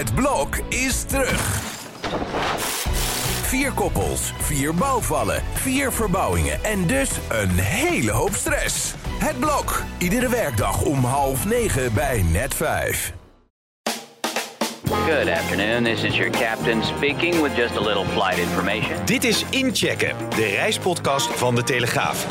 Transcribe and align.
Het 0.00 0.14
blok 0.14 0.56
is 0.68 1.02
terug. 1.02 1.60
Vier 3.42 3.72
koppels, 3.72 4.32
vier 4.38 4.74
bouwvallen, 4.74 5.42
vier 5.52 5.92
verbouwingen 5.92 6.64
en 6.64 6.86
dus 6.86 7.10
een 7.28 7.50
hele 7.50 8.10
hoop 8.10 8.34
stress. 8.34 8.94
Het 9.18 9.38
blok, 9.38 9.82
iedere 9.98 10.28
werkdag 10.28 10.82
om 10.82 11.04
half 11.04 11.44
negen 11.44 11.94
bij 11.94 12.24
net 12.32 12.54
vijf. 12.54 13.12
Good 14.84 15.28
afternoon. 15.28 15.84
This 15.84 16.02
is 16.02 16.16
your 16.16 16.30
captain 16.30 16.82
speaking 16.84 17.42
with 17.42 17.56
just 17.56 17.76
a 17.76 17.80
little 17.80 18.04
flight 18.04 18.38
information. 18.38 19.04
Dit 19.04 19.24
is 19.24 19.44
Inchecken, 19.50 20.16
de 20.36 20.46
reispodcast 20.46 21.26
van 21.26 21.54
De 21.54 21.62
Telegraaf. 21.62 22.26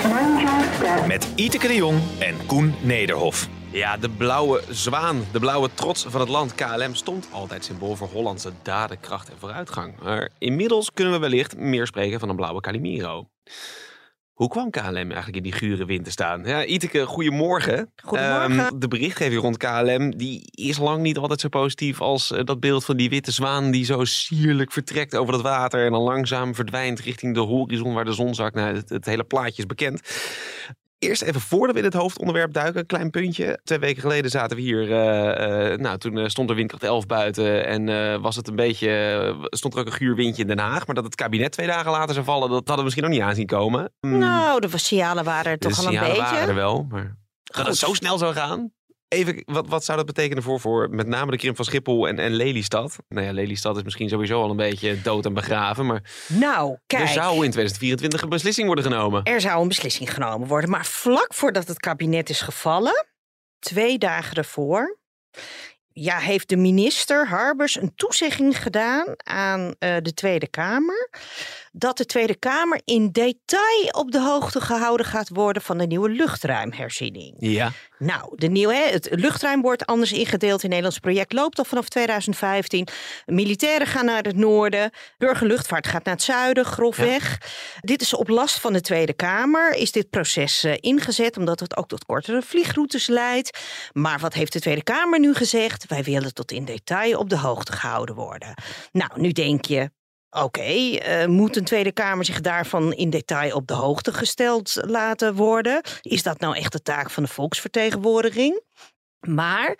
Met 1.07 1.27
Iteke 1.35 1.67
de 1.67 1.75
Jong 1.75 1.99
en 2.19 2.35
Koen 2.45 2.75
Nederhof. 2.81 3.49
Ja, 3.71 3.97
de 3.97 4.09
blauwe 4.09 4.61
zwaan, 4.69 5.25
de 5.31 5.39
blauwe 5.39 5.69
trots 5.73 6.05
van 6.07 6.19
het 6.19 6.29
land 6.29 6.55
KLM 6.55 6.95
stond 6.95 7.27
altijd 7.31 7.65
symbool 7.65 7.95
voor 7.95 8.07
Hollandse 8.07 8.51
daden, 8.63 8.99
kracht 8.99 9.29
en 9.29 9.35
vooruitgang. 9.39 9.93
Maar 10.03 10.29
inmiddels 10.37 10.93
kunnen 10.93 11.13
we 11.13 11.19
wellicht 11.19 11.57
meer 11.57 11.87
spreken 11.87 12.19
van 12.19 12.29
een 12.29 12.35
blauwe 12.35 12.61
Calimero. 12.61 13.29
Hoe 14.33 14.47
kwam 14.47 14.69
KLM 14.69 14.95
eigenlijk 14.95 15.35
in 15.35 15.43
die 15.43 15.51
gure 15.51 15.85
wind 15.85 16.05
te 16.05 16.11
staan? 16.11 16.43
Ja, 16.43 16.65
Iteke, 16.65 17.05
goedemorgen. 17.05 17.91
Goedemorgen. 18.03 18.59
Ehm, 18.59 18.79
de 18.79 18.87
berichtgeving 18.87 19.41
rond 19.41 19.57
KLM 19.57 20.17
die 20.17 20.41
is 20.51 20.77
lang 20.77 21.01
niet 21.01 21.17
altijd 21.17 21.39
zo 21.39 21.47
positief 21.47 22.01
als 22.01 22.31
eh, 22.31 22.43
dat 22.43 22.59
beeld 22.59 22.85
van 22.85 22.97
die 22.97 23.09
witte 23.09 23.31
zwaan 23.31 23.71
die 23.71 23.85
zo 23.85 24.05
sierlijk 24.05 24.71
vertrekt 24.71 25.15
over 25.15 25.33
het 25.33 25.41
water 25.41 25.85
en 25.85 25.91
dan 25.91 26.01
langzaam 26.01 26.55
verdwijnt 26.55 26.99
richting 26.99 27.33
de 27.33 27.39
horizon 27.39 27.93
waar 27.93 28.05
de 28.05 28.13
zon 28.13 28.35
zakt. 28.35 28.55
Nou, 28.55 28.75
het, 28.75 28.89
het 28.89 29.05
hele 29.05 29.23
plaatje 29.23 29.57
is 29.61 29.65
bekend. 29.65 30.01
Eerst 30.99 31.21
even 31.21 31.41
voordat 31.41 31.75
we 31.75 31.81
in 31.81 31.87
het 31.87 31.93
hoofdonderwerp 31.93 32.53
duiken, 32.53 32.79
een 32.79 32.85
klein 32.85 33.09
puntje. 33.09 33.59
Twee 33.63 33.79
weken 33.79 34.01
geleden 34.01 34.31
zaten 34.31 34.57
we 34.57 34.63
hier. 34.63 34.91
eh, 34.91 35.71
eh, 35.73 35.79
nou, 35.79 35.97
toen 35.97 36.17
eh, 36.17 36.27
stond 36.27 36.49
er 36.49 36.55
windkracht 36.55 36.83
11 36.83 37.05
buiten. 37.05 37.65
En 37.65 38.21
was 38.21 38.35
het 38.35 38.47
een 38.47 38.55
beetje. 38.55 39.35
stond 39.49 39.73
er 39.73 39.79
ook 39.79 39.85
een 39.85 39.91
guur 39.91 40.15
windje 40.15 40.41
in 40.41 40.47
Den 40.47 40.59
Haag. 40.59 40.85
Maar 40.85 40.95
dat 40.95 41.03
het 41.03 41.15
kabinet 41.15 41.51
twee 41.51 41.67
dagen 41.67 41.91
later 41.91 42.13
zou 42.13 42.25
vallen, 42.25 42.49
dat 42.49 42.57
hadden 42.57 42.75
we 42.77 42.83
misschien 42.83 43.03
nog 43.03 43.13
niet 43.13 43.21
aanzien 43.21 43.45
komen. 43.45 43.91
Hmm, 43.99 44.17
Nou, 44.17 44.59
de 44.59 44.77
signalen 44.77 45.23
waren 45.23 45.51
er 45.51 45.57
de 45.57 45.67
toch 45.67 45.77
al 45.77 45.85
een 45.85 45.91
signalen 45.91 46.15
beetje. 46.15 46.31
waren 46.31 46.47
er 46.47 46.55
wel. 46.55 46.85
Maar 46.89 47.15
dat 47.43 47.65
het 47.67 47.77
zo 47.77 47.93
snel 47.93 48.17
zou 48.17 48.33
gaan. 48.33 48.71
Even, 49.09 49.43
wat, 49.45 49.67
wat 49.67 49.83
zou 49.83 49.97
dat 49.97 50.05
betekenen 50.05 50.43
voor, 50.43 50.59
voor 50.59 50.89
met 50.89 51.07
name 51.07 51.31
de 51.31 51.37
krimp 51.37 51.55
van 51.55 51.65
Schiphol 51.65 52.07
en, 52.07 52.19
en 52.19 52.31
Lelystad? 52.31 52.95
Nou 53.07 53.25
ja, 53.25 53.33
Lelystad 53.33 53.77
is 53.77 53.83
misschien 53.83 54.09
sowieso 54.09 54.41
al 54.41 54.49
een 54.49 54.55
beetje 54.55 55.01
dood 55.01 55.25
en 55.25 55.33
begraven. 55.33 55.85
Maar 55.85 56.03
Nou, 56.27 56.77
kijk. 56.87 57.01
er 57.01 57.07
zou 57.07 57.33
in 57.33 57.51
2024 57.51 58.21
een 58.21 58.29
beslissing 58.29 58.65
worden 58.67 58.85
genomen. 58.85 59.23
Er 59.23 59.41
zou 59.41 59.61
een 59.61 59.67
beslissing 59.67 60.13
genomen 60.13 60.47
worden. 60.47 60.69
Maar 60.69 60.85
vlak 60.85 61.33
voordat 61.33 61.67
het 61.67 61.79
kabinet 61.79 62.29
is 62.29 62.41
gevallen, 62.41 63.05
twee 63.59 63.97
dagen 63.97 64.35
ervoor, 64.35 64.99
ja, 65.91 66.17
heeft 66.17 66.49
de 66.49 66.57
minister 66.57 67.27
Harbers 67.27 67.81
een 67.81 67.95
toezegging 67.95 68.61
gedaan 68.61 69.05
aan 69.17 69.75
eh, 69.79 69.95
de 70.01 70.13
Tweede 70.13 70.47
Kamer. 70.47 71.09
Dat 71.71 71.97
de 71.97 72.05
Tweede 72.05 72.35
Kamer 72.35 72.81
in 72.85 73.11
detail 73.11 73.87
op 73.91 74.11
de 74.11 74.21
hoogte 74.21 74.61
gehouden 74.61 75.05
gaat 75.05 75.29
worden 75.29 75.61
van 75.61 75.77
de 75.77 75.87
nieuwe 75.87 76.09
luchtruimherziening. 76.09 77.35
Ja. 77.39 77.71
Nou, 77.97 78.33
de 78.35 78.47
nieuwe, 78.47 78.73
het 78.73 79.07
luchtruim 79.11 79.61
wordt 79.61 79.85
anders 79.85 80.11
ingedeeld. 80.11 80.61
Het 80.61 80.69
Nederlands 80.69 80.99
project 80.99 81.33
loopt 81.33 81.57
al 81.57 81.63
vanaf 81.63 81.89
2015. 81.89 82.87
Militairen 83.25 83.87
gaan 83.87 84.05
naar 84.05 84.23
het 84.23 84.35
noorden. 84.35 84.91
Burgerluchtvaart 85.17 85.87
gaat 85.87 86.03
naar 86.03 86.13
het 86.13 86.23
zuiden, 86.23 86.65
grofweg. 86.65 87.37
Dit 87.79 88.01
is 88.01 88.13
op 88.13 88.27
last 88.27 88.59
van 88.59 88.73
de 88.73 88.81
Tweede 88.81 89.13
Kamer. 89.13 89.75
Is 89.75 89.91
dit 89.91 90.09
proces 90.09 90.63
eh, 90.63 90.73
ingezet, 90.79 91.37
omdat 91.37 91.59
het 91.59 91.77
ook 91.77 91.87
tot 91.87 92.05
kortere 92.05 92.41
vliegroutes 92.41 93.07
leidt. 93.07 93.59
Maar 93.93 94.19
wat 94.19 94.33
heeft 94.33 94.53
de 94.53 94.59
Tweede 94.59 94.83
Kamer 94.83 95.19
nu 95.19 95.33
gezegd? 95.33 95.87
Wij 95.87 96.03
willen 96.03 96.33
tot 96.33 96.51
in 96.51 96.65
detail 96.65 97.19
op 97.19 97.29
de 97.29 97.37
hoogte 97.37 97.71
gehouden 97.71 98.15
worden. 98.15 98.53
Nou, 98.91 99.11
nu 99.15 99.31
denk 99.31 99.65
je, 99.65 99.91
Oké, 100.31 100.61
eh, 100.61 101.25
moet 101.25 101.55
een 101.55 101.63
Tweede 101.63 101.91
Kamer 101.91 102.25
zich 102.25 102.41
daarvan 102.41 102.93
in 102.93 103.09
detail 103.09 103.55
op 103.55 103.67
de 103.67 103.73
hoogte 103.73 104.13
gesteld 104.13 104.77
laten 104.85 105.35
worden? 105.35 105.81
Is 106.01 106.23
dat 106.23 106.39
nou 106.39 106.55
echt 106.55 106.71
de 106.71 106.81
taak 106.81 107.09
van 107.09 107.23
de 107.23 107.29
volksvertegenwoordiging? 107.29 108.61
Maar 109.19 109.75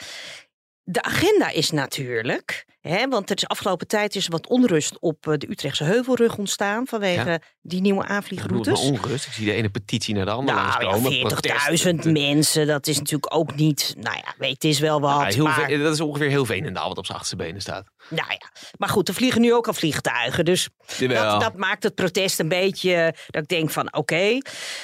de 0.92 1.02
agenda 1.02 1.50
is 1.50 1.72
natuurlijk, 1.72 2.66
hè, 2.82 3.08
want 3.08 3.30
er 3.30 3.36
is 3.36 3.48
afgelopen 3.48 3.88
tijd 3.88 4.16
is 4.16 4.28
wat 4.28 4.48
onrust 4.48 5.00
op 5.00 5.28
eh, 5.28 5.34
de 5.38 5.50
Utrechtse 5.50 5.84
heuvelrug 5.84 6.38
ontstaan 6.38 6.88
vanwege 6.88 7.42
die 7.62 7.82
nieuwe 7.82 8.06
aanvliegroutes. 8.06 8.74
maar 8.74 8.92
onrust. 8.92 9.26
Ik 9.26 9.32
zie 9.32 9.46
de 9.46 9.52
ene 9.52 9.70
petitie 9.70 10.16
naar 10.16 10.26
de 10.26 10.32
andere 10.32 10.58
Nou 10.58 10.72
ja, 10.72 10.90
langskomen. 10.90 11.28
Protest. 11.28 12.06
40.000 12.06 12.12
mensen, 12.12 12.68
dat 12.68 12.88
is 12.88 12.98
natuurlijk 12.98 13.36
ook 13.36 13.56
niet, 13.56 13.96
nou 13.98 14.18
ja, 14.18 14.34
weet, 14.38 14.54
het 14.54 14.64
is 14.64 14.80
wel 14.80 15.02
wat. 15.02 15.20
Ja, 15.20 15.26
heel 15.26 15.44
maar, 15.44 15.78
dat 15.78 15.94
is 15.94 16.02
ongeveer 16.02 16.30
heel 16.30 16.46
Veenendaal 16.46 16.88
wat 16.88 16.98
op 16.98 17.06
zijn 17.06 17.18
achterste 17.18 17.44
benen 17.44 17.62
staat. 17.62 17.88
nou 18.10 18.30
ja, 18.30 18.52
maar 18.78 18.90
goed, 18.90 19.08
er 19.08 19.14
vliegen 19.14 19.42
nu 19.42 19.54
ook 19.54 19.68
al 19.68 19.74
vliegtuigen, 19.74 20.46
dus. 20.46 20.70
Dat, 21.00 21.42
dat 21.42 21.58
maakt 21.58 21.84
het 21.84 21.96
protest 21.96 22.40
een 22.40 22.50
beetje 22.50 23.16
dat 23.28 23.42
ik 23.42 23.48
denk 23.48 23.70
van 23.70 23.94
oké. 23.94 24.38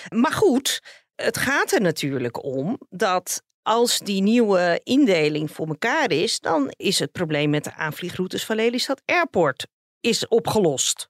Maar 0.09 0.33
goed, 0.33 0.81
het 1.15 1.37
gaat 1.37 1.71
er 1.71 1.81
natuurlijk 1.81 2.43
om 2.43 2.79
dat 2.89 3.43
als 3.65 3.99
die 3.99 4.21
nieuwe 4.21 4.81
indeling 4.83 5.51
voor 5.51 5.67
elkaar 5.67 6.11
is, 6.11 6.39
dan 6.39 6.73
is 6.77 6.99
het 6.99 7.11
probleem 7.11 7.49
met 7.49 7.63
de 7.63 7.73
aanvliegroutes 7.73 8.45
van 8.45 8.55
Lelystad 8.55 9.01
Airport 9.05 9.67
is 9.99 10.27
opgelost. 10.27 11.09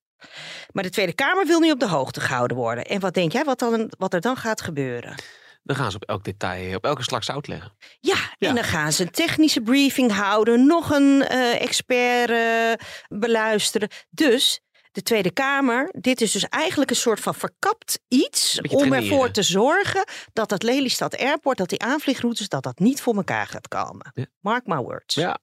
Maar 0.72 0.84
de 0.84 0.90
Tweede 0.90 1.14
Kamer 1.14 1.46
wil 1.46 1.60
nu 1.60 1.72
op 1.72 1.80
de 1.80 1.88
hoogte 1.88 2.22
gehouden 2.22 2.58
worden. 2.58 2.86
En 2.86 3.00
wat 3.00 3.14
denk 3.14 3.32
jij 3.32 3.44
wat, 3.44 3.60
dan, 3.60 3.92
wat 3.98 4.14
er 4.14 4.22
dan 4.22 4.36
gaat 4.38 4.62
gebeuren? 4.62 5.16
Dan 5.64 5.76
gaan 5.76 5.92
ze 5.92 5.96
op 5.98 6.04
elk 6.04 6.24
detail, 6.24 6.76
op 6.76 6.86
elke 6.86 7.04
slag 7.04 7.24
zout 7.24 7.48
leggen. 7.48 7.72
Ja, 8.00 8.16
Ja. 8.38 8.50
en 8.50 8.56
dan 8.56 8.64
gaan 8.64 8.92
ze 8.92 9.04
een 9.04 9.12
technische 9.12 9.62
briefing 9.62 10.12
houden, 10.12 10.66
nog 10.66 10.90
een 10.90 11.22
eh, 11.24 11.62
expert 11.62 12.30
eh, 12.30 12.88
beluisteren. 13.20 13.90
Dus 14.10 14.60
de 14.96 15.04
Tweede 15.04 15.32
Kamer, 15.32 15.90
dit 16.00 16.22
is 16.22 16.32
dus 16.32 16.50
eigenlijk 16.50 16.90
een 16.90 16.96
soort 16.96 17.20
van 17.20 17.36
verkapt 17.36 18.00
iets 18.08 18.58
om 18.62 18.68
traineren. 18.68 19.04
ervoor 19.04 19.32
te 19.32 19.44
zorgen 19.44 20.08
dat 20.34 20.50
dat 20.50 20.64
Lelystad 20.64 21.18
Airport, 21.18 21.58
dat 21.58 21.70
die 21.70 21.82
aanvliegroutes, 21.82 22.50
dat 22.50 22.64
dat 22.64 22.80
niet 22.80 23.02
voor 23.02 23.16
elkaar 23.16 23.48
gaat 23.48 23.68
komen. 23.68 24.12
Ja. 24.14 24.26
Mark 24.40 24.66
my 24.66 24.78
words. 24.78 25.16
Ja. 25.16 25.40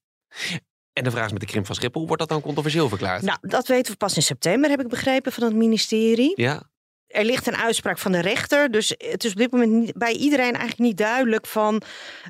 En 0.93 1.05
de 1.05 1.11
vraag 1.11 1.27
is 1.27 1.33
met 1.33 1.41
de 1.41 1.47
krimp 1.47 1.67
van 1.67 1.75
Schiphol, 1.75 2.07
wordt 2.07 2.19
dat 2.21 2.29
dan 2.29 2.41
controversieel 2.41 2.89
verklaard? 2.89 3.23
Nou, 3.23 3.39
dat 3.41 3.67
weten 3.67 3.93
we 3.93 3.99
pas 3.99 4.17
in 4.17 4.23
september, 4.23 4.71
heb 4.71 4.81
ik 4.81 4.89
begrepen 4.89 5.33
van 5.33 5.45
het 5.45 5.55
ministerie. 5.55 6.33
Ja, 6.35 6.71
Er 7.13 7.25
ligt 7.25 7.47
een 7.47 7.57
uitspraak 7.57 7.99
van 7.99 8.13
de 8.13 8.21
rechter. 8.21 8.71
Dus 8.71 8.95
het 8.99 9.25
is 9.25 9.31
op 9.31 9.37
dit 9.37 9.51
moment 9.53 9.73
niet- 9.73 9.93
bij 9.99 10.13
iedereen 10.13 10.51
eigenlijk 10.53 10.79
niet 10.79 10.97
duidelijk 10.97 11.47
van... 11.47 11.83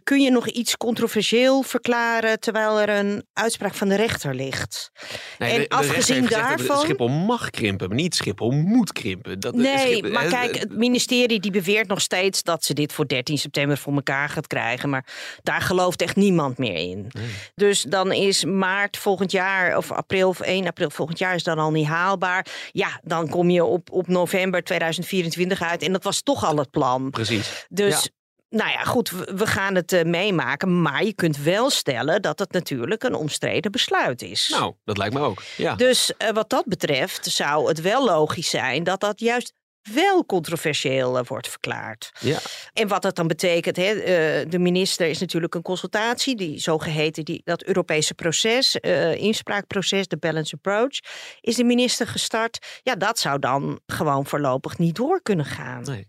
kun 0.04 0.20
je 0.20 0.31
nog 0.31 0.48
iets 0.48 0.76
controversieel 0.76 1.62
verklaren... 1.62 2.41
terwijl 2.41 2.81
er 2.81 2.88
een 2.88 3.25
uitspraak 3.32 3.75
van 3.75 3.88
de 3.88 3.94
rechter 3.94 4.34
ligt? 4.34 4.91
nee, 5.38 5.50
En 5.50 5.60
de, 5.60 5.69
de 5.69 5.75
rechter 5.76 5.78
afgezien 5.78 6.26
gezegd 6.26 6.48
dat 6.48 6.59
daarvan- 6.59 6.78
Schiphol 6.84 7.09
mag 7.09 7.50
krimpen, 7.50 7.88
maar 7.88 7.97
niet 7.97 8.15
Schiphol 8.15 8.50
moet 8.50 8.92
krimpen. 8.92 9.41
Dat, 9.41 9.54
Nee, 9.54 9.78
Schiphol- 9.78 10.10
maar 10.10 10.26
kijk, 10.26 10.59
het 10.59 10.76
ministerie 10.76 11.41
die 11.41 11.50
beweert 11.50 11.88
nog 11.88 12.00
steeds... 12.00 12.42
dat 12.42 12.65
ze 12.65 12.75
dit 12.75 12.92
voor 12.92 13.09
13 13.09 13.38
september 13.38 13.78
voor 13.78 13.94
elkaar 13.94 14.28
gaat 14.28 14.47
krijgen. 14.47 14.91
Maar 14.91 15.06
daar 15.42 15.60
gelooft 15.60 16.03
echt 16.03 16.16
niemand 16.16 16.59
meer 16.59 16.75
in. 16.75 17.10
Dus 17.54 17.82
dan 17.82 18.12
is 18.12 18.44
maart 18.44 18.97
volgend 18.97 19.31
jaar, 19.32 19.76
of 19.76 19.92
april 19.92 20.28
of 20.28 20.41
1 20.41 20.66
april 20.66 20.91
volgend 20.91 21.19
jaar... 21.19 21.34
is 21.34 21.42
dan 21.42 21.59
al 21.59 21.71
niet 21.71 21.87
haalbaar. 21.87 22.47
Ja, 22.72 23.00
dan 23.03 23.28
kom 23.28 23.50
je 23.50 23.65
op, 23.65 23.91
op 23.91 24.09
november 24.09 24.62
2024 24.72 25.62
uit. 25.62 25.83
En 25.83 25.93
dat 25.93 26.05
was 26.05 26.22
toch 26.22 26.44
al 26.44 26.56
het 26.56 26.71
plan. 26.71 27.10
Precies. 27.10 27.66
Dus, 27.69 28.10
nou 28.49 28.71
ja, 28.71 28.83
goed, 28.84 29.10
we, 29.10 29.47
gaan 29.47 29.75
het 29.75 29.93
eh, 29.93 30.05
meemaken. 30.05 30.83
Maar 30.83 31.05
je 31.05 31.12
kunt 31.12 31.37
wel 31.37 31.71
stellen 31.71 32.22
dat 32.22 32.38
het 32.38 32.53
natuurlijk 32.53 33.03
een 33.03 33.15
omstreden 33.15 33.71
besluit 33.71 34.22
is. 34.22 34.49
Nou, 34.49 34.75
dat 34.84 34.99
lijkt 34.99 35.15
me 35.15 35.21
ook. 35.21 35.43
Ja. 35.56 35.75
Dus 35.75 36.16
eh, 36.16 36.31
wat 36.31 36.50
dat 36.50 36.65
betreft 36.66 37.27
zou 37.27 37.69
het 37.69 37.81
wel 37.81 38.05
logisch 38.05 38.50
zijn 38.50 38.84
dat 38.84 39.00
dat 39.00 39.21
juist 39.21 39.53
wel 39.82 40.26
controversieel 40.26 41.19
eh, 41.19 41.25
wordt 41.26 41.48
verklaard. 41.48 42.12
ja. 42.20 42.38
En 42.72 42.88
wat 42.88 43.03
dat 43.03 43.16
dan 43.16 43.26
betekent, 43.26 43.76
hè, 43.76 43.82
eh, 43.93 44.50
de 44.50 44.59
minister 44.59 45.06
is 45.06 45.19
natuurlijk 45.19 45.54
een 45.54 45.62
consultatie, 45.62 46.37
die 46.37 46.59
zogeheten, 46.59 47.25
die, 47.25 47.41
dat 47.44 47.62
Europese 47.65 48.15
proces, 48.15 48.81
eh, 48.81 49.15
inspraakproces, 49.15 50.09
de 50.09 50.16
balance 50.16 50.54
approach, 50.54 50.98
is 51.41 51.56
de 51.56 51.65
minister 51.65 52.06
gestart. 52.06 52.80
Ja, 52.83 52.95
dat 52.95 53.18
zou 53.18 53.39
dan 53.39 53.80
gewoon 53.86 54.27
voorlopig 54.27 54.78
niet 54.78 54.95
door 54.97 55.22
kunnen 55.22 55.45
gaan. 55.45 55.83
Nee. 55.83 56.09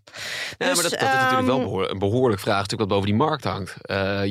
Ja, 0.58 0.66
Dus, 0.66 0.74
maar 0.74 0.90
dat, 0.90 1.00
dat 1.00 1.08
is 1.08 1.14
natuurlijk 1.14 1.46
wel 1.46 1.54
ehm, 1.56 1.64
behoor- 1.64 1.90
een 1.90 1.98
behoorlijk 1.98 2.40
vraagstuk 2.40 2.78
wat 2.78 2.88
boven 2.88 3.06
die 3.06 3.14
markt 3.14 3.44
hangt. 3.44 3.76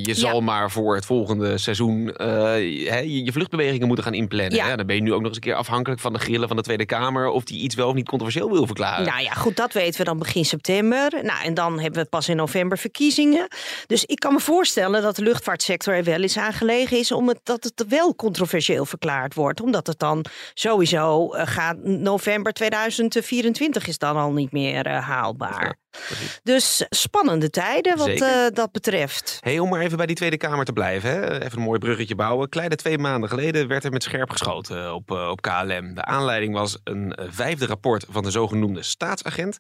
Je 0.06 0.14
zal 0.14 0.42
maar 0.42 0.72
voor 0.72 0.96
het 0.96 1.06
volgende 1.06 1.58
seizoen 1.58 2.04
je, 2.04 3.24
je 3.24 3.32
vluchtbewegingen 3.32 3.88
moeten 3.88 4.06
gaan 4.06 4.14
inplannen. 4.14 4.56
Ja. 4.56 4.68
Ja. 4.68 4.76
Dan 4.76 4.86
ben 4.86 4.96
je 4.96 5.02
nu 5.02 5.14
ook 5.14 5.20
nog 5.20 5.28
eens 5.28 5.36
een 5.36 5.42
keer 5.44 5.56
afhankelijk 5.56 6.02
van 6.02 6.14
de 6.14 6.20
grillen 6.20 6.48
van 6.48 6.58
de 6.58 6.64
Tweede 6.64 6.86
Kamer... 6.86 7.28
of 7.28 7.44
die 7.44 7.60
iets 7.60 7.76
wel 7.76 7.88
of 7.88 7.94
niet 7.94 8.08
controversieel 8.08 8.52
wil 8.52 8.66
verklaren. 8.66 9.06
Nou 9.06 9.22
ja, 9.22 9.33
goed, 9.36 9.56
dat 9.56 9.74
weten 9.74 10.00
we 10.00 10.06
dan 10.06 10.18
begin 10.18 10.46
september. 10.46 11.24
Nou, 11.24 11.44
en 11.44 11.54
dan 11.54 11.80
hebben 11.80 12.04
we 12.04 12.10
pas 12.10 12.30
in 12.30 12.36
november 12.36 12.78
verkiezingen. 12.78 13.48
Dus 13.88 14.06
ik 14.06 14.20
kan 14.20 14.34
me 14.34 14.40
voorstellen 14.40 15.02
dat 15.02 15.16
de 15.16 15.24
luchtvaartsector 15.24 15.94
er 15.94 16.04
wel 16.04 16.22
eens 16.22 16.38
aan 16.38 16.54
gelegen 16.54 16.98
is 16.98 17.12
om 17.12 17.28
het, 17.28 17.40
dat 17.44 17.64
het 17.64 17.86
wel 17.88 18.16
controversieel 18.16 18.86
verklaard 18.86 19.34
wordt. 19.34 19.62
Omdat 19.62 19.88
het 19.88 20.00
dan 20.00 20.26
sowieso 20.54 21.34
eh, 21.34 21.48
gaat, 21.48 21.78
november 21.84 22.54
2024 22.54 23.88
is 23.88 23.98
dan 23.98 24.18
al 24.18 24.32
niet 24.32 24.52
meer 24.52 24.86
eh, 24.86 25.08
haalbaar. 25.08 25.83
Dus 26.44 26.86
spannende 26.90 27.50
tijden 27.50 27.98
wat 27.98 28.08
eh, 28.08 28.46
dat 28.54 28.72
betreft. 28.72 29.38
Hey, 29.42 29.60
om 29.60 29.70
maar 29.70 29.82
even 29.82 29.98
bij 29.98 30.06
die 30.06 30.16
Tweede 30.16 30.38
Kamer 30.38 30.66
te 30.66 30.74
blijven. 30.74 31.10
Hè? 31.10 31.44
Even 31.44 31.58
een 31.58 31.64
mooi 31.64 31.80
bruggetje 31.80 32.16
bouwen. 32.16 32.50
Kleine 32.50 32.76
twee 32.76 32.98
maanden 32.98 33.30
geleden 33.30 33.68
werd 33.68 33.84
er 33.84 33.92
met 33.92 34.04
scherp 34.04 34.30
geschoten 34.30 34.94
op, 34.94 35.12
eh, 35.12 35.30
op 35.30 35.42
KLM. 35.42 35.94
De 35.94 36.06
aanleiding 36.06 36.54
was 36.54 36.78
een 36.84 37.14
eh, 37.14 37.26
vijfde 37.30 37.66
rapport 37.66 38.06
van 38.10 38.24
de 38.24 38.32
zogenoemde 38.32 38.84
staatsagent. 38.84 39.58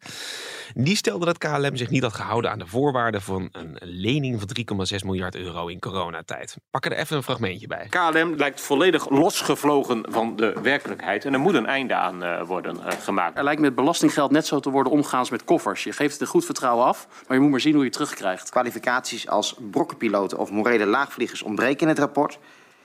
Die 0.73 0.95
stelde 0.95 1.25
dat 1.25 1.37
KLM 1.37 1.75
zich 1.75 1.89
niet 1.89 2.03
had 2.03 2.13
gehouden 2.13 2.51
aan 2.51 2.59
de 2.59 2.67
voorwaarden 2.67 3.21
van 3.21 3.49
een 3.51 3.77
lening 3.81 4.39
van 4.39 4.47
3,6 4.47 5.03
miljard 5.03 5.35
euro 5.35 5.67
in 5.67 5.79
coronatijd. 5.79 6.55
Pak 6.71 6.85
er 6.85 6.91
even 6.91 7.17
een 7.17 7.23
fragmentje 7.23 7.67
bij. 7.67 7.87
KLM 7.89 8.35
lijkt 8.35 8.61
volledig 8.61 9.09
losgevlogen 9.09 10.05
van 10.09 10.35
de 10.35 10.53
werkelijkheid. 10.61 11.25
En 11.25 11.33
er 11.33 11.39
moet 11.39 11.53
een 11.53 11.65
einde 11.65 11.95
aan 11.95 12.23
eh, 12.23 12.41
worden 12.45 12.77
gemaakt. 12.99 13.37
Er 13.37 13.43
lijkt 13.43 13.61
met 13.61 13.75
belastinggeld 13.75 14.31
net 14.31 14.45
zo 14.45 14.59
te 14.59 14.69
worden 14.69 14.91
omgegaan 14.91 15.19
als 15.19 15.29
met 15.29 15.43
koffers. 15.43 15.83
Je 15.83 15.91
geeft 15.91 16.19
het 16.19 16.22
een 16.23 16.29
goed 16.29 16.45
vertrouwen 16.45 16.85
af, 16.85 17.07
maar 17.27 17.37
je 17.37 17.43
moet 17.43 17.51
maar 17.51 17.59
zien 17.59 17.73
hoe 17.73 17.81
je 17.81 17.87
het 17.87 17.97
terugkrijgt. 17.97 18.49
Kwalificaties 18.49 19.27
als 19.29 19.55
brokkenpiloten 19.71 20.37
of 20.37 20.51
morele 20.51 20.85
laagvliegers 20.85 21.41
ontbreken 21.41 21.81
in 21.81 21.87
het 21.87 21.99
rapport. 21.99 22.39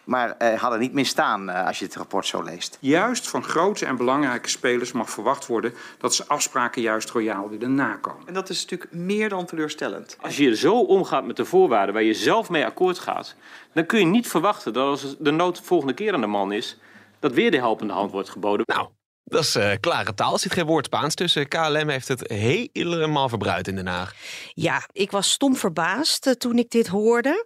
Maar 0.04 0.36
eh, 0.36 0.60
hadden 0.60 0.80
niet 0.80 0.92
meer 0.92 1.06
staan 1.06 1.50
eh, 1.50 1.66
als 1.66 1.78
je 1.78 1.84
het 1.84 1.96
rapport 1.96 2.26
zo 2.26 2.42
leest. 2.42 2.78
Juist 2.80 3.28
van 3.28 3.44
grote 3.44 3.86
en 3.86 3.96
belangrijke 3.96 4.48
spelers 4.48 4.92
mag 4.92 5.10
verwacht 5.10 5.46
worden 5.46 5.74
dat 5.98 6.14
ze 6.14 6.26
afspraken 6.26 6.82
juist 6.82 7.10
royaal 7.10 7.48
willen 7.48 7.74
nakomen. 7.74 8.26
En 8.26 8.34
dat 8.34 8.48
is 8.48 8.62
natuurlijk 8.62 8.92
meer 8.92 9.28
dan 9.28 9.44
teleurstellend. 9.44 10.16
Als 10.20 10.36
je 10.36 10.56
zo 10.56 10.80
omgaat 10.80 11.26
met 11.26 11.36
de 11.36 11.44
voorwaarden 11.44 11.94
waar 11.94 12.02
je 12.02 12.14
zelf 12.14 12.50
mee 12.50 12.64
akkoord 12.64 12.98
gaat, 12.98 13.34
dan 13.72 13.86
kun 13.86 13.98
je 13.98 14.04
niet 14.04 14.28
verwachten 14.28 14.72
dat 14.72 14.86
als 14.86 15.16
de 15.18 15.30
nood 15.30 15.56
de 15.56 15.62
volgende 15.62 15.94
keer 15.94 16.14
aan 16.14 16.20
de 16.20 16.26
man 16.26 16.52
is, 16.52 16.78
dat 17.18 17.32
weer 17.32 17.50
de 17.50 17.56
helpende 17.56 17.92
hand 17.92 18.10
wordt 18.10 18.28
geboden. 18.28 18.64
Nou, 18.66 18.88
dat 19.28 19.42
is 19.42 19.54
eh, 19.54 19.70
klare 19.80 20.14
taal. 20.14 20.32
Er 20.32 20.38
zit 20.38 20.52
geen 20.52 20.66
woord 20.66 20.84
Spaans 20.84 21.14
tussen. 21.14 21.48
KLM 21.48 21.88
heeft 21.88 22.08
het 22.08 22.30
helemaal 22.30 23.28
verbruikt 23.28 23.68
in 23.68 23.76
Den 23.76 23.86
Haag. 23.86 24.14
Ja, 24.54 24.88
ik 24.92 25.10
was 25.10 25.30
stom 25.30 25.56
verbaasd 25.56 26.26
eh, 26.26 26.32
toen 26.32 26.58
ik 26.58 26.70
dit 26.70 26.86
hoorde. 26.86 27.44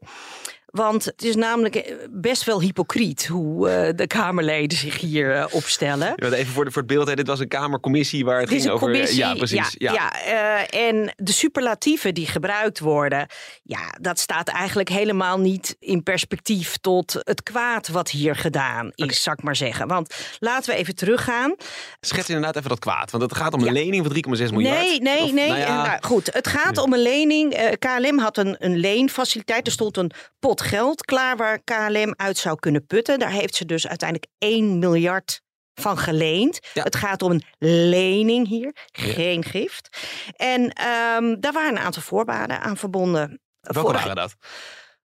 Want 0.72 1.04
het 1.04 1.22
is 1.24 1.36
namelijk 1.36 1.74
eh, 1.74 1.94
best 2.10 2.44
wel 2.44 2.60
hypocriet 2.60 3.26
hoe 3.26 3.68
eh, 3.68 3.96
de 3.96 4.06
Kamerleden 4.06 4.78
zich 4.78 5.00
hier 5.00 5.34
eh, 5.34 5.44
opstellen. 5.50 6.12
Ja, 6.16 6.30
Even 6.30 6.52
voor, 6.52 6.64
de, 6.64 6.70
voor 6.70 6.82
het 6.82 6.90
beeld, 6.90 7.08
hè. 7.08 7.14
dit 7.14 7.26
was 7.26 7.40
een 7.40 7.48
kamercommissie 7.48 8.24
waar 8.24 8.40
het 8.40 8.48
Dit 8.48 8.58
is 8.58 8.62
ging 8.64 8.74
een 8.74 8.80
over... 8.80 8.92
commissie. 8.92 9.18
ja, 9.18 9.34
precies. 9.34 9.74
Ja, 9.78 9.92
ja, 9.92 10.66
en 10.68 11.14
de 11.16 11.32
superlatieven 11.32 12.14
die 12.14 12.26
gebruikt 12.26 12.78
worden, 12.78 13.26
ja, 13.62 13.94
dat 14.00 14.18
staat 14.18 14.48
eigenlijk 14.48 14.88
helemaal 14.88 15.38
niet 15.38 15.76
in 15.78 16.02
perspectief 16.02 16.76
tot 16.76 17.16
het 17.20 17.42
kwaad 17.42 17.88
wat 17.88 18.10
hier 18.10 18.36
gedaan 18.36 18.90
is, 18.94 19.22
zal 19.22 19.32
ik 19.32 19.42
maar 19.42 19.56
zeggen. 19.56 19.88
Want 19.88 20.14
laten 20.38 20.72
we 20.72 20.78
even 20.78 20.94
teruggaan. 20.94 21.54
Schets 22.00 22.28
inderdaad 22.28 22.56
even 22.56 22.68
dat 22.68 22.78
kwaad. 22.78 23.10
Want 23.10 23.22
het 23.22 23.34
gaat 23.34 23.52
om 23.54 23.62
een 23.66 23.72
lening 23.72 24.06
van 24.06 24.36
3,6 24.36 24.52
miljard. 24.52 24.80
Nee, 24.80 25.00
nee, 25.00 25.22
Of, 25.22 25.32
nee. 25.32 25.48
nou 25.48 25.86
Nou, 25.86 25.98
goed, 26.00 26.32
het 26.32 26.46
gaat 26.46 26.78
om 26.78 26.92
een 26.92 27.02
lening. 27.02 27.76
KLM 27.78 28.18
had 28.18 28.36
een, 28.36 28.56
een 28.58 28.76
leenfaciliteit. 28.76 29.66
Er 29.66 29.72
stond 29.72 29.96
een 29.96 30.10
pot 30.38 30.60
geld 30.62 31.04
klaar 31.04 31.36
waar 31.36 31.62
KLM 31.64 32.14
uit 32.16 32.36
zou 32.38 32.56
kunnen 32.58 32.86
putten. 32.86 33.18
Daar 33.18 33.30
heeft 33.30 33.54
ze 33.54 33.64
dus 33.64 33.88
uiteindelijk 33.88 34.30
1 34.38 34.78
miljard 34.78 35.40
van 35.74 35.98
geleend. 35.98 36.58
Ja. 36.72 36.82
Het 36.82 36.96
gaat 36.96 37.22
om 37.22 37.30
een 37.30 37.44
lening 37.88 38.48
hier, 38.48 38.76
geen 38.92 39.44
gift. 39.44 39.98
En 40.36 40.70
ehm, 40.72 41.40
daar 41.40 41.52
waren 41.52 41.76
een 41.76 41.82
aantal 41.82 42.02
voorwaarden 42.02 42.60
aan 42.60 42.76
verbonden. 42.76 43.40
welke 43.60 43.92
waren 43.92 44.16
dat? 44.16 44.36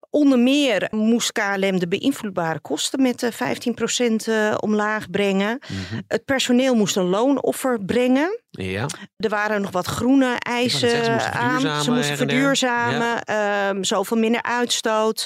Onder 0.09 0.39
meer 0.39 0.87
moest 0.91 1.31
KLM 1.31 1.79
de 1.79 1.87
beïnvloedbare 1.87 2.59
kosten 2.59 3.01
met 3.01 3.23
eh, 3.23 3.31
15% 3.31 4.27
eh, 4.27 4.53
omlaag 4.59 5.09
brengen. 5.09 5.59
Mhm. 5.67 6.01
Het 6.07 6.25
personeel 6.25 6.75
moest 6.75 6.95
een 6.95 7.09
loonoffer 7.09 7.85
brengen. 7.85 8.41
Ja. 8.49 8.85
Er 9.17 9.29
waren 9.29 9.61
nog 9.61 9.71
wat 9.71 9.85
groene 9.87 10.35
eisen 10.39 10.79
zeggen, 10.89 11.05
ze 11.05 11.11
moesten 11.11 11.33
aan. 11.33 11.59
Ze 11.61 11.67
verduurzamen 11.67 11.95
moesten 11.95 12.17
verduurzamen. 12.17 13.21
ehm, 13.23 13.83
zoveel 13.83 14.17
minder 14.17 14.41
uitstoot. 14.41 15.25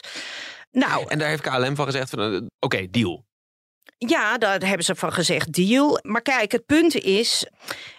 Nou, 0.71 1.05
En 1.07 1.19
daar 1.19 1.29
heeft 1.29 1.41
KLM 1.41 1.75
van 1.75 1.85
gezegd 1.85 2.09
van, 2.09 2.33
eh, 2.33 2.41
oké, 2.59 2.87
deal. 2.89 3.25
ja, 3.97 4.37
daar 4.37 4.65
hebben 4.67 4.85
ze 4.85 4.95
van 4.95 5.13
gezegd 5.13 5.53
deal. 5.53 5.99
Maar 6.01 6.21
kijk, 6.21 6.51
het 6.51 6.65
punt 6.65 6.95
is, 6.95 7.45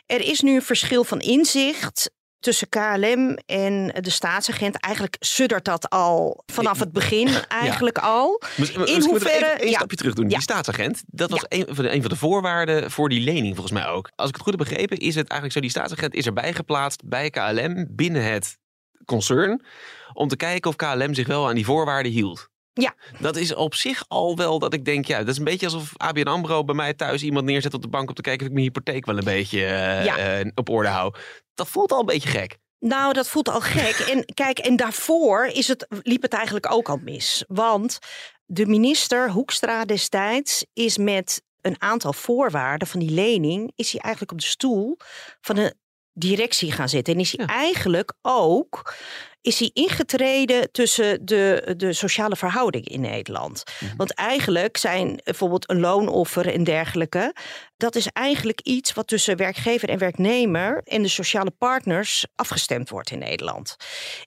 er 0.07 0.21
is 0.21 0.41
nu 0.41 0.55
een 0.55 0.63
verschil 0.63 1.05
van 1.05 1.21
inzicht 1.21 2.11
tussen 2.43 2.69
KLM 2.69 3.39
en 3.47 3.95
de 4.01 4.11
staatsagent. 4.11 4.81
Eigenlijk 4.81 5.17
suddert 5.21 5.65
dat 5.65 5.91
al 5.91 6.43
vanaf 6.47 6.79
het 6.79 6.93
begin 6.93 7.29
eigenlijk 7.49 7.99
al. 7.99 8.43
We 8.57 8.73
hoeverre- 9.01 9.37
even 9.37 9.61
één 9.61 9.71
ja. 9.71 9.77
stapje 9.77 9.97
terug 9.97 10.15
doen. 10.15 10.25
Ja. 10.25 10.31
Die 10.31 10.41
staatsagent, 10.41 11.03
dat 11.07 11.31
was 11.31 11.45
een, 11.49 11.67
van 11.69 11.85
de, 11.85 11.93
een 11.93 12.01
van 12.01 12.11
de 12.11 12.17
voorwaarden 12.17 12.91
voor 12.91 13.09
die 13.09 13.21
lening 13.21 13.55
volgens 13.55 13.81
mij 13.81 13.87
ook. 13.87 14.11
Als 14.17 14.29
ik 14.29 14.35
het 14.35 14.45
goed 14.45 14.59
heb 14.59 14.69
begrepen, 14.69 14.97
is 14.97 15.15
het 15.15 15.29
eigenlijk 15.29 15.53
zo, 15.53 15.61
die 15.61 15.71
staatsagent 15.71 16.15
is 16.15 16.27
erbij 16.27 16.53
geplaatst 16.53 17.03
bij 17.05 17.31
KLM 17.31 17.87
binnen 17.91 18.25
het 18.25 18.59
concern. 19.05 19.65
Om 20.13 20.29
te 20.29 20.37
kijken 20.37 20.71
of 20.71 20.77
KLM 20.77 21.15
zich 21.15 21.27
wel 21.27 21.49
aan 21.49 21.55
die 21.55 21.65
voorwaarden 21.65 22.13
hield. 22.13 22.51
Ja. 22.75 22.95
Dat 23.21 23.37
is 23.37 23.55
op 23.55 23.75
zich 23.75 24.05
al 24.09 24.37
wel 24.37 24.59
dat 24.59 24.75
ik 24.75 24.85
denk, 24.85 25.07
ja, 25.07 25.19
dat 25.19 25.29
is 25.29 25.39
een 25.39 25.45
beetje 25.45 25.67
alsof 25.67 25.93
ABN 25.97 26.27
AMRO 26.27 26.65
bij 26.65 26.75
mij 26.75 26.95
thuis 26.95 27.23
iemand 27.23 27.45
neerzet 27.47 27.75
op 27.75 27.83
de 27.83 27.89
bank 27.89 28.09
om 28.09 28.15
te 28.15 28.23
kijken 28.23 28.41
of 28.43 28.47
ik 28.47 28.53
mijn 28.53 28.65
hypotheek 28.67 29.07
wel 29.07 29.17
een 29.19 29.25
beetje 29.25 29.65
eh, 29.65 30.05
Ja. 30.05 30.17
eh, 30.17 30.51
op 30.55 30.69
orde 30.69 30.89
hou. 30.89 31.15
Dat 31.55 31.69
voelt 31.69 31.93
al 31.93 32.01
een 32.01 32.07
beetje 32.07 32.29
gek. 32.29 32.59
Nou, 32.79 33.13
dat 33.13 33.29
voelt 33.29 33.49
al 33.49 33.61
gek. 33.61 33.97
En 34.09 34.25
kijk, 34.35 34.59
en 34.59 34.77
daarvoor 34.77 35.45
is 35.47 35.69
het, 35.69 35.87
liep 36.03 36.23
het 36.23 36.33
eigenlijk 36.33 36.73
ook 36.73 36.89
al 36.89 36.99
mis. 37.03 37.45
Want 37.49 37.99
de 38.45 38.67
minister 38.67 39.31
Hoekstra 39.31 39.85
destijds 39.85 40.67
is 40.73 40.97
met 40.99 41.43
een 41.61 41.77
aantal 41.79 42.13
voorwaarden 42.13 42.89
van 42.89 43.01
die 43.01 43.11
lening, 43.11 43.73
is 43.77 43.93
hij 43.93 44.01
eigenlijk 44.01 44.33
op 44.33 44.41
de 44.41 44.47
stoel 44.47 44.97
van 45.41 45.55
de 45.55 45.75
directie 46.13 46.73
gaan 46.73 46.89
zitten. 46.89 47.15
En 47.15 47.21
is 47.21 47.37
hij 47.37 47.47
Ja. 47.47 47.53
eigenlijk 47.55 48.13
ook 48.23 48.95
is 49.43 49.59
hij 49.59 49.71
ingetreden 49.73 50.73
tussen 50.73 51.25
de, 51.25 51.75
de 51.77 51.93
sociale 51.93 52.37
verhoudingen 52.37 52.89
in 52.89 53.01
Nederland. 53.01 53.63
Mhm. 53.81 53.97
Want 53.97 54.15
eigenlijk 54.15 54.77
zijn 54.77 55.21
bijvoorbeeld 55.25 55.71
een 55.71 55.81
loonoffer 55.81 56.53
en 56.55 56.65
dergelijke, 56.65 57.35
dat 57.83 57.95
is 57.95 58.07
eigenlijk 58.07 58.61
iets 58.61 58.93
wat 58.93 59.07
tussen 59.07 59.37
werkgever 59.37 59.89
en 59.89 59.99
werknemer 59.99 60.81
en 60.85 61.03
de 61.03 61.09
sociale 61.09 61.51
partners 61.51 62.27
afgestemd 62.35 62.91
wordt 62.91 63.11
in 63.11 63.19
Nederland. 63.19 63.77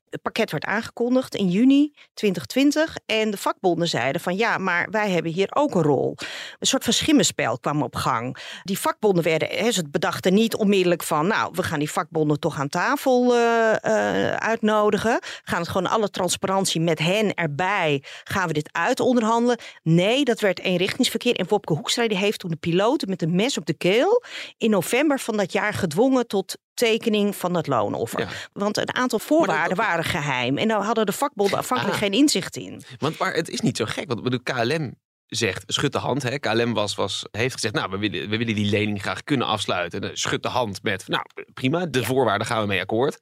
Het 0.10 0.22
pakket 0.22 0.52
werd 0.52 0.66
aangekondigd 0.66 1.36
in 1.36 1.50
juni 1.50 1.94
2020 2.14 2.98
en 3.06 3.32
de 3.32 3.38
vakbonden 3.38 3.88
zeiden 3.88 4.22
van 4.22 4.36
ja, 4.36 4.58
maar 4.58 4.88
wij 4.92 5.10
hebben 5.10 5.32
hier 5.32 5.48
ook 5.54 5.76
een 5.76 5.82
rol. 5.82 6.16
Een 6.60 6.68
soort 6.68 6.84
van 6.84 6.94
schimmenspel 6.94 7.60
kwam 7.60 7.84
op 7.84 7.96
gang. 7.96 8.38
Die 8.64 8.80
vakbonden 8.80 9.24
werden, 9.24 9.48
hè, 9.48 9.72
ze 9.72 9.90
bedachten 9.90 10.34
niet 10.34 10.56
onmiddellijk 10.56 11.04
van 11.04 11.28
nou, 11.28 11.52
we 11.54 11.64
gaan 11.64 11.80
die 11.80 11.92
vakbonden 11.92 12.40
toch 12.40 12.60
aan 12.60 12.70
tafel 12.70 13.36
eh, 13.36 13.76
eh, 13.84 14.36
uitnodigen. 14.36 15.20
Gaan 15.44 15.60
het 15.60 15.70
gewoon 15.70 15.90
alle 15.90 16.10
transparantie 16.10 16.82
met 16.82 17.00
hen 17.00 17.34
erbij, 17.34 18.04
gaan 18.24 18.48
we 18.48 18.54
dit 18.54 18.70
uit 18.72 19.00
onderhandelen? 19.00 19.60
Nee, 19.84 20.24
dat 20.26 20.40
werd 20.40 20.60
eenrichtingsverkeer. 20.60 21.36
En 21.36 21.48
Wopke 21.48 21.74
Hoekstra 21.74 22.08
die 22.08 22.18
heeft 22.18 22.40
toen 22.40 22.50
de 22.50 22.56
piloten 22.56 23.10
met 23.10 23.22
een 23.22 23.36
mes 23.46 23.58
op 23.58 23.66
de 23.66 23.74
keel 23.74 24.24
in 24.58 24.70
november 24.70 25.20
van 25.20 25.38
dat 25.38 25.52
jaar 25.52 25.74
gedwongen 25.74 26.28
tot 26.28 26.58
tekening 26.74 27.36
van 27.36 27.54
dat 27.54 27.68
loonoffer. 27.68 28.20
Ja. 28.20 28.28
Want 28.54 28.78
een 28.78 28.96
aantal 28.96 29.20
voorwaarden 29.20 29.78
waren 29.78 30.04
geheim. 30.04 30.58
En 30.58 30.68
daar 30.68 30.82
hadden 30.84 31.06
de 31.06 31.12
vakbonden 31.12 31.58
afhankelijk 31.58 31.96
Ah. 31.96 32.02
geen 32.02 32.14
inzicht 32.14 32.56
in. 32.56 32.82
Want 32.98 33.18
maar 33.18 33.34
het 33.34 33.50
is 33.50 33.62
niet 33.62 33.78
zo 33.78 33.86
gek. 33.86 34.08
Want 34.08 34.32
de 34.32 34.44
KLM 34.44 34.96
zegt, 35.26 35.64
schud 35.68 35.92
de 35.92 35.98
hand. 35.98 36.24
Hè. 36.24 36.40
KLM 36.40 36.74
was, 36.74 36.96
was, 36.96 37.26
heeft 37.32 37.54
gezegd, 37.54 37.74
nou, 37.74 37.90
we 37.90 37.98
willen, 37.98 38.30
we 38.30 38.38
willen 38.38 38.56
die 38.56 38.70
lening 38.70 39.02
graag 39.02 39.24
kunnen 39.24 39.48
afsluiten. 39.48 40.02
En, 40.02 40.10
eh, 40.10 40.16
Schud 40.16 40.44
de 40.44 40.50
hand 40.50 40.84
met, 40.84 41.08
nou, 41.08 41.24
prima, 41.54 41.86
de 41.86 42.04
voorwaarden 42.04 42.48
gaan 42.48 42.62
we 42.62 42.68
mee 42.68 42.82
akkoord. 42.82 43.18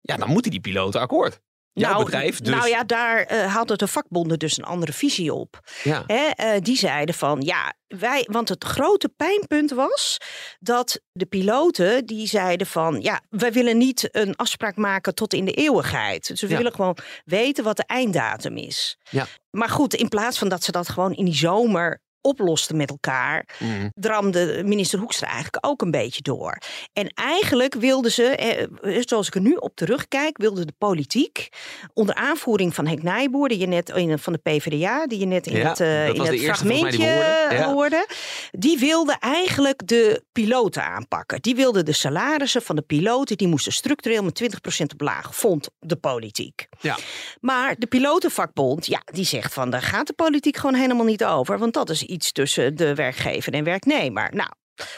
Ja, 0.00 0.16
dan 0.16 0.28
moeten 0.28 0.50
die 0.50 0.60
piloten 0.60 1.00
akkoord. 1.00 1.40
Jouw 1.72 2.02
bedrijf, 2.04 2.40
dus. 2.40 2.54
nou 2.54 2.68
ja, 2.68 2.84
daar 2.84 3.34
hadden 3.48 3.78
de 3.78 3.86
vakbonden 3.86 4.38
dus 4.38 4.58
een 4.58 4.64
andere 4.64 4.92
visie 4.92 5.34
op. 5.34 5.60
Ja. 5.82 6.04
Hè, 6.06 6.26
eh, 6.26 6.60
die 6.60 6.76
zeiden 6.76 7.14
van 7.14 7.40
ja, 7.40 7.72
wij, 7.86 8.26
want 8.30 8.48
het 8.48 8.64
grote 8.64 9.08
pijnpunt 9.08 9.70
was 9.70 10.18
dat 10.60 11.00
de 11.12 11.26
piloten 11.26 12.06
die 12.06 12.26
zeiden 12.26 12.66
van 12.66 13.00
ja, 13.00 13.20
wij 13.28 13.52
willen 13.52 13.78
niet 13.78 14.08
een 14.12 14.36
afspraak 14.36 14.76
maken 14.76 15.14
tot 15.14 15.34
in 15.34 15.44
de 15.44 15.52
eeuwigheid. 15.52 16.26
Dus 16.28 16.40
we 16.40 16.48
Ja. 16.48 16.56
willen 16.56 16.72
gewoon 16.74 16.96
weten 17.24 17.64
wat 17.64 17.76
de 17.76 17.84
einddatum 17.86 18.56
is. 18.56 18.96
Ja. 19.10 19.26
Maar 19.50 19.68
goed, 19.68 19.94
in 19.94 20.08
plaats 20.08 20.38
van 20.38 20.48
dat 20.48 20.62
ze 20.64 20.72
dat 20.72 20.88
gewoon 20.88 21.12
in 21.14 21.24
die 21.24 21.34
zomer 21.34 22.00
oplosten 22.20 22.76
met 22.76 22.90
elkaar, 22.90 23.46
Mhm. 23.58 23.88
dramde 23.94 24.62
minister 24.64 24.98
Hoekstra 24.98 25.26
eigenlijk 25.26 25.66
ook 25.66 25.82
een 25.82 25.90
beetje 25.90 26.22
door. 26.22 26.58
En 26.92 27.08
eigenlijk 27.14 27.74
wilden 27.74 28.12
ze, 28.12 28.22
eh, 28.24 28.66
zoals 29.06 29.26
ik 29.26 29.34
er 29.34 29.40
nu 29.40 29.54
op 29.54 29.74
terugkijk, 29.76 30.36
wilde 30.38 30.64
de 30.64 30.72
politiek 30.78 31.48
onder 31.94 32.14
aanvoering 32.14 32.74
van 32.74 32.86
Henk 32.86 33.02
Nijboer, 33.02 33.48
die 33.48 33.58
je 33.58 33.66
net 33.66 33.88
in, 33.88 34.18
van 34.18 34.32
de 34.32 34.38
PvdA, 34.38 35.06
die 35.06 35.18
je 35.18 35.26
net 35.26 35.46
in 35.46 35.56
Ja, 35.56 35.68
het, 35.68 35.80
eh, 35.80 36.08
in 36.08 36.20
het 36.20 36.30
die 36.30 36.40
fragmentje. 36.44 37.04
Ja. 37.50 37.72
hoorde, 37.72 38.06
die 38.50 38.78
wilde 38.78 39.16
eigenlijk 39.20 39.86
de 39.86 40.22
piloten 40.32 40.84
aanpakken. 40.84 41.40
Die 41.42 41.54
wilden 41.54 41.84
de 41.84 41.92
salarissen 41.92 42.62
van 42.62 42.76
de 42.76 42.82
piloten, 42.82 43.36
die 43.36 43.48
moesten 43.48 43.72
structureel 43.72 44.22
met 44.22 44.34
20% 44.34 44.92
omlaag, 45.00 45.34
vond 45.36 45.68
de 45.78 45.96
politiek. 45.96 46.68
Ja. 46.80 46.96
Maar 47.40 47.74
de 47.78 47.86
pilotenvakbond, 47.86 48.86
ja, 48.86 49.02
die 49.04 49.24
zegt 49.24 49.52
van 49.52 49.70
daar 49.70 49.82
gaat 49.82 50.06
de 50.06 50.12
politiek 50.12 50.56
gewoon 50.56 50.74
helemaal 50.74 51.04
niet 51.06 51.24
over. 51.24 51.58
Want 51.58 51.74
dat 51.74 51.90
is 51.90 52.02
iets 52.10 52.32
tussen 52.32 52.76
de 52.76 52.94
werkgever 52.94 53.52
en 53.52 53.64
werknemer. 53.64 54.34
Nou, 54.34 54.50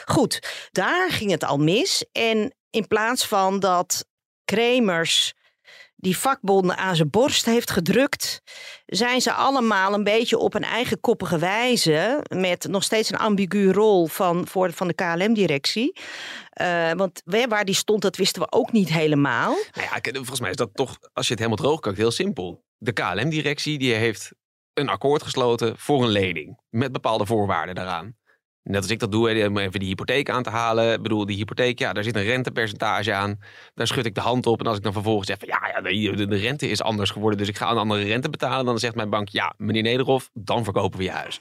goed, 0.05 0.39
daar 0.71 1.11
ging 1.11 1.31
het 1.31 1.43
al 1.43 1.57
mis. 1.57 2.05
En 2.11 2.55
in 2.69 2.87
plaats 2.87 3.27
van 3.27 3.59
dat 3.59 4.05
Kremers 4.45 5.33
die 6.03 6.17
vakbonden 6.17 6.77
aan 6.77 6.95
zijn 6.95 7.09
borst 7.09 7.45
heeft 7.45 7.71
gedrukt, 7.71 8.41
zijn 8.85 9.21
ze 9.21 9.33
allemaal 9.33 9.93
een 9.93 10.03
beetje 10.03 10.37
op 10.37 10.53
een 10.53 10.63
eigen 10.63 10.99
koppige 10.99 11.37
wijze, 11.37 12.25
met 12.29 12.67
nog 12.69 12.83
steeds 12.83 13.11
een 13.11 13.17
ambiguë 13.17 13.71
rol 13.71 14.07
van, 14.07 14.47
voor, 14.47 14.73
van 14.73 14.87
de 14.87 14.93
KLM-directie. 14.93 15.99
Uh, 16.61 16.91
want 16.91 17.21
waar 17.47 17.65
die 17.65 17.75
stond, 17.75 18.01
dat 18.01 18.15
wisten 18.15 18.41
we 18.41 18.51
ook 18.51 18.71
niet 18.71 18.89
helemaal. 18.89 19.55
Nou 19.71 19.87
ja, 20.03 20.11
volgens 20.13 20.39
mij 20.39 20.49
is 20.49 20.55
dat 20.55 20.69
toch, 20.73 20.97
als 21.13 21.27
je 21.27 21.33
het 21.33 21.43
helemaal 21.43 21.65
droog 21.65 21.79
kookt, 21.79 21.97
heel 21.97 22.11
simpel. 22.11 22.63
De 22.77 22.91
KLM-directie 22.91 23.77
die 23.77 23.93
heeft 23.93 24.31
een 24.73 24.89
akkoord 24.89 25.23
gesloten 25.23 25.73
voor 25.77 26.03
een 26.03 26.09
lening. 26.09 26.59
Met 26.69 26.91
bepaalde 26.91 27.25
voorwaarden 27.25 27.75
daaraan. 27.75 28.15
Net 28.63 28.81
als 28.81 28.91
ik 28.91 28.99
dat 28.99 29.11
doe, 29.11 29.47
om 29.47 29.57
even 29.57 29.79
die 29.79 29.87
hypotheek 29.87 30.29
aan 30.29 30.43
te 30.43 30.49
halen. 30.49 30.93
Ik 30.93 31.01
bedoel, 31.01 31.25
die 31.25 31.37
hypotheek, 31.37 31.79
ja, 31.79 31.93
daar 31.93 32.03
zit 32.03 32.15
een 32.15 32.23
rentepercentage 32.23 33.13
aan. 33.13 33.39
Daar 33.73 33.87
schud 33.87 34.05
ik 34.05 34.15
de 34.15 34.21
hand 34.21 34.45
op. 34.45 34.59
En 34.59 34.67
als 34.67 34.77
ik 34.77 34.83
dan 34.83 34.93
vervolgens 34.93 35.27
zeg 35.27 35.37
van, 35.39 35.47
ja, 35.47 35.67
ja 35.67 35.81
de, 36.15 36.27
de, 36.27 36.35
rente 36.35 36.69
is 36.69 36.81
anders 36.81 37.09
geworden. 37.09 37.37
Dus 37.37 37.47
ik 37.47 37.57
ga 37.57 37.71
een 37.71 37.77
andere 37.77 38.03
rente 38.03 38.29
betalen. 38.29 38.65
Dan 38.65 38.79
zegt 38.79 38.95
mijn 38.95 39.09
bank, 39.09 39.29
ja, 39.29 39.53
meneer 39.57 39.81
Nederhof, 39.81 40.29
dan 40.33 40.63
verkopen 40.63 40.99
we 40.99 41.05
je 41.05 41.11
huis. 41.11 41.39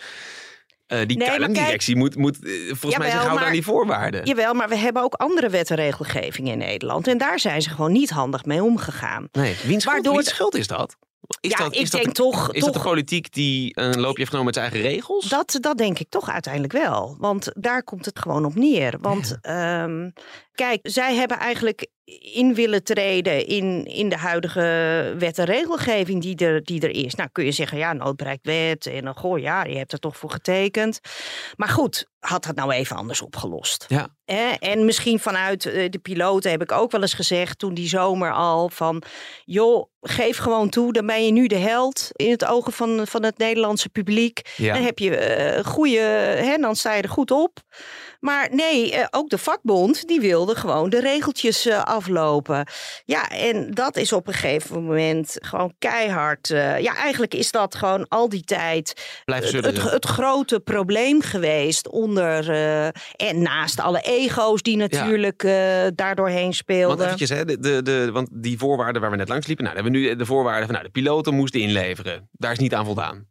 Uh, 0.92 0.98
die 1.06 1.16
nee, 1.16 1.48
directie 1.48 1.96
moet, 1.96 2.16
moet 2.16 2.44
uh, 2.44 2.66
volgens 2.66 2.96
mij 2.96 3.10
zich 3.10 3.20
houden 3.20 3.46
aan 3.46 3.52
die 3.52 3.62
voorwaarden. 3.62 4.24
Jawel, 4.24 4.54
maar 4.54 4.68
we 4.68 4.76
hebben 4.76 5.02
ook 5.02 5.14
andere 5.14 5.48
wet 5.48 5.70
en 5.70 5.76
regelgeving 5.76 6.48
in 6.48 6.58
Nederland. 6.58 7.06
En 7.06 7.18
daar 7.18 7.38
zijn 7.38 7.62
ze 7.62 7.70
gewoon 7.70 7.92
niet 7.92 8.10
handig 8.10 8.44
mee 8.44 8.62
omgegaan. 8.62 9.28
Nee, 9.32 9.56
wiens 9.64 9.82
schuld, 9.82 10.04
Waardoor... 10.04 10.22
schuld 10.22 10.54
is 10.54 10.66
dat? 10.66 10.96
Is 11.40 11.50
ja, 11.50 11.56
dat, 11.56 11.74
ik 11.74 11.80
is 11.80 11.90
denk 11.90 12.04
dat 12.04 12.14
toch... 12.14 12.52
Is 12.52 12.60
toch, 12.60 12.72
dat 12.72 12.82
de 12.82 12.88
politiek 12.88 13.32
die 13.32 13.80
een 13.80 14.00
loopje 14.00 14.18
heeft 14.18 14.30
genomen 14.30 14.44
met 14.44 14.54
zijn 14.54 14.70
eigen 14.70 14.90
regels? 14.90 15.28
Dat, 15.28 15.58
dat 15.60 15.78
denk 15.78 15.98
ik 15.98 16.08
toch 16.08 16.30
uiteindelijk 16.30 16.72
wel. 16.72 17.16
Want 17.18 17.52
daar 17.54 17.82
komt 17.82 18.04
het 18.04 18.18
gewoon 18.18 18.44
op 18.44 18.54
neer. 18.54 18.98
Want 19.00 19.38
ehm, 19.40 20.10
kijk, 20.54 20.80
zij 20.82 21.14
hebben 21.14 21.38
eigenlijk 21.38 21.86
in 22.34 22.54
willen 22.54 22.84
treden 22.84 23.46
in, 23.46 23.84
in 23.84 24.08
de 24.08 24.16
huidige 24.16 24.60
wet 25.18 25.38
en 25.38 25.44
regelgeving 25.44 26.22
die 26.22 26.36
er, 26.36 26.64
die 26.64 26.80
er 26.80 27.04
is. 27.04 27.14
Nou 27.14 27.28
kun 27.32 27.44
je 27.44 27.52
zeggen, 27.52 27.78
ja, 27.78 27.92
noodbereikwet 27.92 28.86
en 28.86 29.04
dan 29.04 29.14
goh, 29.14 29.38
ja, 29.38 29.64
je 29.64 29.76
hebt 29.76 29.92
er 29.92 29.98
toch 29.98 30.16
voor 30.16 30.30
getekend. 30.30 31.00
Maar 31.56 31.68
goed, 31.68 32.06
had 32.26 32.44
dat 32.44 32.54
nou 32.54 32.72
even 32.72 32.96
anders 32.96 33.22
opgelost. 33.22 33.84
Ja. 33.88 34.08
En 34.58 34.84
misschien 34.84 35.20
vanuit 35.20 35.66
eh, 35.66 35.90
de 35.90 35.98
piloten 35.98 36.50
heb 36.50 36.62
ik 36.62 36.72
ook 36.72 36.90
wel 36.90 37.00
eens 37.00 37.14
gezegd 37.14 37.58
toen 37.58 37.74
die 37.74 37.88
zomer 37.88 38.32
al 38.32 38.68
van, 38.68 39.02
joh, 39.44 39.90
geef 40.00 40.36
gewoon 40.36 40.68
toe, 40.68 40.92
dan 40.92 41.06
ben 41.06 41.24
je 41.24 41.32
nu 41.32 41.46
de 41.46 41.56
held 41.56 42.08
in 42.12 42.30
het 42.30 42.44
ogen 42.44 42.72
van, 42.72 43.06
van 43.06 43.24
het 43.24 43.38
Nederlandse 43.38 43.88
publiek. 43.88 44.52
Ja. 44.56 44.74
Dan 44.74 44.82
heb 44.82 44.98
je 44.98 45.56
uh, 45.56 45.64
goede, 45.64 45.98
hè, 45.98 46.56
dan 46.56 46.76
sta 46.76 46.92
je 46.92 47.02
er 47.02 47.08
goed 47.08 47.30
op. 47.30 47.58
Maar 48.22 48.48
nee, 48.50 48.92
eh, 48.92 49.06
ook 49.10 49.28
de 49.28 49.38
vakbond 49.38 50.08
die 50.08 50.20
wilde 50.20 50.54
gewoon 50.54 50.90
de 50.90 51.00
regeltjes 51.00 51.66
eh, 51.66 51.82
aflopen. 51.82 52.66
Ja, 53.04 53.28
en 53.28 53.70
dat 53.70 53.96
is 53.96 54.12
op 54.12 54.26
een 54.26 54.32
gegeven 54.32 54.84
moment 54.84 55.36
gewoon 55.40 55.74
keihard. 55.78 56.50
Uh, 56.50 56.78
ja, 56.78 56.96
eigenlijk 56.96 57.34
is 57.34 57.50
dat 57.50 57.74
gewoon 57.74 58.08
al 58.08 58.28
die 58.28 58.44
tijd 58.44 59.20
het, 59.24 59.52
het, 59.52 59.90
het, 59.90 60.04
grote 60.04 60.60
probleem 60.60 61.22
geweest 61.22 61.88
onder 61.88 62.50
en 63.16 63.42
naast 63.42 63.80
alle 63.80 64.00
ego's 64.00 64.62
die 64.62 64.76
natuurlijk 64.76 65.42
ja. 65.42 65.90
daardoorheen 65.90 66.52
speelden. 66.52 66.88
Want 66.88 67.00
eventjes, 67.00 67.28
hè, 67.28 67.44
de, 67.44 67.58
de, 67.58 67.82
de, 67.82 68.10
want 68.12 68.28
die 68.32 68.58
voorwaarden 68.58 69.00
waar 69.00 69.10
we 69.10 69.16
net 69.16 69.28
langs 69.28 69.46
liepen, 69.46 69.64
nou, 69.64 69.76
hebben 69.76 69.92
we 69.92 69.98
nu 69.98 70.16
de 70.16 70.26
voorwaarden 70.26 70.64
van 70.64 70.74
nou, 70.74 70.86
de 70.86 70.92
piloten 70.92 71.34
moesten 71.34 71.60
inleveren. 71.60 72.28
Daar 72.32 72.52
is 72.52 72.58
niet 72.58 72.74
aan 72.74 72.84
voldaan. 72.84 73.30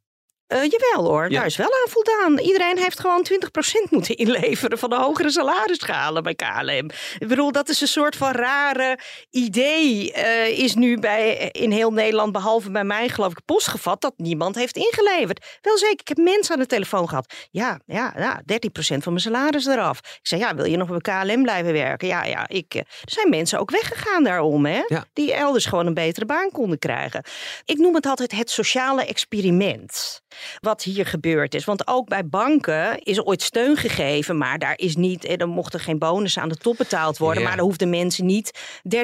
Uh, 0.53 0.63
jawel 0.63 1.09
hoor, 1.09 1.29
daar 1.29 1.45
is 1.45 1.55
wel 1.55 1.67
aan 1.67 1.91
voldaan. 1.91 2.39
Iedereen 2.39 2.77
heeft 2.77 2.99
gewoon 2.99 3.25
20% 3.31 3.37
moeten 3.89 4.15
inleveren 4.15 4.77
van 4.77 4.89
de 4.89 4.95
hogere 4.95 5.31
salarisschalen 5.31 6.23
bij 6.23 6.35
KLM. 6.35 6.89
Ik 7.19 7.27
bedoel, 7.27 7.51
dat 7.51 7.69
is 7.69 7.81
een 7.81 7.87
soort 7.87 8.15
van 8.15 8.31
rare 8.31 8.99
idee. 9.29 10.13
Uh, 10.17 10.59
is 10.59 10.75
nu 10.75 10.99
bij, 10.99 11.49
in 11.51 11.71
heel 11.71 11.91
Nederland, 11.91 12.31
behalve 12.31 12.71
bij 12.71 12.83
mij 12.83 13.09
geloof 13.09 13.31
ik, 13.31 13.45
postgevat 13.45 14.01
dat 14.01 14.13
niemand 14.17 14.55
heeft 14.55 14.75
ingeleverd. 14.75 15.59
Wel 15.61 15.77
zeker, 15.77 15.99
ik 15.99 16.07
heb 16.07 16.17
mensen 16.17 16.53
aan 16.53 16.61
de 16.61 16.67
telefoon 16.67 17.09
gehad. 17.09 17.33
Ja, 17.51 17.79
ja, 17.85 18.13
ja 18.17 18.41
13% 18.41 18.43
van 18.77 19.01
mijn 19.05 19.19
salaris 19.19 19.65
eraf. 19.65 19.97
Ik 19.97 20.19
zei, 20.21 20.41
ja, 20.41 20.55
wil 20.55 20.65
je 20.65 20.77
nog 20.77 21.01
bij 21.01 21.23
KLM 21.23 21.41
blijven 21.43 21.73
werken? 21.73 22.07
Ja, 22.07 22.23
ja, 22.23 22.47
ik. 22.47 22.75
Uh, 22.75 22.81
er 22.81 23.11
zijn 23.11 23.29
mensen 23.29 23.59
ook 23.59 23.71
weggegaan 23.71 24.23
daarom, 24.23 24.65
hè? 24.65 24.83
Ja. 24.87 25.05
Die 25.13 25.33
elders 25.33 25.65
gewoon 25.65 25.85
een 25.85 25.93
betere 25.93 26.25
baan 26.25 26.51
konden 26.51 26.79
krijgen. 26.79 27.23
Ik 27.65 27.77
noem 27.77 27.95
het 27.95 28.05
altijd 28.05 28.31
het 28.31 28.49
sociale 28.49 29.05
experiment 29.05 30.21
wat 30.59 30.83
hier 30.83 31.05
gebeurd 31.05 31.55
is. 31.55 31.65
Want 31.65 31.87
ook 31.87 32.07
bij 32.07 32.27
banken 32.27 32.99
is 32.99 33.25
ooit 33.25 33.41
steun 33.41 33.77
gegeven, 33.77 34.37
maar 34.37 34.59
daar 34.59 34.77
is 34.77 34.95
niet, 34.95 35.41
er 35.41 35.49
mochten 35.49 35.79
geen 35.79 35.99
bonus 35.99 36.37
aan 36.37 36.49
de 36.49 36.55
top 36.55 36.77
betaald 36.77 37.17
worden, 37.17 37.43
maar 37.43 37.55
dan 37.55 37.65
hoefden 37.65 37.89
mensen 37.89 38.25
niet 38.25 38.51
13% 38.83 38.97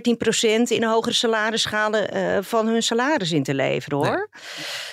in 0.67 0.83
hogere 0.83 1.13
salarisschalen 1.13 2.17
uh, 2.17 2.37
van 2.41 2.67
hun 2.67 2.83
salaris 2.83 3.31
in 3.31 3.43
te 3.43 3.53
leveren 3.53 3.97
hoor. 3.97 4.29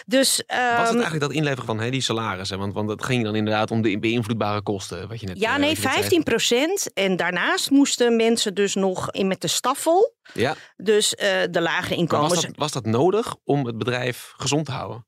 Dus, 0.07 0.39
um, 0.39 0.47
Was 0.47 0.59
het 0.59 0.79
ehm, 0.79 0.95
eigenlijk 0.95 1.21
dat 1.21 1.33
inleveren 1.33 1.65
van 1.65 1.91
die 1.91 2.01
salarissen? 2.01 2.59
Want, 2.59 2.75
want 2.75 2.91
het 2.91 3.05
ging 3.05 3.25
dan 3.25 3.35
inderdaad 3.35 3.71
om 3.71 3.83
de 3.83 3.99
beïnvloedbare 3.99 4.63
kosten, 4.63 5.09
wat 5.09 5.21
je 5.21 5.27
net 5.27 5.39
Ja, 5.39 5.53
uh, 5.53 5.61
nee, 5.61 5.79
15%. 5.79 6.93
En 6.95 7.17
daarnaast 7.17 7.71
moesten 7.71 8.17
mensen 8.17 8.55
dus 8.55 8.75
nog 8.75 9.11
in 9.11 9.27
met 9.27 9.41
de 9.41 9.49
staffel. 9.49 10.15
Ja. 10.33 10.55
Dus 10.77 11.13
uh, 11.13 11.29
de 11.51 11.61
lage 11.61 11.95
inkomens. 11.95 12.35
Was 12.35 12.43
dat, 12.43 12.57
was 12.57 12.73
dat 12.73 12.85
nodig 12.85 13.37
om 13.45 13.67
het 13.67 13.79
bedrijf 13.79 14.33
gezond 14.37 14.67
te 14.67 14.73
houden? 14.73 15.07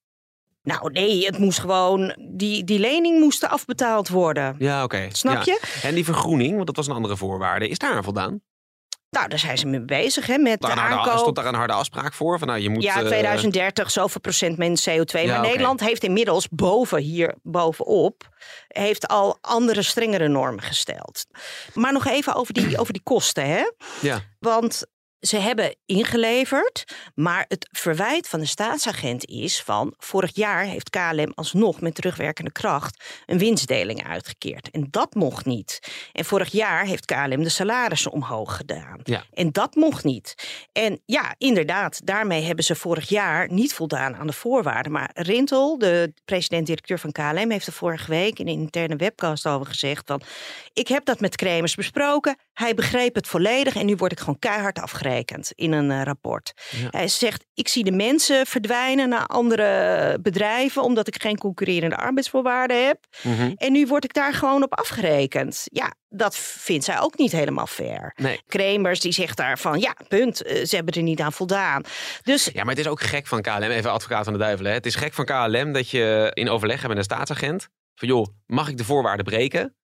Nou 0.67 0.93
nee, 0.93 1.27
het 1.27 1.39
moest 1.39 1.59
gewoon, 1.59 2.17
die, 2.31 2.65
die 2.65 2.79
lening 2.79 3.21
moest 3.21 3.49
afbetaald 3.49 4.09
worden. 4.09 4.57
Ja, 4.59 4.85
oké. 4.85 5.09
Snap 5.13 5.43
je? 5.43 5.61
En 5.83 5.95
die 5.95 6.05
vergroening, 6.05 6.55
want 6.55 6.67
dat 6.67 6.77
was 6.77 6.87
een 6.87 6.95
andere 6.95 7.17
voorwaarde, 7.17 7.69
is 7.69 7.79
daar 7.79 7.95
aan 7.95 8.05
voldaan? 8.05 8.41
Nou, 9.11 9.29
daar 9.29 9.39
zijn 9.39 9.59
ze 9.59 9.67
mee 9.67 9.85
bezig, 9.85 10.27
hè, 10.27 10.39
met 10.39 10.61
daar 10.61 10.75
de 10.75 10.81
aankoop. 10.81 11.19
Stond 11.19 11.37
daar 11.37 11.47
een 11.47 11.55
harde 11.55 11.73
afspraak 11.73 12.13
voor? 12.13 12.39
Van, 12.39 12.49
nou, 12.49 12.61
je 12.61 12.71
moet, 12.71 12.83
ja, 12.83 13.01
2030, 13.01 13.85
uh... 13.85 13.91
zoveel 13.91 14.21
procent 14.21 14.59
minder 14.59 14.85
CO2. 14.91 15.27
maar 15.27 15.41
Nederland 15.41 15.81
heeft 15.81 16.05
inmiddels 16.05 16.49
boven 16.49 16.99
hier, 16.99 17.35
bovenop, 17.43 18.29
heeft 18.69 19.09
al 19.09 19.39
andere, 19.41 19.83
strengere 19.83 20.29
normen 20.29 20.63
gesteld. 20.63 21.27
Maar 21.75 21.93
nog 21.93 22.07
even 22.07 22.35
over 22.35 22.55
die, 22.55 22.79
over 22.79 22.93
die 22.93 23.03
kosten, 23.03 23.47
hè? 23.47 23.71
Ja. 24.01 24.21
Want 24.39 24.85
ze 25.21 25.37
hebben 25.37 25.77
ingeleverd, 25.87 26.85
maar 27.15 27.45
het 27.49 27.69
verwijt 27.73 28.29
van 28.29 28.41
de 28.41 28.47
staatsagent 28.47 29.27
is 29.27 29.63
van 29.63 29.95
vorig 29.99 30.35
jaar 30.35 30.65
heeft 30.65 30.91
KLM 30.91 31.33
alsnog 31.35 31.81
met 31.81 31.95
terugwerkende 31.95 32.53
kracht 32.53 33.05
een 33.27 33.39
winstdeling 33.39 34.07
uitgekeerd. 34.07 34.71
En 34.71 34.87
dat 34.91 35.15
mocht 35.15 35.45
niet. 35.45 35.81
En 36.13 36.25
vorig 36.25 36.53
jaar 36.53 36.85
heeft 36.85 37.05
KLM 37.05 37.43
de 37.43 37.49
salarissen 37.49 38.11
omhoog 38.13 38.57
gedaan. 38.57 39.01
Ja. 39.05 39.25
En 39.33 39.53
dat 39.53 39.75
mocht 39.75 40.05
niet. 40.05 40.35
En 40.73 41.01
ja, 41.05 41.35
inderdaad, 41.39 42.01
daarmee 42.05 42.43
hebben 42.43 42.65
ze 42.65 42.75
vorig 42.75 43.09
jaar 43.09 43.53
niet 43.53 43.75
voldaan 43.75 44.17
aan 44.17 44.27
de 44.27 44.33
voorwaarden. 44.33 44.93
Maar 44.93 45.11
Rintel, 45.15 45.79
de 45.79 46.13
president-directeur 46.25 46.99
van 46.99 47.13
KLM, 47.13 47.51
heeft 47.51 47.67
er 47.67 47.73
vorige 47.73 48.11
week 48.11 48.39
in 48.39 48.49
een 48.49 48.61
interne 48.61 48.97
webcast 48.97 49.47
over 49.47 49.67
gezegd 49.67 50.07
van 50.07 50.21
ik 50.73 50.89
heb 50.89 51.05
dat 51.05 51.21
met 51.21 51.37
Kremers 51.37 51.75
besproken. 51.75 52.37
Hij 52.57 52.75
begreep 52.75 53.15
het 53.15 53.27
volledig 53.27 53.77
en 53.77 53.87
nu 53.87 53.97
word 53.97 54.13
ik 54.13 54.19
gewoon 54.19 54.39
keihard 54.39 54.79
afgerekend 54.79 55.53
in 55.55 55.73
een 55.73 55.91
uh, 55.91 56.03
rapport. 56.03 56.53
Hij 56.91 57.09
zegt: 57.09 57.45
Ik 57.55 57.69
zie 57.69 57.85
de 57.85 57.93
mensen 57.93 58.47
verdwijnen 58.47 59.09
naar 59.09 59.27
andere 59.27 60.19
bedrijven 60.23 60.83
omdat 60.83 61.07
ik 61.07 61.23
geen 61.23 61.39
concurrerende 61.39 61.97
arbeidsvoorwaarden 61.97 62.87
heb. 62.87 62.99
Mhm. 63.23 63.53
En 63.57 63.73
nu 63.73 63.87
word 63.87 64.05
ik 64.05 64.15
daar 64.15 64.35
gewoon 64.35 64.63
op 64.63 64.75
afgerekend. 64.75 65.63
Ja, 65.65 65.95
dat 66.09 66.37
vindt 66.37 66.85
zij 66.85 67.01
ook 67.01 67.19
niet 67.19 67.33
helemaal 67.33 67.67
fair. 67.67 68.13
Nee. 68.15 68.41
Kremers 68.47 69.01
die 69.01 69.13
zegt 69.13 69.37
daarvan: 69.37 69.79
Ja, 69.79 69.97
punt, 70.09 70.47
uh, 70.47 70.65
ze 70.65 70.77
hebben 70.77 70.95
er 70.95 71.03
niet 71.03 71.21
aan 71.21 71.33
voldaan. 71.33 71.83
Dus, 72.23 72.45
ja, 72.53 72.65
maar 72.65 72.75
het 72.75 72.85
is 72.85 72.91
ook 72.91 73.01
gek 73.01 73.27
van 73.27 73.43
KLM, 73.43 73.63
even 73.63 73.93
advocaat 73.93 74.25
van 74.25 74.33
de 74.33 74.39
duivel. 74.39 74.67
Hè? 74.67 74.73
Het 74.73 74.87
is 74.87 74.95
gek 74.95 75.15
van 75.15 75.25
KLM 75.25 75.73
dat 75.73 75.91
je 75.91 76.31
in 76.35 76.49
overleg 76.49 76.77
hebt 76.77 76.89
met 76.89 76.97
een 76.97 77.05
staatsagent. 77.05 77.69
Van 77.95 78.09
joh, 78.09 78.27
mag 78.47 78.69
ik 78.69 78.77
de 78.77 78.85
voorwaarden 78.85 79.25
breken? 79.25 79.75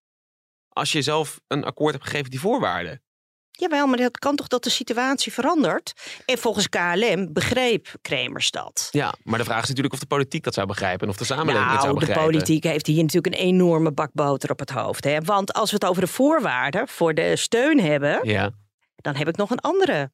Als 0.72 0.92
je 0.92 1.02
zelf 1.02 1.40
een 1.46 1.64
akkoord 1.64 1.92
hebt 1.92 2.04
gegeven 2.04 2.30
die 2.30 2.40
voorwaarden. 2.40 3.02
Jawel, 3.50 3.86
maar 3.86 3.98
dat 3.98 4.18
kan 4.18 4.36
toch 4.36 4.46
dat 4.46 4.64
de 4.64 4.70
situatie 4.70 5.32
verandert? 5.32 5.92
En 6.26 6.38
volgens 6.38 6.68
KLM 6.68 7.32
begreep 7.32 7.88
Kremers 8.02 8.50
dat. 8.50 8.88
Ja, 8.90 9.14
maar 9.22 9.38
de 9.38 9.44
vraag 9.44 9.62
is 9.62 9.68
natuurlijk 9.68 9.94
of 9.94 10.00
de 10.00 10.06
politiek 10.06 10.44
dat 10.44 10.54
zou 10.54 10.66
begrijpen 10.66 11.06
en 11.06 11.12
of 11.12 11.16
de 11.16 11.24
samenleving 11.24 11.64
nou, 11.64 11.72
het 11.72 11.82
zou 11.82 11.94
begrijpen. 11.94 12.24
de 12.24 12.30
politiek 12.30 12.64
heeft 12.64 12.86
hier 12.86 13.02
natuurlijk 13.02 13.34
een 13.34 13.40
enorme 13.40 13.92
bak 13.92 14.10
boter 14.12 14.50
op 14.50 14.58
het 14.58 14.70
hoofd. 14.70 15.04
Hè? 15.04 15.20
Want 15.20 15.52
als 15.52 15.70
we 15.70 15.76
het 15.80 15.84
over 15.84 16.02
de 16.02 16.08
voorwaarden 16.08 16.88
voor 16.88 17.14
de 17.14 17.36
steun 17.36 17.80
hebben, 17.80 18.28
ja. 18.28 18.50
Dan 19.02 19.16
heb 19.16 19.28
ik 19.28 19.37
nog 19.37 19.50
een 19.50 19.61
andere. 19.61 20.11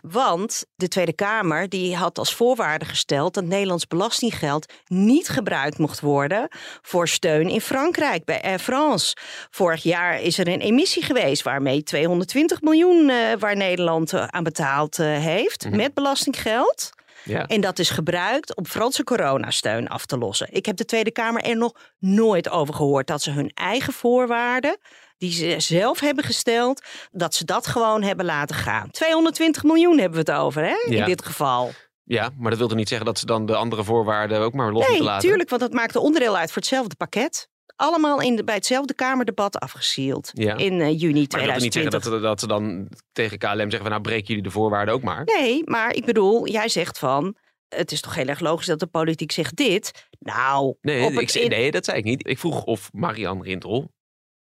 Want 0.00 0.64
de 0.74 0.88
Tweede 0.88 1.12
Kamer 1.12 1.68
die 1.68 1.96
had 1.96 2.18
als 2.18 2.34
voorwaarde 2.34 2.84
gesteld 2.84 3.34
dat 3.34 3.44
Nederlands 3.44 3.86
belastinggeld 3.86 4.72
niet 4.86 5.28
gebruikt 5.28 5.78
mocht 5.78 6.00
worden 6.00 6.48
voor 6.82 7.08
steun 7.08 7.48
in 7.48 7.60
Frankrijk 7.60 8.24
bij 8.24 8.42
Air 8.42 8.58
France. 8.58 9.16
Vorig 9.50 9.82
jaar 9.82 10.20
is 10.20 10.38
er 10.38 10.48
een 10.48 10.60
emissie 10.60 11.02
geweest 11.02 11.42
waarmee 11.42 11.82
220 11.82 12.60
miljoen 12.60 13.08
uh, 13.08 13.16
waar 13.38 13.56
Nederland 13.56 14.12
uh, 14.12 14.24
aan 14.26 14.42
betaald 14.44 14.98
uh, 14.98 15.06
heeft 15.18 15.64
Mhm. 15.64 15.76
met 15.76 15.94
belastinggeld. 15.94 16.90
Ja. 17.24 17.46
En 17.46 17.60
dat 17.60 17.78
is 17.78 17.90
gebruikt 17.90 18.56
om 18.56 18.66
Franse 18.66 19.04
coronasteun 19.04 19.88
af 19.88 20.06
te 20.06 20.18
lossen. 20.18 20.48
Ik 20.50 20.66
heb 20.66 20.76
de 20.76 20.84
Tweede 20.84 21.10
Kamer 21.12 21.42
er 21.42 21.56
nog 21.56 21.72
nooit 21.98 22.48
over 22.50 22.74
gehoord 22.74 23.06
dat 23.06 23.22
ze 23.22 23.30
hun 23.30 23.50
eigen 23.54 23.92
voorwaarden, 23.92 24.78
die 25.18 25.32
ze 25.32 25.54
zelf 25.58 26.00
hebben 26.00 26.24
gesteld, 26.24 26.82
dat 27.10 27.34
ze 27.34 27.44
dat 27.44 27.66
gewoon 27.66 28.02
hebben 28.02 28.24
laten 28.24 28.56
gaan. 28.56 28.90
220 28.90 29.62
miljoen 29.62 29.98
hebben 29.98 30.24
we 30.24 30.32
het 30.32 30.40
over, 30.40 30.62
hè? 30.62 30.74
Ja. 30.88 30.98
In 31.00 31.04
dit 31.04 31.24
geval. 31.24 31.70
Ja, 32.04 32.30
maar 32.38 32.50
dat 32.50 32.58
wil 32.58 32.68
toch 32.68 32.76
niet 32.76 32.88
zeggen 32.88 33.06
dat 33.06 33.18
ze 33.18 33.26
dan 33.26 33.46
de 33.46 33.56
andere 33.56 33.84
voorwaarden 33.84 34.40
ook 34.40 34.52
maar 34.52 34.72
los 34.72 34.80
Nee, 34.80 34.88
moeten 34.88 35.06
laten? 35.06 35.28
tuurlijk, 35.28 35.48
want 35.50 35.62
dat 35.62 35.72
maakte 35.72 36.00
onderdeel 36.00 36.36
uit 36.36 36.48
voor 36.52 36.62
hetzelfde 36.62 36.94
pakket. 36.94 37.48
Allemaal 37.82 38.20
in 38.20 38.36
de, 38.36 38.44
bij 38.44 38.54
hetzelfde 38.54 38.94
Kamerdebat 38.94 39.58
afgesield 39.58 40.30
Ja. 40.32 40.56
in 40.56 40.80
eh, 40.80 41.00
juni 41.00 41.26
Maar 41.30 41.40
dat 41.40 41.40
wil 41.40 41.62
niet 41.62 41.72
zeggen 41.72 41.90
2020. 41.90 42.10
dat, 42.10 42.22
dat 42.22 42.40
ze 42.40 42.46
dan 42.46 42.88
tegen 43.12 43.38
KLM 43.38 43.56
zeggen 43.58 43.78
van 43.78 43.90
nou 43.90 44.00
breken 44.00 44.26
jullie 44.26 44.42
de 44.42 44.50
voorwaarden 44.50 44.94
ook 44.94 45.02
maar. 45.02 45.24
Nee, 45.24 45.62
maar 45.64 45.94
ik 45.94 46.04
bedoel, 46.04 46.48
jij 46.48 46.68
zegt 46.68 46.98
van. 46.98 47.36
Het 47.68 47.92
is 47.92 48.00
toch 48.00 48.14
heel 48.14 48.26
erg 48.26 48.40
logisch 48.40 48.66
dat 48.66 48.78
de 48.78 48.86
politiek 48.86 49.32
zegt 49.32 49.56
dit. 49.56 50.08
Nou, 50.18 50.74
Nee, 50.80 51.04
op 51.04 51.12
ik, 51.12 51.20
het 51.20 51.30
zei- 51.30 51.44
in- 51.44 51.50
nee, 51.50 51.70
dat 51.70 51.84
zei 51.84 51.98
ik 51.98 52.04
niet. 52.04 52.28
Ik 52.28 52.38
vroeg 52.38 52.64
of 52.64 52.88
Marianne 52.92 53.42
Rintel 53.42 53.90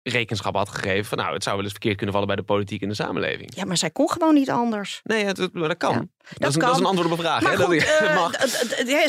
rekenschap 0.03 0.55
had 0.55 0.69
gegeven 0.69 1.05
van 1.05 1.17
nou, 1.17 1.33
het 1.33 1.43
zou 1.43 1.55
wel 1.55 1.63
eens 1.63 1.73
verkeerd 1.73 1.95
kunnen 1.95 2.13
vallen 2.13 2.29
bij 2.29 2.37
de 2.37 2.43
politiek 2.43 2.81
en 2.81 2.87
de 2.89 2.95
samenleving. 2.95 3.55
Ja, 3.55 3.65
maar 3.65 3.77
zij 3.77 3.89
kon 3.91 4.09
gewoon 4.11 4.33
niet 4.33 4.49
anders. 4.49 4.99
Nee, 5.03 5.25
maar 5.53 5.67
dat 5.67 5.77
kan. 5.77 5.91
Ja, 5.93 5.97
dat, 5.99 6.07
is, 6.07 6.29
dat 6.29 6.31
een- 6.31 6.39
dat 6.39 6.49
is 6.49 6.57
kan. 6.57 6.79
een 6.79 6.85
antwoord 6.85 7.11
op 7.11 7.17
een 7.17 7.23
vraag. 7.23 7.41
Maar 7.41 7.51
hè? 7.51 7.57
Dat 7.57 7.65
goed, 7.65 7.75
ik- 7.75 7.81
eh, 7.81 8.15
mag. 8.21 8.31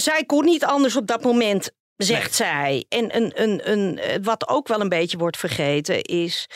zij 0.01 0.25
kon 0.27 0.45
niet 0.45 0.65
anders 0.65 0.97
op 0.97 1.07
dat 1.07 1.23
moment, 1.23 1.73
zegt 1.97 2.35
zij. 2.35 2.85
En 2.89 3.17
een, 3.17 3.43
een, 3.43 3.71
een, 3.71 3.99
eh, 3.99 4.19
wat 4.23 4.49
ook 4.49 4.69
wel 4.69 4.81
een 4.81 4.89
beetje 4.89 5.19
wordt 5.19 5.37
vergeten 5.37 6.03
is... 6.03 6.47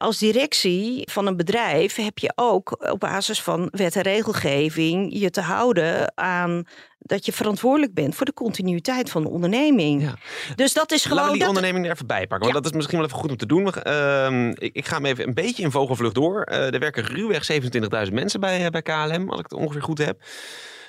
Als 0.00 0.18
directie 0.18 1.02
van 1.10 1.26
een 1.26 1.36
bedrijf 1.36 1.94
heb 1.96 2.18
je 2.18 2.32
ook 2.34 2.90
op 2.92 3.00
basis 3.00 3.42
van 3.42 3.68
wet 3.72 3.96
en 3.96 4.02
regelgeving 4.02 5.18
je 5.18 5.30
te 5.30 5.40
houden 5.40 6.12
aan 6.16 6.64
dat 6.98 7.26
je 7.26 7.32
verantwoordelijk 7.32 7.94
bent 7.94 8.14
voor 8.14 8.26
de 8.26 8.32
continuïteit 8.32 9.10
van 9.10 9.22
de 9.22 9.28
onderneming. 9.28 10.02
Ja. 10.02 10.14
Dus 10.56 10.72
dat 10.72 10.92
is 10.92 11.04
Laten 11.04 11.08
gewoon. 11.16 11.24
we 11.24 11.30
die 11.30 11.38
dat- 11.38 11.48
onderneming 11.48 11.84
er 11.86 11.92
even 11.92 12.06
bij 12.06 12.26
pakken. 12.26 12.50
Want 12.52 12.54
dat 12.54 12.64
is 12.72 12.76
misschien 12.76 12.98
wel 12.98 13.06
even 13.06 13.18
goed 13.20 13.30
om 13.30 13.36
te 13.36 13.46
doen. 13.46 13.72
Ehm, 13.72 14.48
ik, 14.48 14.74
ik 14.74 14.86
ga 14.86 14.94
hem 14.96 15.04
even 15.04 15.26
een 15.28 15.34
beetje 15.34 15.62
in 15.62 15.70
vogelvlucht 15.70 16.14
door. 16.14 16.42
Eh, 16.42 16.74
er 16.74 16.78
werken 16.80 17.04
ruwweg 17.04 17.44
27.000 17.44 18.12
mensen 18.14 18.40
bij, 18.40 18.64
eh, 18.64 18.70
bij 18.70 18.82
KLM, 18.82 19.30
als 19.30 19.38
ik 19.40 19.46
het 19.48 19.52
ongeveer 19.58 19.82
goed 19.82 19.98
heb. 19.98 20.22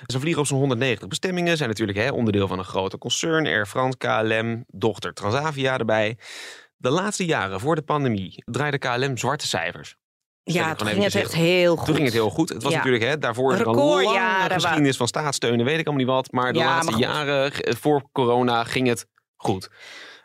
Ze 0.06 0.20
vliegen 0.20 0.40
op 0.40 0.46
zo'n 0.48 0.58
190 0.58 1.08
bestemmingen. 1.08 1.56
Zijn 1.56 1.68
natuurlijk 1.68 1.98
hè, 1.98 2.08
onderdeel 2.10 2.48
van 2.48 2.58
een 2.58 2.64
grote 2.64 2.98
concern. 2.98 3.46
Air 3.46 3.66
France, 3.66 3.96
KLM, 3.98 4.64
dochter 4.68 5.12
Transavia 5.14 5.78
erbij. 5.78 6.16
De 6.82 6.90
laatste 6.90 7.24
jaren 7.24 7.60
voor 7.60 7.74
de 7.74 7.82
pandemie 7.82 8.42
draaide 8.46 8.78
KLM 8.78 9.16
zwarte 9.16 9.46
cijfers. 9.46 9.96
Ja, 10.42 10.74
toen 10.74 10.86
ging 10.86 11.02
het 11.04 11.14
echt 11.14 11.34
heel 11.34 11.76
goed. 11.76 11.84
Toen 11.86 11.94
ging 11.94 12.06
het 12.06 12.14
heel 12.16 12.30
goed. 12.30 12.48
Het 12.48 12.62
was 12.62 12.72
Ja. 12.72 12.78
natuurlijk 12.78 13.04
hè, 13.04 13.18
daarvoor 13.18 13.52
een 13.52 13.64
lange 13.74 14.48
geschiedenis 14.50 14.96
van 14.96 15.06
staatssteunen, 15.08 15.64
weet 15.64 15.78
ik 15.78 15.86
allemaal 15.86 16.04
niet 16.04 16.14
wat. 16.14 16.32
Maar 16.32 16.52
de 16.52 16.58
Ja, 16.58 16.64
laatste 16.64 16.90
maar 16.90 17.00
jaren 17.00 17.52
eh, 17.52 17.74
voor 17.74 18.02
corona 18.12 18.64
ging 18.64 18.88
het 18.88 19.06
goed. 19.36 19.70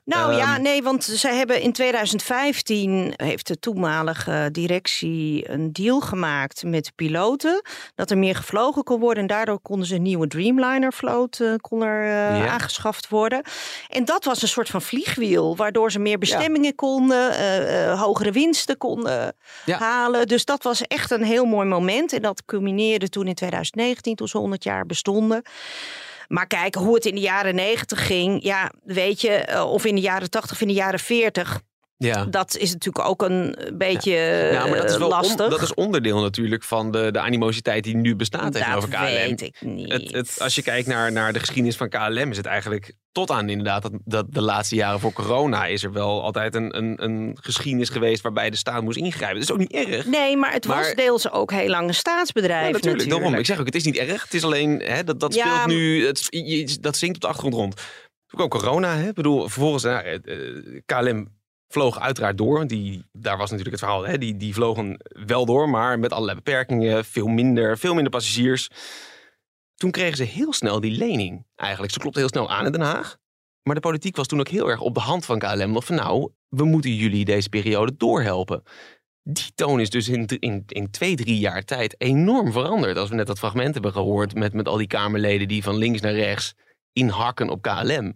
Nou 0.07 0.33
ja, 0.33 0.53
Ehm, 0.53 0.61
nee, 0.61 0.83
want 0.83 1.03
zij 1.03 1.35
hebben 1.35 1.61
in 1.61 1.71
2015 1.71 3.13
heeft 3.15 3.47
de 3.47 3.59
toenmalige 3.59 4.49
directie 4.51 5.49
een 5.49 5.73
deal 5.73 5.99
gemaakt 5.99 6.63
met 6.63 6.91
piloten 6.95 7.61
dat 7.95 8.11
er 8.11 8.17
meer 8.17 8.35
gevlogen 8.35 8.83
kon 8.83 8.99
worden 8.99 9.21
en 9.21 9.27
daardoor 9.29 9.59
konden 9.59 9.87
ze 9.87 9.95
een 9.95 10.01
nieuwe 10.01 10.27
Dreamliner 10.27 10.93
vloot 10.93 11.39
eh, 11.39 11.53
kon 11.61 11.81
er 11.83 12.03
eh, 12.03 12.51
aangeschaft 12.51 13.09
worden. 13.09 13.41
En 13.89 14.05
dat 14.05 14.23
was 14.23 14.41
een 14.41 14.47
soort 14.47 14.69
van 14.69 14.81
vliegwiel 14.81 15.55
waardoor 15.55 15.91
ze 15.91 15.99
meer 15.99 16.17
bestemmingen 16.17 16.75
konden, 16.75 17.31
eh, 17.31 17.91
eh, 17.91 18.01
hogere 18.01 18.31
winsten 18.31 18.77
konden 18.77 19.35
Ja. 19.65 19.77
halen. 19.77 20.27
Dus 20.27 20.45
dat 20.45 20.63
was 20.63 20.81
echt 20.81 21.11
een 21.11 21.23
heel 21.23 21.45
mooi 21.45 21.67
moment 21.67 22.13
en 22.13 22.21
dat 22.21 22.45
culmineerde 22.45 23.09
toen 23.09 23.27
in 23.27 23.35
2019 23.35 24.15
toen 24.15 24.27
ze 24.27 24.37
100 24.37 24.63
jaar 24.63 24.85
bestonden. 24.85 25.41
Maar 26.27 26.47
kijk, 26.47 26.75
hoe 26.75 26.95
het 26.95 27.05
in 27.05 27.15
de 27.15 27.21
jaren 27.21 27.55
90 27.55 28.05
ging, 28.05 28.43
ja, 28.43 28.71
weet 28.83 29.21
je, 29.21 29.31
eh, 29.31 29.71
of 29.71 29.85
in 29.85 29.95
de 29.95 30.01
jaren 30.01 30.29
80 30.29 30.51
of 30.51 30.61
in 30.61 30.67
de 30.67 30.73
jaren 30.73 30.99
40, 30.99 31.61
Ja. 31.97 32.25
dat 32.25 32.57
is 32.57 32.71
natuurlijk 32.73 33.05
ook 33.07 33.21
een 33.21 33.57
beetje 33.73 34.11
Ja, 34.51 34.65
maar 34.67 34.77
dat 34.77 34.89
is 34.89 34.95
on- 34.99 35.07
lastig. 35.09 35.49
dat 35.49 35.61
is 35.61 35.73
onderdeel 35.73 36.21
natuurlijk 36.21 36.63
van 36.63 36.91
de, 36.91 37.11
de 37.11 37.19
animositeit 37.19 37.83
die 37.83 37.95
nu 37.95 38.15
bestaat 38.15 38.51
tegenover 38.53 38.89
dat 38.89 38.99
KLM. 38.99 39.05
weet 39.07 39.41
ik 39.41 39.61
niet. 39.61 39.91
Het, 39.91 40.11
het, 40.11 40.35
als 40.41 40.55
je 40.55 40.61
kijkt 40.61 40.87
naar, 40.87 41.11
naar 41.11 41.33
de 41.33 41.39
geschiedenis 41.39 41.77
van 41.77 41.89
KLM, 41.89 42.29
is 42.31 42.37
het 42.37 42.45
eigenlijk 42.45 42.93
tot 43.11 43.31
aan 43.31 43.49
inderdaad 43.49 43.81
dat, 43.81 43.91
dat 44.05 44.25
de 44.29 44.41
laatste 44.41 44.75
jaren 44.75 44.99
voor 44.99 45.13
corona 45.13 45.65
is 45.65 45.83
er 45.83 45.91
wel 45.91 46.23
altijd 46.23 46.55
een, 46.55 46.77
een, 46.77 47.03
een 47.03 47.37
geschiedenis 47.41 47.89
geweest 47.89 48.21
waarbij 48.21 48.49
de 48.49 48.57
staat 48.57 48.81
moest 48.83 48.97
ingrijpen. 48.97 49.39
Dat 49.39 49.43
is 49.43 49.51
ook 49.51 49.57
niet 49.59 49.73
erg. 49.87 50.05
Nee, 50.05 50.37
maar 50.37 50.51
het 50.51 50.65
was 50.65 50.75
Maar- 50.75 50.95
deels 50.95 51.31
ook 51.31 51.51
heel 51.51 51.69
lang 51.69 51.87
een 51.87 51.93
staatsbedrijf. 51.93 52.65
Ja, 52.65 52.71
natuurlijk, 52.71 52.93
natuurlijk. 52.97 53.21
daarom. 53.21 53.39
Ik 53.39 53.45
zeg 53.45 53.59
ook, 53.59 53.65
het 53.65 53.75
is 53.75 53.83
niet 53.83 53.97
erg. 53.97 54.23
Het 54.23 54.33
is 54.33 54.43
alleen, 54.43 54.79
hè, 54.79 55.03
dat, 55.03 55.19
dat 55.19 55.33
speelt 55.33 55.65
nu, 55.65 56.05
het, 56.05 56.77
dat 56.81 56.97
zingt 56.97 57.15
op 57.15 57.21
de 57.21 57.27
achtergrond 57.27 57.55
rond. 57.55 57.75
Toen 57.75 58.47
kwam 58.47 58.49
corona, 58.49 58.95
hè. 58.95 59.07
Ik 59.07 59.13
bedoel, 59.13 59.41
vervolgens, 59.41 59.83
nou, 59.83 60.03
eh, 60.03 60.13
eh, 60.13 60.81
KLM 60.85 61.27
vloog 61.67 61.99
uiteraard 61.99 62.37
door. 62.37 62.67
Die, 62.67 63.03
daar 63.11 63.37
was 63.37 63.49
natuurlijk 63.51 63.75
het 63.75 63.85
verhaal, 63.85 64.07
hè. 64.07 64.17
Die, 64.17 64.37
die 64.37 64.53
vlogen 64.53 64.99
wel 65.25 65.45
door, 65.45 65.69
maar 65.69 65.99
met 65.99 66.11
allerlei 66.11 66.37
beperkingen. 66.37 67.05
Veel 67.05 67.27
minder, 67.27 67.77
veel 67.77 67.93
minder 67.93 68.11
passagiers. 68.11 68.69
Toen 69.75 69.91
kregen 69.91 70.17
ze 70.17 70.23
heel 70.23 70.53
snel 70.53 70.79
die 70.79 70.97
lening 70.97 71.45
eigenlijk. 71.55 71.93
Ze 71.93 71.99
klopte 71.99 72.19
heel 72.19 72.27
snel 72.27 72.49
aan 72.49 72.65
in 72.65 72.71
Den 72.71 72.81
Haag. 72.81 73.17
Maar 73.63 73.75
de 73.75 73.81
politiek 73.81 74.15
was 74.15 74.27
toen 74.27 74.39
ook 74.39 74.47
heel 74.47 74.69
erg 74.69 74.81
op 74.81 74.93
de 74.93 74.99
hand 74.99 75.25
van 75.25 75.39
KLM. 75.39 75.71
Nog 75.71 75.85
van 75.85 75.95
nou, 75.95 76.31
we 76.49 76.65
moeten 76.65 76.95
jullie 76.95 77.25
deze 77.25 77.49
periode 77.49 77.97
doorhelpen. 77.97 78.63
Die 79.23 79.51
toon 79.55 79.79
is 79.79 79.89
dus 79.89 80.07
in, 80.07 80.25
in, 80.25 80.63
in 80.67 80.91
twee, 80.91 81.15
drie 81.15 81.39
jaar 81.39 81.63
tijd 81.63 81.95
enorm 82.01 82.51
veranderd. 82.51 82.97
Als 82.97 83.09
we 83.09 83.15
net 83.15 83.27
dat 83.27 83.39
fragment 83.39 83.73
hebben 83.73 83.91
gehoord 83.91 84.35
met, 84.35 84.53
met 84.53 84.67
al 84.67 84.77
die 84.77 84.87
Kamerleden 84.87 85.47
die 85.47 85.63
van 85.63 85.75
links 85.75 86.01
naar 86.01 86.13
rechts 86.13 86.53
inhakken 86.93 87.49
op 87.49 87.61
KLM. 87.61 88.15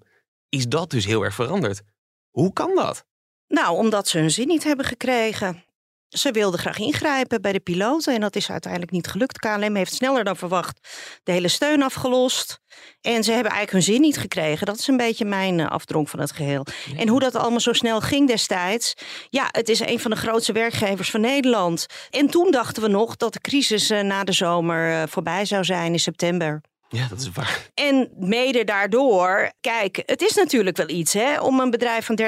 Is 0.49 0.67
dat 0.67 0.89
dus 0.89 1.05
heel 1.05 1.23
erg 1.23 1.33
veranderd. 1.33 1.81
Hoe 2.29 2.53
kan 2.53 2.75
dat? 2.75 3.05
Nou, 3.51 3.77
omdat 3.77 4.07
ze 4.07 4.17
hun 4.17 4.31
zin 4.31 4.47
niet 4.47 4.63
hebben 4.63 4.85
gekregen. 4.85 5.63
Ze 6.09 6.31
wilden 6.31 6.59
graag 6.59 6.77
ingrijpen 6.77 7.41
bij 7.41 7.51
de 7.51 7.59
piloten 7.59 8.13
en 8.13 8.21
dat 8.21 8.35
is 8.35 8.49
uiteindelijk 8.51 8.91
niet 8.91 9.07
gelukt. 9.07 9.39
KLM 9.39 9.75
heeft 9.75 9.93
sneller 9.93 10.23
dan 10.23 10.37
verwacht 10.37 10.79
de 11.23 11.31
hele 11.31 11.47
steun 11.47 11.83
afgelost. 11.83 12.59
En 13.01 13.23
ze 13.23 13.31
hebben 13.31 13.51
eigenlijk 13.51 13.71
hun 13.71 13.93
zin 13.93 14.01
niet 14.01 14.17
gekregen. 14.17 14.65
Dat 14.65 14.77
is 14.77 14.87
een 14.87 14.97
beetje 14.97 15.25
mijn 15.25 15.59
eh, 15.59 15.69
afdronk 15.69 16.07
van 16.07 16.19
het 16.19 16.31
geheel. 16.31 16.65
En 16.97 17.07
hoe 17.07 17.19
dat 17.19 17.35
allemaal 17.35 17.59
zo 17.59 17.73
snel 17.73 18.01
ging 18.01 18.27
destijds. 18.27 18.93
Ja, 19.29 19.47
het 19.51 19.69
is 19.69 19.79
een 19.79 19.99
van 19.99 20.11
de 20.11 20.17
grootste 20.17 20.53
werkgevers 20.53 21.11
van 21.11 21.21
Nederland. 21.21 21.85
En 22.09 22.27
toen 22.27 22.51
dachten 22.51 22.83
we 22.83 22.89
nog 22.89 23.15
dat 23.17 23.33
de 23.33 23.41
crisis 23.41 23.89
eh, 23.89 24.01
na 24.01 24.23
de 24.23 24.31
zomer 24.31 24.91
eh, 24.91 25.03
voorbij 25.07 25.45
zou 25.45 25.63
zijn 25.63 25.91
in 25.91 25.99
september. 25.99 26.61
Ja, 26.93 27.07
dat 27.07 27.19
is 27.19 27.29
waar. 27.33 27.69
En 27.73 28.11
mede 28.17 28.63
daardoor, 28.63 29.51
kijk, 29.61 30.03
het 30.05 30.21
is 30.21 30.33
natuurlijk 30.35 30.77
wel 30.77 30.89
iets 30.89 31.13
hè, 31.13 31.39
om 31.39 31.59
een 31.59 31.69
bedrijf 31.69 32.05
van 32.05 32.19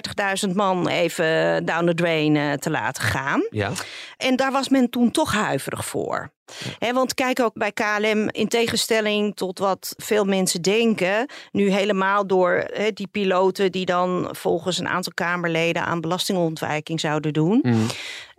30.000 0.47 0.53
man 0.55 0.87
even 0.87 1.65
down 1.65 1.85
the 1.85 1.93
drain 1.93 2.35
eh, 2.35 2.53
te 2.53 2.69
laten 2.69 3.03
gaan. 3.03 3.47
Ja, 3.49 3.71
En 4.17 4.35
daar 4.35 4.51
was 4.51 4.69
men 4.69 4.89
toen 4.89 5.11
toch 5.11 5.33
huiverig 5.33 5.85
voor. 5.85 6.31
Hè, 6.79 6.93
want 6.93 7.13
kijk 7.13 7.39
ook 7.39 7.53
bij 7.53 7.71
KLM, 7.71 8.29
in 8.29 8.47
tegenstelling 8.47 9.35
tot 9.35 9.59
wat 9.59 9.93
veel 9.97 10.25
mensen 10.25 10.61
denken, 10.61 11.25
nu 11.51 11.71
helemaal 11.71 12.27
door 12.27 12.67
die 12.93 13.07
piloten 13.07 13.71
die 13.71 13.85
dan 13.85 14.27
volgens 14.31 14.77
een 14.79 14.87
aantal 14.87 15.13
Kamerleden 15.13 15.83
aan 15.85 16.01
belastingontwijking 16.01 16.99
zouden 16.99 17.33
doen, 17.33 17.59
Mm. 17.63 17.85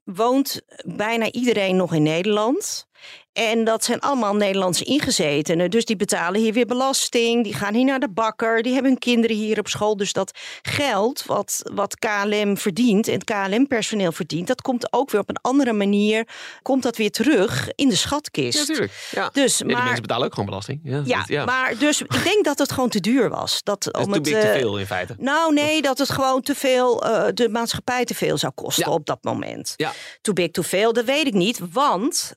woont 0.05 0.61
bijna 0.85 1.31
iedereen 1.33 1.77
nog 1.77 1.95
in 1.95 2.03
Nederland. 2.03 2.87
En 3.33 3.65
dat 3.65 3.85
zijn 3.85 4.01
allemaal 4.01 4.35
Nederlandse 4.35 4.85
ingezetenen. 4.85 5.71
Dus 5.71 5.85
die 5.85 5.97
betalen 5.97 6.41
hier 6.41 6.53
weer 6.53 6.67
belasting. 6.67 7.45
Die 7.45 7.55
gaan 7.55 7.75
hier 7.75 7.85
naar 7.85 7.99
de 8.01 8.09
bakker. 8.11 8.63
Die 8.63 8.73
hebben 8.73 8.91
hun 8.91 9.01
kinderen 9.01 9.37
hier 9.37 9.59
op 9.59 9.69
school. 9.69 9.97
Dus 9.97 10.13
dat 10.13 10.39
geld 10.63 11.25
wat, 11.27 11.63
wat 11.75 11.99
KLM 11.99 12.57
verdient 12.57 13.07
en 13.09 13.15
het 13.15 13.25
KLM-personeel 13.25 14.13
verdient... 14.13 14.47
dat 14.47 14.63
komt 14.63 14.93
ook 14.93 15.11
weer 15.11 15.21
op 15.21 15.29
een 15.29 15.39
andere 15.41 15.73
manier... 15.73 16.29
komt 16.63 16.83
dat 16.83 16.97
weer 16.97 17.11
terug 17.11 17.69
in 17.75 17.89
de 17.89 17.97
schatkist. 17.97 18.59
natuurlijk. 18.69 18.93
Ja. 19.11 19.31
Dus, 19.33 19.59
Ja, 19.59 19.65
die 19.67 19.75
maar, 19.75 19.85
mensen 19.85 20.03
betalen 20.03 20.27
ook 20.27 20.33
gewoon 20.35 20.49
belasting. 20.49 20.81
Ja, 20.85 21.03
ja, 21.05 21.19
dat- 21.19 21.29
ja. 21.29 21.45
maar 21.45 21.79
dus 21.79 22.03
ik 22.03 22.25
denk 22.25 22.45
dat 22.45 22.59
het 22.59 22.73
gewoon 22.73 22.89
te 22.89 23.01
duur 23.01 23.31
was. 23.31 23.63
Dat, 23.63 23.87
om 23.93 24.03
too 24.05 24.13
het, 24.13 24.23
big 24.23 24.33
te 24.33 24.39
eh, 24.49 24.59
veel 24.59 24.79
in 24.79 24.87
feite. 24.87 25.15
nou, 25.19 25.53
nee, 25.53 25.83
dat 25.83 25.99
het 25.99 26.11
gewoon 26.11 26.43
te 26.43 26.55
veel, 26.55 27.05
eh, 27.05 27.27
de 27.35 27.49
maatschappij 27.49 28.05
te 28.05 28.15
veel 28.15 28.39
zou 28.39 28.53
kosten 28.55 28.85
Ja. 28.89 28.93
op 28.95 29.07
dat 29.07 29.19
moment. 29.25 29.73
Ja. 29.77 29.93
Too 30.21 30.35
big, 30.35 30.51
too 30.51 30.65
veel, 30.65 30.93
dat 30.93 31.05
weet 31.05 31.27
ik 31.27 31.35
niet. 31.35 31.61
Want 31.73 32.35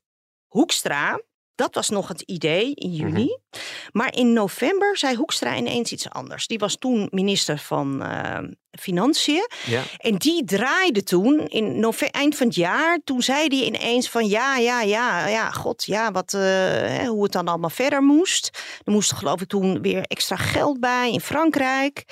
Hoekstra, 0.48 1.22
dat 1.56 1.76
was 1.76 1.90
nog 1.90 2.08
het 2.08 2.22
idee 2.22 2.74
in 2.74 2.94
juni. 2.94 3.26
Mhm. 3.26 3.62
Maar 3.92 4.16
in 4.16 4.34
november 4.34 4.98
zei 4.98 5.16
Hoekstra 5.16 5.56
ineens 5.56 5.92
iets 5.92 6.10
anders. 6.10 6.48
Die 6.48 6.60
was 6.60 6.78
toen 6.78 7.08
minister 7.12 7.58
van 7.58 8.02
eh, 8.04 8.40
Financiën. 8.80 9.48
Ja. 9.66 9.82
En 9.98 10.16
die 10.16 10.46
draaide 10.46 11.04
toen 11.04 11.48
in 11.48 11.94
eind 12.12 12.36
van 12.36 12.48
het 12.48 12.56
jaar. 12.56 13.00
Toen 13.04 13.22
zei 13.22 13.48
hij 13.48 13.66
ineens 13.66 14.10
van 14.10 14.28
ja, 14.28 14.58
ja, 14.58 14.82
ja, 14.82 15.28
ja, 15.28 15.52
god, 15.52 15.86
ja, 15.86 16.12
wat, 16.12 16.34
eh, 16.34 17.08
hoe 17.08 17.24
het 17.24 17.32
dan 17.32 17.48
allemaal 17.48 17.70
verder 17.70 18.02
moest. 18.02 18.50
Er 18.86 18.92
moest 18.92 19.14
geloof 19.14 19.42
ik 19.42 19.48
toen 19.48 19.82
weer 19.82 20.02
extra 20.02 20.36
geld 20.36 20.80
bij 20.80 21.12
in 21.12 21.22
Frankrijk. 21.22 22.06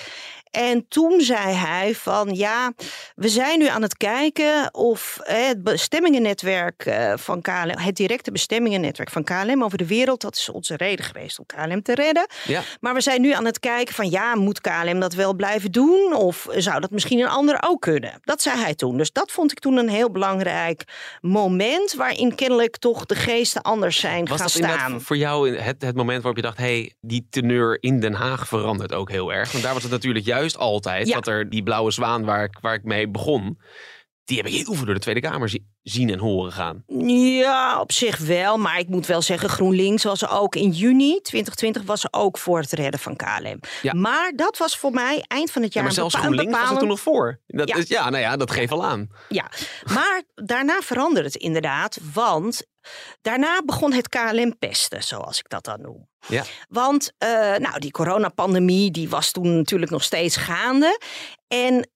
En 0.55 0.85
toen 0.87 1.21
zei 1.21 1.53
hij 1.53 1.95
van 1.95 2.35
ja, 2.35 2.73
we 3.15 3.29
zijn 3.29 3.59
nu 3.59 3.67
aan 3.67 3.81
het 3.81 3.97
kijken 3.97 4.73
of 4.73 5.19
het 5.23 5.63
bestemmingennetwerk 5.63 6.85
eh, 6.85 7.13
van 7.15 7.41
KLM, 7.41 7.77
het 7.77 7.95
directe 7.95 8.31
bestemmingennetwerk 8.31 9.09
van 9.09 9.23
KLM 9.23 9.63
over 9.63 9.77
de 9.77 9.85
wereld, 9.85 10.21
dat 10.21 10.35
is 10.35 10.49
onze 10.49 10.75
reden 10.75 11.05
geweest 11.05 11.39
om 11.39 11.45
KLM 11.45 11.81
te 11.81 11.95
redden. 11.95 12.27
Ja. 12.45 12.61
Maar 12.79 12.93
we 12.93 13.01
zijn 13.01 13.21
nu 13.21 13.31
aan 13.31 13.45
het 13.45 13.59
kijken 13.59 13.95
van 13.95 14.09
ja, 14.09 14.35
moet 14.35 14.61
KLM 14.61 14.99
dat 14.99 15.13
wel 15.13 15.33
blijven 15.33 15.71
doen? 15.71 16.13
Of 16.13 16.47
zou 16.61 16.79
dat 16.79 16.91
misschien 16.91 17.19
een 17.19 17.27
ander 17.27 17.57
ook 17.59 17.81
kunnen? 17.81 18.19
Dat 18.21 18.41
zei 18.41 18.59
hij 18.59 18.75
toen. 18.75 18.97
Dus 18.97 19.11
dat 19.11 19.31
vond 19.31 19.51
ik 19.51 19.59
toen 19.59 19.77
een 19.77 19.89
heel 19.89 20.11
belangrijk 20.11 20.83
moment 21.21 21.93
waarin 21.93 22.35
kennelijk 22.35 22.77
toch 22.77 23.05
de 23.05 23.15
geesten 23.15 23.61
anders 23.61 23.99
zijn 23.99 24.25
Was 24.25 24.39
gaan 24.39 24.49
staan. 24.49 25.01
voor 25.01 25.17
jou 25.17 25.57
het, 25.57 25.81
het 25.81 25.95
moment 25.95 26.17
waarop 26.21 26.35
je 26.35 26.47
dacht... 26.47 26.57
hé, 26.57 26.63
hey, 26.63 26.93
die 27.01 27.27
teneur 27.29 27.77
in 27.83 27.99
Den 27.99 28.13
Haag 28.13 28.47
verandert 28.47 28.93
ook 28.93 29.09
heel 29.09 29.33
erg? 29.33 29.51
Want 29.51 29.63
daar 29.63 29.73
was 29.73 29.83
het 29.83 29.91
natuurlijk 29.91 30.25
juist 30.25 30.57
altijd... 30.57 31.07
Ja. 31.07 31.13
dat 31.13 31.27
er 31.27 31.49
die 31.49 31.63
blauwe 31.63 31.91
zwaan 31.91 32.25
waar 32.25 32.43
ik, 32.43 32.57
waar 32.61 32.73
ik 32.73 32.83
mee 32.83 33.09
begon... 33.09 33.57
die 34.25 34.37
heb 34.37 34.45
ik 34.45 34.53
heel 34.53 34.73
veel 34.73 34.85
door 34.85 34.93
de 34.93 34.99
Tweede 34.99 35.19
Kamer 35.21 35.49
zi- 35.49 35.65
zien 35.83 36.09
en 36.09 36.19
horen 36.19 36.51
gaan. 36.51 36.83
Ja, 37.07 37.79
op 37.79 37.91
zich 37.91 38.17
wel. 38.17 38.57
Maar 38.57 38.79
ik 38.79 38.87
moet 38.89 39.05
wel 39.05 39.21
zeggen, 39.21 39.49
GroenLinks 39.49 40.03
was 40.03 40.27
ook 40.29 40.55
in 40.55 40.69
juni 40.71 41.19
2020 41.21 41.83
was 41.83 42.03
er 42.03 42.09
ook 42.11 42.37
voor 42.37 42.59
het 42.59 42.71
redden 42.71 42.99
van 42.99 43.15
KLM. 43.15 43.59
Ja. 43.81 43.93
Maar 43.93 44.31
dat 44.35 44.57
was 44.57 44.77
voor 44.77 44.91
mij 44.91 45.23
eind 45.27 45.51
van 45.51 45.61
het 45.61 45.73
Ja, 45.73 45.79
jaar 45.79 45.83
maar 45.89 45.97
zelfs 45.99 46.15
GroenLinks 46.15 46.59
was 46.59 46.69
er 46.71 46.77
toen 46.77 46.87
nog 46.87 46.99
voor. 46.99 47.39
Dat 47.47 47.67
Ja. 47.67 47.75
Is, 47.75 47.87
ja, 47.87 48.09
nou 48.09 48.21
ja, 48.23 48.37
dat 48.37 48.51
geeft 48.51 48.71
al 48.71 48.85
aan. 48.85 49.07
Ja, 49.29 49.49
maar 49.93 50.23
daarna 50.35 50.81
veranderde 50.81 51.27
het 51.29 51.37
inderdaad, 51.37 51.97
want 52.13 52.65
daarna 53.21 53.61
begon 53.65 53.93
het 53.93 54.09
KLM 54.09 54.57
pesten, 54.59 55.03
zoals 55.03 55.39
ik 55.39 55.49
dat 55.49 55.63
dan 55.63 55.81
noem. 55.81 56.09
Ja. 56.27 56.43
Want 56.69 57.13
eh, 57.17 57.29
nou, 57.55 57.79
die 57.79 57.91
coronapandemie 57.91 58.91
die 58.91 59.09
was 59.09 59.31
toen 59.31 59.55
natuurlijk 59.57 59.91
nog 59.91 60.03
steeds 60.03 60.35
gaande. 60.35 60.99
En 61.47 61.89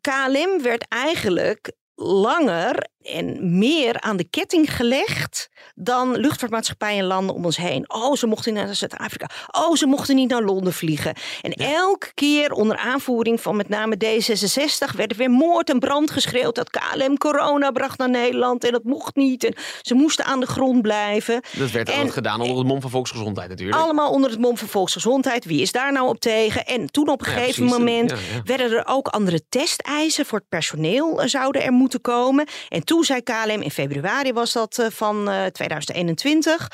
KLM 0.00 0.62
werd 0.62 0.86
eigenlijk 0.88 1.72
langer 1.94 2.88
en 3.02 3.58
meer 3.58 4.00
aan 4.00 4.16
de 4.16 4.24
ketting 4.30 4.76
gelegd 4.76 5.48
dan 5.74 6.16
luchtvaartmaatschappijen 6.16 6.98
en 7.00 7.04
landen 7.06 7.34
om 7.34 7.44
ons 7.44 7.56
heen. 7.56 7.84
Oh, 7.92 8.14
ze 8.16 8.26
mochten 8.26 8.52
naar 8.52 8.74
Zuid-Afrika. 8.74 9.28
Oh, 9.50 9.74
ze 9.76 9.86
mochten 9.86 10.14
niet 10.16 10.30
naar 10.30 10.42
Londen 10.42 10.72
vliegen. 10.72 11.14
En 11.42 11.52
elke 11.52 12.10
keer 12.14 12.52
onder 12.52 12.76
aanvoering 12.76 13.40
van 13.40 13.56
met 13.56 13.68
name 13.68 13.96
D66 14.04 14.96
werd 14.96 15.10
er 15.10 15.16
weer 15.16 15.30
moord 15.30 15.70
en 15.70 15.78
brand 15.78 16.10
geschreeuwd 16.10 16.54
dat 16.54 16.70
KLM 16.70 17.18
corona 17.18 17.70
bracht 17.70 17.98
naar 17.98 18.10
Nederland 18.10 18.64
en 18.64 18.72
dat 18.72 18.84
mocht 18.84 19.16
niet. 19.16 19.44
En 19.44 19.54
ze 19.82 19.94
moesten 19.94 20.24
aan 20.24 20.40
de 20.40 20.46
grond 20.46 20.82
blijven. 20.82 21.42
Dat 21.58 21.70
werd 21.70 21.88
En- 21.88 22.10
gedaan 22.12 22.40
onder 22.40 22.56
het 22.58 22.66
mom 22.66 22.80
van 22.80 22.90
volksgezondheid 22.90 23.48
natuurlijk. 23.48 23.78
Allemaal 23.78 24.10
onder 24.10 24.30
het 24.30 24.38
mom 24.40 24.56
van 24.58 24.68
volksgezondheid. 24.68 25.44
Wie 25.44 25.60
is 25.60 25.72
daar 25.72 25.92
nou 25.92 26.08
op 26.08 26.20
tegen? 26.20 26.66
En 26.66 26.90
toen 26.90 27.08
op 27.08 27.20
een 27.20 27.26
Ja, 27.32 27.36
gegeven 27.38 27.54
precies. 27.64 27.78
moment 27.78 28.10
Ja, 28.10 28.16
werden 28.44 28.70
er 28.72 28.86
ook 28.86 29.08
andere 29.08 29.40
testeisen 29.48 30.26
voor 30.26 30.38
het 30.38 30.48
personeel 30.48 31.20
eh, 31.22 31.28
zouden 31.28 31.62
er 31.62 31.72
moeten 31.72 32.00
komen. 32.00 32.46
En 32.68 32.84
toen 32.90 33.04
zei 33.04 33.22
KLM, 33.22 33.62
in 33.62 33.70
februari 33.70 34.32
was 34.32 34.52
dat 34.52 34.78
eh, 34.78 34.86
van 34.90 35.30
eh, 35.30 35.46
2021. 35.46 36.68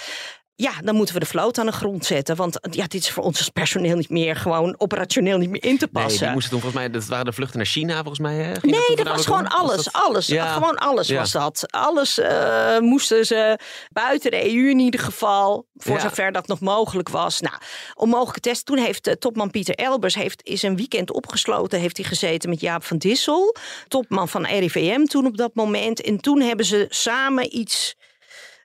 Ja, 0.59 0.73
dan 0.85 0.95
moeten 0.95 1.14
we 1.14 1.21
de 1.21 1.27
vloot 1.27 1.59
aan 1.59 1.66
de 1.66 1.73
grond 1.73 2.05
zetten. 2.05 2.37
Want 2.37 2.59
ja, 2.71 2.87
dit 2.87 3.01
is 3.03 3.11
voor 3.11 3.25
ons 3.25 3.38
als 3.38 3.49
personeel 3.49 3.97
niet 3.97 4.11
meer 4.11 4.37
gewoon 4.37 4.75
operationeel 4.79 5.38
niet 5.38 5.51
meer 5.51 5.64
in 5.64 5.79
te 5.79 5.88
Nee, 5.92 6.03
passen. 6.05 6.23
die 6.25 6.33
moesten 6.33 6.51
toen 6.51 6.61
volgens 6.61 6.83
mij, 6.83 6.90
dat 6.90 7.05
waren 7.07 7.25
de 7.25 7.33
vluchten 7.33 7.57
naar 7.57 7.66
China 7.66 7.95
volgens 7.95 8.19
mij. 8.19 8.35
Hè? 8.35 8.53
Nee, 8.62 8.97
dat 8.97 9.09
was 9.09 9.25
gewoon? 9.27 9.42
Was 9.42 9.53
alles. 9.53 9.85
dat- 9.85 9.92
Alles. 9.92 10.27
Ja. 10.27 10.53
Gewoon 10.53 10.77
alles 10.77 11.09
Ja. 11.09 11.19
was 11.19 11.31
dat. 11.33 11.64
Alles 11.71 12.19
eh, 12.19 12.79
moesten 12.79 13.27
ze 13.27 13.59
buiten 13.92 14.31
de 14.31 14.45
EU 14.55 14.71
in 14.71 14.79
ieder 14.79 15.01
geval. 15.01 15.66
Voor 15.75 15.95
Ja. 15.97 16.01
zover 16.01 16.33
dat 16.33 16.47
nog 16.47 16.61
mogelijk 16.61 17.09
was. 17.09 17.40
Nou, 17.40 17.55
onmogelijke 17.95 18.40
test. 18.40 18.66
Toen 18.66 18.79
heeft 18.79 19.07
eh, 19.07 19.14
topman 19.14 19.51
Pieter 19.51 19.75
Elbers 19.75 20.14
heeft, 20.14 20.40
is 20.45 20.62
een 20.62 20.77
weekend 20.77 21.12
opgesloten. 21.12 21.81
Heeft 21.81 21.97
hij 21.97 22.07
gezeten 22.07 22.51
met 22.51 22.61
Jaap 22.61 22.85
van 22.85 22.99
Dissel. 22.99 23.57
Topman 23.88 24.29
van 24.29 24.47
RIVM 24.47 25.05
toen 25.05 25.27
op 25.27 25.37
dat 25.37 25.55
moment. 25.55 26.01
En 26.03 26.21
toen 26.21 26.40
hebben 26.40 26.66
ze 26.66 26.87
samen 26.88 27.57
iets 27.57 27.95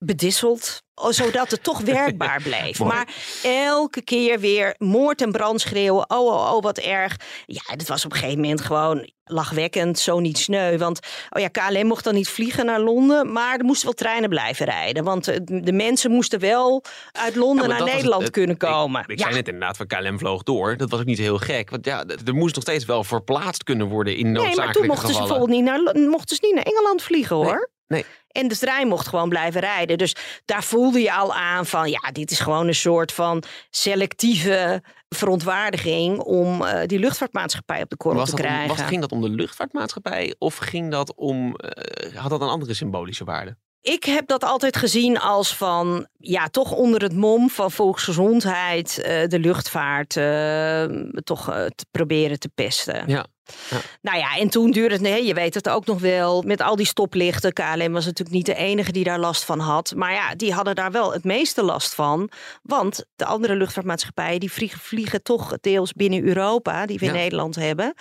bedisseld. 0.05 0.81
Zodat 1.09 1.51
het 1.51 1.63
toch 1.63 1.79
werkbaar 1.95 2.41
bleef. 2.41 2.79
Maar 2.79 3.07
elke 3.43 4.01
keer 4.01 4.39
weer 4.39 4.75
moord 4.77 5.21
en 5.21 5.31
brand 5.31 5.61
schreeuwen. 5.61 6.09
Oh, 6.09 6.25
oh, 6.33 6.55
oh, 6.55 6.61
wat 6.63 6.77
erg. 6.77 7.15
Ja, 7.45 7.75
dat 7.75 7.87
was 7.87 8.05
op 8.05 8.11
een 8.11 8.17
gegeven 8.17 8.41
moment 8.41 8.61
gewoon 8.61 9.09
lachwekkend, 9.23 9.99
zo 9.99 10.19
niet 10.19 10.37
sneu. 10.37 10.77
Want 10.77 10.99
oh 11.29 11.41
ja, 11.41 11.47
KLM 11.47 11.85
mocht 11.87 12.03
dan 12.03 12.13
niet 12.13 12.29
vliegen 12.29 12.65
naar 12.65 12.79
Londen, 12.81 13.31
maar 13.31 13.57
er 13.57 13.63
moesten 13.65 13.85
wel 13.85 13.93
treinen 13.95 14.29
blijven 14.29 14.65
rijden. 14.65 15.03
Want 15.03 15.27
eh, 15.27 15.39
de 15.43 15.71
mensen 15.73 16.11
moesten 16.11 16.39
wel 16.39 16.83
uit 17.11 17.35
Londen 17.35 17.67
Ja, 17.69 17.77
naar 17.77 17.87
Nederland 17.93 18.21
het- 18.21 18.31
kunnen 18.31 18.57
komen. 18.57 19.03
Ik, 19.07 19.17
ja. 19.19 19.23
zei 19.23 19.35
net 19.35 19.47
inderdaad, 19.47 19.77
van 19.77 19.87
KLM 19.87 20.19
vloog 20.19 20.43
door. 20.43 20.77
Dat 20.77 20.89
was 20.89 20.99
ook 20.99 21.05
niet 21.05 21.17
heel 21.17 21.37
gek. 21.37 21.69
Want 21.69 21.85
ja, 21.85 22.03
er 22.25 22.35
moest 22.35 22.55
nog 22.55 22.63
steeds 22.63 22.85
wel 22.85 23.03
verplaatst 23.03 23.63
kunnen 23.63 23.87
worden 23.87 24.15
in 24.15 24.23
Nee, 24.23 24.31
noodzakelijke 24.33 24.63
maar 24.65 24.73
toen 24.73 24.85
mochten 24.87 25.07
ze 25.07 25.13
gevallen. 25.13 25.47
bijvoorbeeld 25.49 25.83
niet 25.85 25.93
naar, 25.95 26.09
mochten 26.09 26.35
ze 26.35 26.45
niet 26.45 26.55
naar 26.55 26.63
Engeland 26.63 27.01
vliegen 27.03 27.35
hoor. 27.35 27.45
nee. 27.45 27.79
En 28.31 28.47
de 28.47 28.57
trein 28.57 28.87
mocht 28.87 29.07
gewoon 29.07 29.29
blijven 29.29 29.61
rijden. 29.61 29.97
Dus 29.97 30.15
daar 30.45 30.63
voelde 30.63 30.99
je 30.99 31.13
al 31.13 31.33
aan 31.33 31.65
van 31.65 31.89
ja, 31.89 32.11
dit 32.11 32.31
is 32.31 32.39
gewoon 32.39 32.67
een 32.67 32.75
soort 32.75 33.11
van 33.11 33.43
selectieve 33.69 34.83
verontwaardiging 35.09 36.19
om 36.19 36.63
eh, 36.63 36.87
die 36.87 36.99
luchtvaartmaatschappij 36.99 37.81
op 37.81 37.89
de 37.89 37.97
korrel 37.97 38.25
te 38.25 38.31
om- 38.31 38.37
krijgen. 38.37 38.67
was, 38.75 38.81
ging 38.85 39.01
dat 39.01 39.11
om 39.11 39.21
de 39.21 39.29
luchtvaartmaatschappij 39.29 40.35
of 40.37 40.57
ging 40.57 40.91
dat 40.91 41.15
om, 41.15 41.55
eh, 41.55 42.15
had 42.17 42.29
dat 42.29 42.41
een 42.41 42.47
andere 42.47 42.73
symbolische 42.73 43.23
waarde? 43.23 43.57
Ik 43.81 44.03
heb 44.03 44.27
dat 44.27 44.43
altijd 44.43 44.77
gezien 44.77 45.19
als 45.19 45.55
van, 45.55 46.07
ja, 46.17 46.47
toch 46.47 46.71
onder 46.71 47.01
het 47.01 47.13
mom 47.13 47.49
van 47.49 47.71
volksgezondheid 47.71 49.01
eh, 49.01 49.27
de 49.27 49.39
luchtvaart 49.39 50.17
eh, 50.17 50.83
toch 51.23 51.49
eh, 51.49 51.65
te 51.65 51.85
proberen 51.91 52.39
te 52.39 52.49
pesten. 52.55 53.03
Ja. 53.07 53.25
Nou 54.01 54.17
ja, 54.17 54.37
en 54.37 54.49
toen 54.49 54.71
duurde 54.71 54.93
het, 54.93 55.03
nee, 55.03 55.25
je 55.25 55.33
weet 55.33 55.53
het 55.53 55.69
ook 55.69 55.85
nog 55.85 55.99
wel, 55.99 56.41
met 56.41 56.61
al 56.61 56.75
die 56.75 56.85
stoplichten. 56.85 57.53
KLM 57.53 57.91
was 57.91 58.05
natuurlijk 58.05 58.35
niet 58.35 58.45
de 58.45 58.55
enige 58.55 58.91
die 58.91 59.03
daar 59.03 59.19
last 59.19 59.43
van 59.43 59.59
had. 59.59 59.93
Maar 59.95 60.13
ja, 60.13 60.35
die 60.35 60.53
hadden 60.53 60.75
daar 60.75 60.91
wel 60.91 61.13
het 61.13 61.23
meeste 61.23 61.63
last 61.63 61.95
van. 61.95 62.29
Want 62.61 63.05
de 63.15 63.25
andere 63.25 63.55
luchtvaartmaatschappijen, 63.55 64.39
die 64.39 64.51
vliegen, 64.51 64.79
vliegen 64.79 65.23
toch 65.23 65.53
deels 65.61 65.93
binnen 65.93 66.23
Europa, 66.23 66.85
die 66.85 66.99
we 66.99 67.05
in 67.05 67.13
Ja. 67.13 67.17
Nederland 67.17 67.55
hebben. 67.55 67.93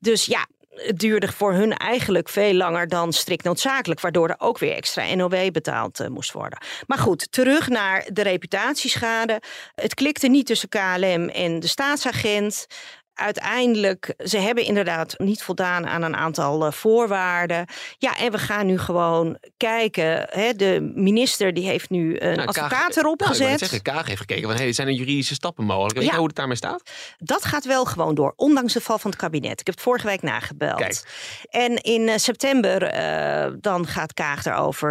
Dus 0.00 0.24
ja, 0.26 0.46
het 0.74 0.98
duurde 0.98 1.32
voor 1.32 1.52
hun 1.52 1.76
eigenlijk 1.76 2.28
veel 2.28 2.54
langer 2.54 2.88
dan 2.88 3.12
strikt 3.12 3.44
noodzakelijk. 3.44 4.00
Waardoor 4.00 4.28
er 4.28 4.34
ook 4.38 4.58
weer 4.58 4.74
extra 4.74 5.14
NOW 5.14 5.50
betaald 5.50 6.00
eh, 6.00 6.08
moest 6.08 6.32
worden. 6.32 6.58
Maar 6.86 6.98
goed, 6.98 7.32
terug 7.32 7.68
naar 7.68 8.06
de 8.12 8.22
reputatieschade. 8.22 9.40
Het 9.74 9.94
klikte 9.94 10.28
niet 10.28 10.46
tussen 10.46 10.68
KLM 10.68 11.28
en 11.28 11.60
de 11.60 11.66
staatsagent. 11.66 12.66
Uiteindelijk, 13.14 14.14
ze 14.24 14.38
hebben 14.38 14.64
inderdaad 14.64 15.14
niet 15.18 15.42
voldaan 15.42 15.86
aan 15.86 16.02
een 16.02 16.16
aantal 16.16 16.66
eh, 16.66 16.72
voorwaarden. 16.72 17.66
Ja, 17.98 18.16
en 18.18 18.30
we 18.32 18.38
gaan 18.38 18.66
nu 18.66 18.78
gewoon 18.78 19.38
kijken. 19.56 20.26
Hè, 20.30 20.52
de 20.54 20.92
minister 20.94 21.54
die 21.54 21.66
heeft 21.66 21.90
nu 21.90 22.20
een 22.20 22.36
Nou, 22.36 22.48
advocaat 22.48 22.70
Kaag- 22.70 22.96
erop 22.96 23.20
nou, 23.20 23.32
ik 23.32 23.36
gezet. 23.36 23.58
zeggen, 23.58 23.82
Kaag 23.82 24.06
heeft 24.06 24.20
gekeken 24.20 24.48
van 24.48 24.56
hey, 24.56 24.72
zijn 24.72 24.88
er 24.88 24.94
juridische 24.94 25.34
stappen 25.34 25.64
mogelijk? 25.64 25.94
Weet 25.94 26.04
Ja. 26.04 26.10
je 26.12 26.16
hoe 26.18 26.26
het 26.26 26.36
daarmee 26.36 26.56
staat? 26.56 26.82
Dat 27.18 27.44
gaat 27.44 27.64
wel 27.64 27.84
gewoon 27.84 28.14
door, 28.14 28.32
ondanks 28.36 28.72
de 28.72 28.80
val 28.80 28.98
van 28.98 29.10
het 29.10 29.20
kabinet. 29.20 29.60
Ik 29.60 29.66
heb 29.66 29.74
het 29.74 29.84
vorige 29.84 30.06
week 30.06 30.22
nagebeld. 30.22 30.76
Kijk. 30.78 31.02
En 31.50 31.76
in 31.76 32.08
eh, 32.08 32.16
september 32.16 32.82
eh, 32.82 33.52
dan 33.60 33.86
gaat 33.86 34.14
Kaag 34.14 34.44
erover 34.44 34.90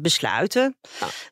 besluiten. 0.00 0.76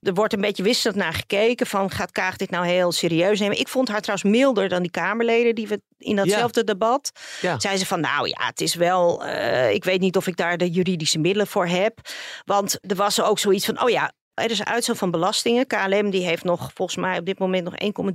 Er 0.02 0.14
wordt 0.14 0.32
een 0.32 0.40
beetje 0.40 0.62
wisselend 0.62 0.98
naar 0.98 1.12
gekeken 1.14 1.66
van 1.66 1.90
gaat 1.90 2.12
Kaag 2.12 2.36
dit 2.36 2.50
nou 2.50 2.66
heel 2.66 2.92
serieus 2.92 3.40
nemen. 3.40 3.58
Ik 3.58 3.68
vond 3.68 3.88
haar 3.88 4.00
trouwens 4.00 4.30
milder 4.30 4.68
dan 4.68 4.82
die 4.82 4.90
Kamerleden 4.90 5.54
die 5.54 5.68
we 5.68 5.80
in 6.00 6.16
datzelfde 6.16 6.64
debat. 6.64 7.10
Ja. 7.40 7.58
Zei 7.58 7.76
ze 7.76 7.86
van 7.86 8.00
nou 8.00 8.28
ja, 8.28 8.46
het 8.46 8.60
is 8.60 8.74
wel, 8.74 9.24
eh, 9.24 9.72
ik 9.72 9.84
weet 9.84 10.00
niet 10.00 10.16
of 10.16 10.26
ik 10.26 10.36
daar 10.36 10.56
de 10.58 10.70
juridische 10.70 11.18
middelen 11.18 11.46
voor 11.46 11.66
heb. 11.66 11.98
Want 12.44 12.78
er 12.80 12.96
was 12.96 13.20
ook 13.22 13.38
zoiets 13.38 13.64
van, 13.64 13.82
oh 13.82 13.90
ja, 13.90 14.12
er 14.34 14.50
is 14.50 14.64
uitstel 14.64 14.94
van 14.94 15.10
belastingen. 15.10 15.66
KLM 15.66 16.10
die 16.10 16.24
heeft 16.26 16.44
nog 16.44 16.70
volgens 16.74 16.98
mij 16.98 17.18
op 17.18 17.26
dit 17.26 17.38
moment 17.38 17.64
nog 17.64 17.74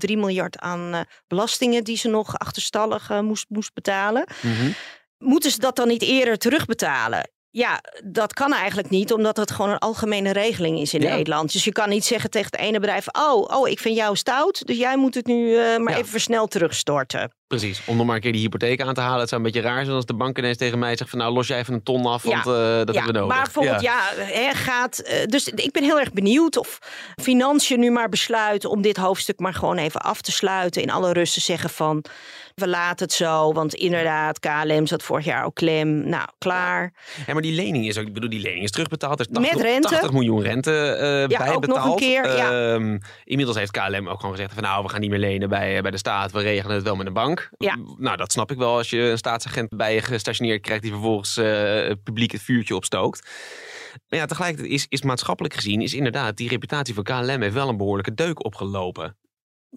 1,3 0.10 0.17
miljard 0.17 0.60
aan 0.60 0.93
eh, 0.93 1.00
belastingen 1.28 1.84
die 1.84 1.98
ze 1.98 2.08
nog 2.08 2.38
achterstallig 2.38 3.10
eh, 3.10 3.19
moest, 3.19 3.45
moest 3.50 3.74
betalen. 3.74 4.28
Mhm. 4.41 4.71
Moeten 5.17 5.52
ze 5.52 5.60
dat 5.60 5.76
dan 5.76 5.88
niet 5.88 6.02
eerder 6.02 6.38
terugbetalen? 6.38 7.30
Ja, 7.50 7.82
dat 8.04 8.34
kan 8.34 8.54
eigenlijk 8.54 8.89
niet, 8.89 9.13
omdat 9.13 9.38
het 9.38 9.52
gewoon 9.52 9.71
een 9.71 9.78
algemene 9.78 10.32
regeling 10.32 10.80
is 10.80 10.93
in 10.93 11.02
Ja. 11.02 11.15
Nederland. 11.15 11.52
Dus 11.52 11.63
je 11.63 11.71
kan 11.71 11.89
niet 11.89 12.06
zeggen 12.06 12.30
tegen 12.30 12.52
het 12.52 12.60
ene 12.60 12.80
bedrijf: 12.80 13.06
Oh, 13.12 13.58
oh, 13.60 13.67
ik 13.69 13.80
vind 13.80 13.95
jou 13.95 14.15
stout, 14.15 14.65
dus 14.67 14.78
jij 14.78 14.98
moet 14.98 15.15
het 15.15 15.26
nu 15.26 15.56
maar 15.56 15.93
Ja. 15.93 15.98
even 15.98 16.10
versneld 16.10 16.52
terugstorten. 16.52 17.32
Precies, 17.60 17.82
om 17.86 17.98
nog 17.98 18.06
maar 18.06 18.15
een 18.15 18.22
keer 18.22 18.32
die 18.32 18.41
hypotheek 18.41 18.82
aan 18.82 18.94
te 18.94 19.02
halen. 19.02 19.20
Het 19.20 19.30
zou 19.30 19.41
een 19.41 19.52
beetje 19.52 19.68
raar 19.68 19.84
zijn 19.84 19.96
als 19.96 20.06
de 20.06 20.13
bank 20.13 20.38
ineens 20.38 20.58
tegen 20.58 20.80
mij 20.80 20.98
zegt 20.98 21.10
van 21.10 21.20
nou 21.20 21.34
los 21.34 21.48
jij 21.48 21.60
even 21.60 21.74
een 21.74 21.84
ton 21.84 22.06
af, 22.06 22.24
want 22.24 22.38
eh, 22.38 22.44
dat 22.46 22.96
hebben 22.96 23.06
we 23.06 23.12
nodig. 23.12 23.28
Maar 23.36 23.44
bijvoorbeeld, 23.44 23.82
ja, 23.82 24.02
hè, 24.15 24.54
gaat. 24.54 25.00
eh, 25.00 25.26
dus 25.26 25.48
ik 25.48 25.72
ben 25.72 25.84
heel 25.84 26.00
erg 26.00 26.13
benieuwd 26.13 26.58
of 26.58 26.80
Financiën 27.22 27.80
nu 27.80 27.91
maar 27.91 28.10
besluiten 28.10 28.70
om 28.70 28.82
dit 28.82 28.98
hoofdstuk 28.98 29.39
maar 29.39 29.54
gewoon 29.54 29.78
even 29.78 30.02
af 30.02 30.22
te 30.22 30.32
sluiten. 30.32 30.82
In 30.82 30.91
alle 30.91 31.13
rust 31.13 31.34
te 31.34 31.41
zeggen 31.41 31.70
van 31.70 32.06
we 32.56 32.68
laten 32.68 33.06
het 33.06 33.15
zo. 33.15 33.54
Want 33.54 33.74
inderdaad, 33.74 34.39
KLM 34.39 34.88
zat 34.88 35.04
vorig 35.04 35.26
jaar 35.26 35.46
ook 35.46 35.56
klem. 35.56 36.10
Nou, 36.10 36.28
klaar. 36.38 36.94
Ja, 37.28 37.34
maar 37.34 37.41
die 37.41 37.56
lening 37.56 37.88
is 37.88 37.98
ook, 37.98 38.08
ik 38.08 38.13
bedoel, 38.13 38.30
die 38.30 38.39
lening 38.41 38.63
is 38.63 38.72
terugbetaald. 38.72 39.20
Er 39.20 39.26
is 39.30 39.38
Met 39.39 39.50
80, 39.50 39.62
rente. 39.62 39.88
80 39.88 40.12
miljoen 40.12 40.41
rente 40.41 40.72
eh 40.72 41.28
Ja, 41.28 41.38
bij 41.38 41.56
ook 41.56 41.68
nog 41.68 41.86
een 41.86 41.96
keer, 41.96 42.36
ja. 42.38 42.74
Ehm, 42.74 42.98
inmiddels 43.24 43.58
heeft 43.58 43.72
KLM 43.72 44.08
ook 44.08 44.20
gewoon 44.20 44.36
gezegd 44.36 44.54
van 44.54 44.63
nou, 44.63 44.84
we 44.84 44.89
gaan 44.89 45.02
niet 45.02 45.10
meer 45.10 45.20
lenen 45.20 45.50
bij, 45.50 45.82
bij 45.82 45.91
de 45.91 45.98
staat. 45.98 46.32
We 46.32 46.41
regelen 46.41 46.76
het 46.76 46.84
wel 46.86 46.96
met 46.96 47.08
een 47.08 47.13
bank. 47.13 47.44
Ja. 47.58 47.77
Nou, 47.97 48.17
dat 48.17 48.31
snap 48.31 48.51
ik 48.51 48.58
wel 48.58 48.77
als 48.77 48.89
je 48.89 48.99
een 48.99 49.17
staatsagent 49.17 49.69
bij 49.77 49.93
je 49.93 50.01
gestationeerd 50.01 50.62
krijgt 50.62 50.81
die 50.81 50.91
vervolgens 50.91 51.38
eh, 51.38 51.91
publiek 52.03 52.31
het 52.31 52.41
vuurtje 52.41 52.75
opstookt. 52.75 53.29
Maar 54.10 54.19
ja, 54.19 54.25
tegelijkertijd 54.25 54.71
is, 54.71 54.86
is 54.89 55.01
maatschappelijk 55.01 55.53
gezien, 55.53 55.81
is 55.81 55.93
inderdaad 55.93 56.38
die 56.38 56.49
reputatie 56.49 56.93
van 56.93 57.03
KLM 57.03 57.41
heeft 57.41 57.53
wel 57.53 57.69
een 57.69 57.77
behoorlijke 57.77 58.13
deuk 58.13 58.45
opgelopen. 58.45 59.17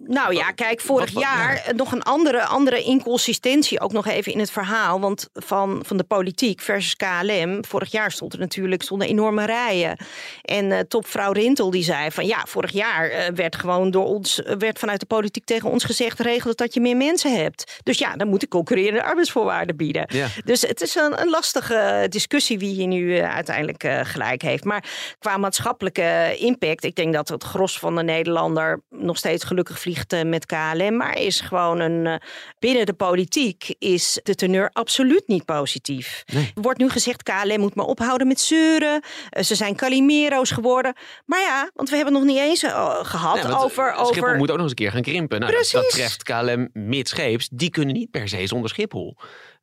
Nou 0.05 0.33
ja, 0.35 0.51
kijk, 0.51 0.79
vorig 0.81 1.11
wat- 1.11 1.23
wat- 1.23 1.33
jaar 1.33 1.63
nog 1.75 1.91
een 1.91 2.03
andere, 2.03 2.43
andere 2.45 2.83
inconsistentie 2.83 3.79
ook 3.79 3.91
nog 3.91 4.07
even 4.07 4.31
in 4.31 4.39
het 4.39 4.51
verhaal. 4.51 4.99
Want 4.99 5.29
van, 5.33 5.81
van 5.85 5.97
de 5.97 6.03
politiek 6.03 6.61
versus 6.61 6.95
KLM. 6.95 7.65
Vorig 7.65 7.91
jaar 7.91 8.11
stond 8.11 8.33
er 8.33 8.39
natuurlijk 8.39 8.83
stonden 8.83 9.07
enorme 9.07 9.45
rijen. 9.45 9.97
En 10.41 10.71
eh, 10.71 10.79
topvrouw 10.79 11.31
Rintel 11.31 11.69
die 11.69 11.83
zei 11.83 12.11
van 12.11 12.25
ja, 12.25 12.43
vorig 12.47 12.71
jaar 12.71 13.09
eh, 13.09 13.27
werd 13.35 13.55
gewoon 13.55 13.91
door 13.91 14.05
ons, 14.05 14.43
eh, 14.43 14.55
werd 14.57 14.79
vanuit 14.79 14.99
de 14.99 15.05
politiek 15.05 15.45
tegen 15.45 15.69
ons 15.69 15.83
gezegd, 15.83 16.19
regel 16.19 16.55
dat 16.55 16.73
je 16.73 16.79
meer 16.79 16.97
mensen 16.97 17.35
hebt. 17.35 17.79
Dus 17.83 17.97
ja, 17.97 18.15
dan 18.15 18.27
moet 18.27 18.43
ik 18.43 18.49
concurrerende 18.49 19.03
arbeidsvoorwaarden 19.03 19.75
bieden. 19.75 20.05
Ja. 20.13 20.27
Dus 20.43 20.61
het 20.61 20.81
is 20.81 20.95
een, 20.95 21.21
een 21.21 21.29
lastige 21.29 22.05
discussie 22.09 22.59
wie 22.59 22.73
hier 22.73 22.87
nu 22.87 23.19
uiteindelijk 23.21 23.87
gelijk 24.03 24.41
heeft. 24.41 24.63
Maar 24.63 24.83
qua 25.19 25.37
maatschappelijke 25.37 26.35
impact, 26.39 26.83
ik 26.83 26.95
denk 26.95 27.13
dat 27.13 27.29
het 27.29 27.43
gros 27.43 27.79
van 27.79 27.95
de 27.95 28.03
Nederlander 28.03 28.81
nog 28.89 29.17
steeds 29.17 29.43
gelukkig 29.43 29.79
vliegt 29.79 29.88
met 30.25 30.45
KLM. 30.45 30.97
Maar 30.97 31.17
is 31.17 31.41
gewoon 31.41 31.79
een. 31.79 32.05
eh, 32.05 32.15
binnen 32.59 32.85
de 32.85 32.93
politiek 32.93 33.75
is 33.79 34.19
de 34.23 34.35
teneur 34.35 34.69
absoluut 34.73 35.23
niet 35.27 35.45
positief. 35.45 36.23
Er 36.27 36.61
wordt 36.61 36.79
nu 36.79 36.89
gezegd: 36.89 37.23
KLM 37.23 37.59
moet 37.59 37.75
maar 37.75 37.85
ophouden 37.85 38.27
met 38.27 38.39
zeuren. 38.39 39.01
Eh, 39.29 39.43
ze 39.43 39.55
zijn 39.55 39.75
Calimero's 39.75 40.51
geworden. 40.51 40.93
Maar 41.25 41.39
ja, 41.41 41.69
want 41.73 41.89
we 41.89 41.95
hebben 41.95 42.13
het 42.13 42.23
nog 42.23 42.33
niet 42.33 42.41
eens 42.43 42.63
eh, 42.63 42.99
gehad 43.01 43.37
Ja, 43.43 43.49
over. 43.57 43.93
Schiphol 43.93 44.23
over... 44.23 44.37
moet 44.37 44.49
ook 44.51 44.55
nog 44.55 44.61
eens 44.61 44.69
een 44.69 44.75
keer 44.75 44.91
gaan 44.91 45.01
krimpen. 45.01 45.39
Nou, 45.39 45.51
dat, 45.51 45.69
dat 45.71 45.81
Precies. 45.81 45.97
treft 45.97 46.23
KLM 46.23 46.69
midscheeps. 46.73 47.49
Die 47.51 47.69
kunnen 47.69 47.93
niet 47.93 48.11
per 48.11 48.29
se 48.29 48.47
zonder 48.47 48.69
Schiphol. 48.69 49.17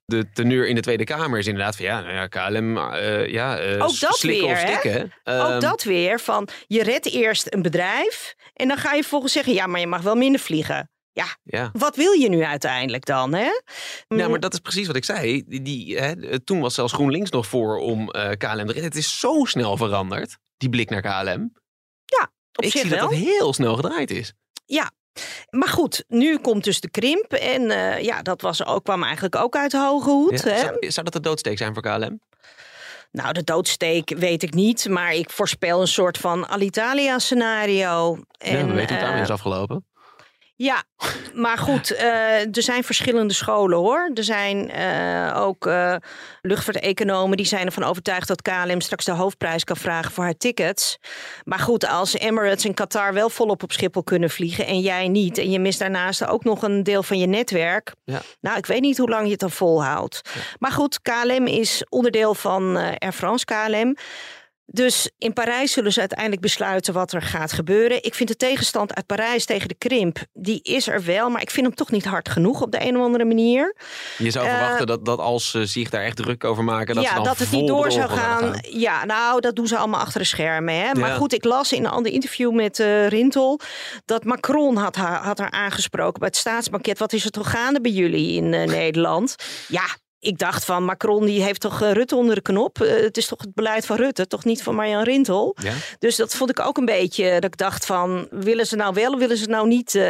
De 0.06 0.30
teneur 0.32 0.66
in 0.68 0.74
de 0.74 0.80
Tweede 0.80 1.04
Kamer 1.04 1.38
is 1.38 1.46
inderdaad 1.46 1.76
van 1.76 1.84
ja, 1.84 2.00
nou 2.00 2.12
ja 2.14 2.26
KLM, 2.26 2.76
eh, 2.78 3.28
ja, 3.28 3.58
eh, 3.58 3.84
Ook 3.84 4.00
dat 4.00 4.20
weer, 4.20 4.44
of 4.44 4.62
hè? 4.62 5.00
Ook 5.02 5.10
Ehm, 5.22 5.60
dat 5.60 5.82
weer 5.82 6.20
van 6.20 6.48
je 6.66 6.82
redt 6.82 7.10
eerst 7.10 7.46
een 7.54 7.62
bedrijf 7.62 8.34
en 8.52 8.68
dan 8.68 8.76
ga 8.76 8.92
je 8.92 9.00
vervolgens 9.00 9.32
zeggen 9.32 9.52
ja, 9.52 9.66
maar 9.66 9.80
je 9.80 9.86
mag 9.86 10.00
wel 10.02 10.14
minder 10.14 10.40
vliegen. 10.40 10.90
Ja, 11.12 11.36
Ja. 11.42 11.70
wat 11.72 11.96
wil 11.96 12.12
je 12.12 12.28
nu 12.28 12.42
uiteindelijk 12.44 13.04
dan? 13.04 13.34
Hè? 13.34 13.48
Ja, 14.08 14.28
maar 14.28 14.40
dat 14.40 14.52
is 14.52 14.58
precies 14.58 14.86
wat 14.86 14.96
ik 14.96 15.04
zei. 15.04 15.42
Die, 15.46 15.62
die, 15.62 15.98
hè, 15.98 16.40
toen 16.40 16.60
was 16.60 16.74
zelfs 16.74 16.92
GroenLinks 16.92 17.30
nog 17.30 17.46
voor 17.46 17.78
om 17.78 18.10
eh, 18.10 18.22
KLM 18.22 18.38
te 18.38 18.64
redden. 18.64 18.84
Het 18.84 18.96
is 18.96 19.18
zo 19.20 19.44
snel 19.44 19.76
veranderd, 19.76 20.38
die 20.56 20.68
blik 20.68 20.90
naar 20.90 21.02
KLM. 21.02 21.52
Op 22.58 22.64
ik 22.64 22.70
zich 22.70 22.80
zie 22.80 22.90
wel. 22.90 23.00
dat 23.00 23.10
het 23.10 23.18
heel 23.18 23.52
snel 23.52 23.74
gedraaid 23.76 24.10
is. 24.10 24.32
Ja. 24.66 24.90
Maar 25.50 25.68
goed, 25.68 26.04
nu 26.08 26.38
komt 26.38 26.64
dus 26.64 26.80
de 26.80 26.90
krimp. 26.90 27.32
En 27.32 27.70
eh, 27.70 28.02
ja, 28.02 28.22
dat 28.22 28.40
was 28.40 28.66
ook, 28.66 28.84
kwam 28.84 29.02
eigenlijk 29.02 29.36
ook 29.36 29.56
uit 29.56 29.72
hoge 29.72 30.10
hoed. 30.10 30.42
Ja, 30.42 30.50
Hè? 30.50 30.58
zou, 30.58 30.76
zou 30.78 31.04
dat 31.04 31.12
de 31.12 31.20
doodsteek 31.20 31.58
zijn 31.58 31.74
voor 31.74 31.82
KLM? 31.82 32.20
Nou, 33.12 33.32
de 33.32 33.44
doodsteek 33.44 34.14
weet 34.18 34.42
ik 34.42 34.54
niet. 34.54 34.88
Maar 34.88 35.14
ik 35.14 35.30
voorspel 35.30 35.80
een 35.80 35.88
soort 35.88 36.18
van 36.18 36.48
Alitalia 36.48 37.18
scenario. 37.18 38.18
En, 38.38 38.58
ja, 38.58 38.66
we 38.66 38.72
weten 38.72 38.72
hoe 38.72 38.78
het 38.78 38.88
daarmee 38.88 39.16
eh, 39.16 39.22
is 39.22 39.30
afgelopen. 39.30 39.84
Ja, 40.56 40.84
maar 41.34 41.58
goed, 41.58 41.90
eh, 41.90 42.56
er 42.56 42.62
zijn 42.62 42.84
verschillende 42.84 43.34
scholen 43.34 43.78
hoor. 43.78 44.10
Er 44.14 44.24
zijn 44.24 44.70
eh, 44.70 45.42
ook 45.42 45.66
eh 45.66 45.96
luchtvaarteconomen 46.40 47.36
die 47.36 47.46
zijn 47.46 47.66
ervan 47.66 47.82
overtuigd 47.82 48.28
dat 48.28 48.42
KLM 48.42 48.80
straks 48.80 49.04
de 49.04 49.12
hoofdprijs 49.12 49.64
kan 49.64 49.76
vragen 49.76 50.12
voor 50.12 50.24
haar 50.24 50.36
tickets. 50.36 50.98
Maar 51.44 51.58
goed, 51.58 51.86
als 51.86 52.14
Emirates 52.14 52.64
en 52.64 52.74
Qatar 52.74 53.14
wel 53.14 53.30
volop 53.30 53.62
op 53.62 53.72
Schiphol 53.72 54.04
kunnen 54.04 54.30
vliegen 54.30 54.66
en 54.66 54.80
jij 54.80 55.08
niet, 55.08 55.38
en 55.38 55.50
je 55.50 55.60
mist 55.60 55.78
daarnaast 55.78 56.26
ook 56.26 56.44
nog 56.44 56.62
een 56.62 56.82
deel 56.82 57.02
van 57.02 57.18
je 57.18 57.26
netwerk. 57.26 57.92
Ja. 58.04 58.20
Nou, 58.40 58.58
ik 58.58 58.66
weet 58.66 58.80
niet 58.80 58.98
hoe 58.98 59.08
lang 59.08 59.24
je 59.24 59.30
het 59.30 59.40
dan 59.40 59.50
volhoudt. 59.50 60.20
Maar 60.58 60.72
goed, 60.72 61.00
KLM 61.02 61.46
is 61.46 61.86
onderdeel 61.88 62.34
van 62.34 62.76
Air 62.76 63.12
France 63.12 63.44
KLM. 63.44 63.96
Dus 64.66 65.10
in 65.18 65.32
Parijs 65.32 65.72
zullen 65.72 65.92
ze 65.92 66.00
uiteindelijk 66.00 66.40
besluiten 66.40 66.94
wat 66.94 67.12
er 67.12 67.22
gaat 67.22 67.52
gebeuren. 67.52 68.04
Ik 68.04 68.14
vind 68.14 68.28
de 68.28 68.36
tegenstand 68.36 68.94
uit 68.94 69.06
Parijs 69.06 69.44
tegen 69.44 69.68
de 69.68 69.74
krimp, 69.74 70.18
die 70.32 70.60
is 70.62 70.88
er 70.88 71.04
wel. 71.04 71.30
Maar 71.30 71.42
ik 71.42 71.50
vind 71.50 71.66
hem 71.66 71.74
toch 71.74 71.90
niet 71.90 72.04
hard 72.04 72.28
genoeg 72.28 72.62
op 72.62 72.72
de 72.72 72.86
een 72.86 72.96
of 72.96 73.02
andere 73.02 73.24
manier. 73.24 73.74
Je 74.18 74.30
zou 74.30 74.46
eh, 74.46 74.52
verwachten 74.52 74.86
dat, 74.86 75.04
dat 75.04 75.18
als 75.18 75.50
ze 75.50 75.66
zich 75.66 75.90
daar 75.90 76.02
echt 76.02 76.16
druk 76.16 76.44
over 76.44 76.64
maken... 76.64 76.94
dat 76.94 77.04
ze 77.04 77.10
ja, 77.10 77.16
dan 77.16 77.24
dat 77.24 77.38
het 77.38 77.50
niet 77.50 77.66
door 77.66 77.92
zou 77.92 78.08
gaan. 78.08 78.42
gaan. 78.42 78.58
Ja, 78.70 79.04
nou, 79.04 79.40
dat 79.40 79.56
doen 79.56 79.66
ze 79.66 79.76
allemaal 79.76 80.00
achter 80.00 80.20
de 80.20 80.26
schermen. 80.26 80.74
Hè? 80.74 80.94
Maar 80.94 81.10
Ja. 81.10 81.16
goed, 81.16 81.32
ik 81.32 81.44
las 81.44 81.72
in 81.72 81.84
een 81.84 81.90
ander 81.90 82.12
interview 82.12 82.54
met 82.54 82.80
eh, 82.80 83.08
Rintel... 83.08 83.60
dat 84.04 84.24
Macron 84.24 84.76
had 84.76 84.96
haar, 84.96 85.22
had 85.22 85.38
haar 85.38 85.50
aangesproken 85.50 86.18
bij 86.18 86.28
het 86.28 86.36
staatsbanket. 86.36 86.98
Wat 86.98 87.12
is 87.12 87.24
er 87.24 87.30
toch 87.30 87.50
gaande 87.50 87.80
bij 87.80 87.90
jullie 87.92 88.36
in 88.36 88.54
eh, 88.54 88.66
Nederland? 88.66 89.34
Ja, 89.68 89.84
ik 90.26 90.38
dacht 90.38 90.64
van 90.64 90.84
Macron 90.84 91.24
die 91.26 91.42
heeft 91.42 91.60
toch 91.60 91.82
eh, 91.82 91.92
Rutte 91.92 92.16
onder 92.16 92.34
de 92.34 92.40
knop. 92.40 92.80
Eh, 92.80 93.02
het 93.02 93.16
is 93.16 93.26
toch 93.26 93.40
het 93.40 93.54
beleid 93.54 93.86
van 93.86 93.96
Rutte, 93.96 94.26
toch 94.26 94.44
niet 94.44 94.62
van 94.62 94.74
Marjan 94.74 95.02
Rintel. 95.02 95.56
Ja? 95.62 95.72
Dus 95.98 96.16
dat 96.16 96.34
vond 96.34 96.50
ik 96.50 96.60
ook 96.60 96.76
een 96.76 96.84
beetje 96.84 97.30
dat 97.32 97.44
ik 97.44 97.56
dacht 97.56 97.86
van 97.86 98.26
willen 98.30 98.66
ze 98.66 98.76
nou 98.76 98.94
wel 98.94 99.12
of 99.12 99.18
willen 99.18 99.36
ze 99.36 99.46
nou 99.46 99.68
niet 99.68 99.94
eh, 99.94 100.02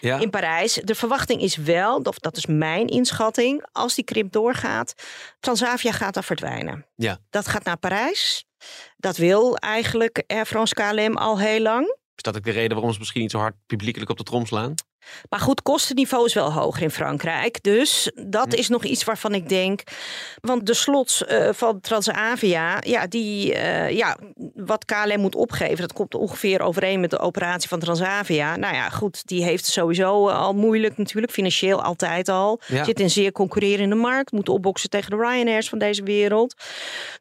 Ja. 0.00 0.18
in 0.20 0.30
Parijs. 0.30 0.80
De 0.84 0.94
verwachting 0.94 1.40
is 1.42 1.56
wel, 1.56 1.96
of 1.98 2.18
dat 2.18 2.36
is 2.36 2.46
mijn 2.46 2.86
inschatting, 2.86 3.66
als 3.72 3.94
die 3.94 4.04
krimp 4.04 4.32
doorgaat, 4.32 4.94
Transavia 5.40 5.92
gaat 5.92 6.14
dan 6.14 6.24
verdwijnen. 6.24 6.86
Ja. 6.96 7.18
Dat 7.30 7.48
gaat 7.48 7.64
naar 7.64 7.76
Parijs. 7.76 8.44
Dat 8.96 9.16
wil 9.16 9.56
eigenlijk 9.56 10.22
Air 10.26 10.46
France 10.46 10.74
KLM 10.74 11.16
al 11.16 11.38
heel 11.38 11.60
lang. 11.60 11.96
Is 12.16 12.22
dat 12.22 12.36
ook 12.36 12.44
de 12.44 12.50
reden 12.50 12.72
waarom 12.72 12.92
ze 12.92 12.98
misschien 12.98 13.20
niet 13.20 13.30
zo 13.30 13.38
hard 13.38 13.54
publiekelijk 13.66 14.10
op 14.10 14.16
de 14.16 14.22
trom 14.22 14.46
slaan? 14.46 14.74
Maar 15.28 15.40
goed, 15.40 15.62
kostenniveau 15.62 16.24
is 16.24 16.34
wel 16.34 16.52
hoger 16.52 16.82
in 16.82 16.90
Frankrijk. 16.90 17.62
Dus 17.62 18.10
dat 18.26 18.54
is 18.54 18.68
nog 18.68 18.84
iets 18.84 19.04
waarvan 19.04 19.34
ik 19.34 19.48
denk. 19.48 19.82
Want 20.40 20.66
de 20.66 20.74
slots 20.74 21.24
eh, 21.24 21.48
van 21.52 21.80
Transavia, 21.80 22.76
ja, 22.80 23.06
die, 23.06 23.54
eh, 23.54 23.90
ja, 23.90 24.16
wat 24.54 24.84
KLM 24.84 25.20
moet 25.20 25.34
opgeven, 25.34 25.76
dat 25.76 25.92
komt 25.92 26.14
ongeveer 26.14 26.60
overeen 26.60 27.00
met 27.00 27.10
de 27.10 27.18
operatie 27.18 27.68
van 27.68 27.78
Transavia. 27.78 28.56
Nou 28.56 28.74
ja, 28.74 28.88
goed, 28.90 29.26
die 29.26 29.44
heeft 29.44 29.64
sowieso 29.66 30.28
eh, 30.28 30.38
al 30.40 30.54
moeilijk 30.54 30.98
natuurlijk, 30.98 31.32
financieel 31.32 31.82
altijd 31.82 32.28
al. 32.28 32.60
Ja. 32.66 32.84
Zit 32.84 32.98
in 32.98 33.04
een 33.04 33.10
zeer 33.10 33.32
concurrerende 33.32 33.94
markt, 33.94 34.32
moet 34.32 34.48
opboksen 34.48 34.90
tegen 34.90 35.10
de 35.10 35.16
Ryanairs 35.16 35.68
van 35.68 35.78
deze 35.78 36.02
wereld. 36.02 36.54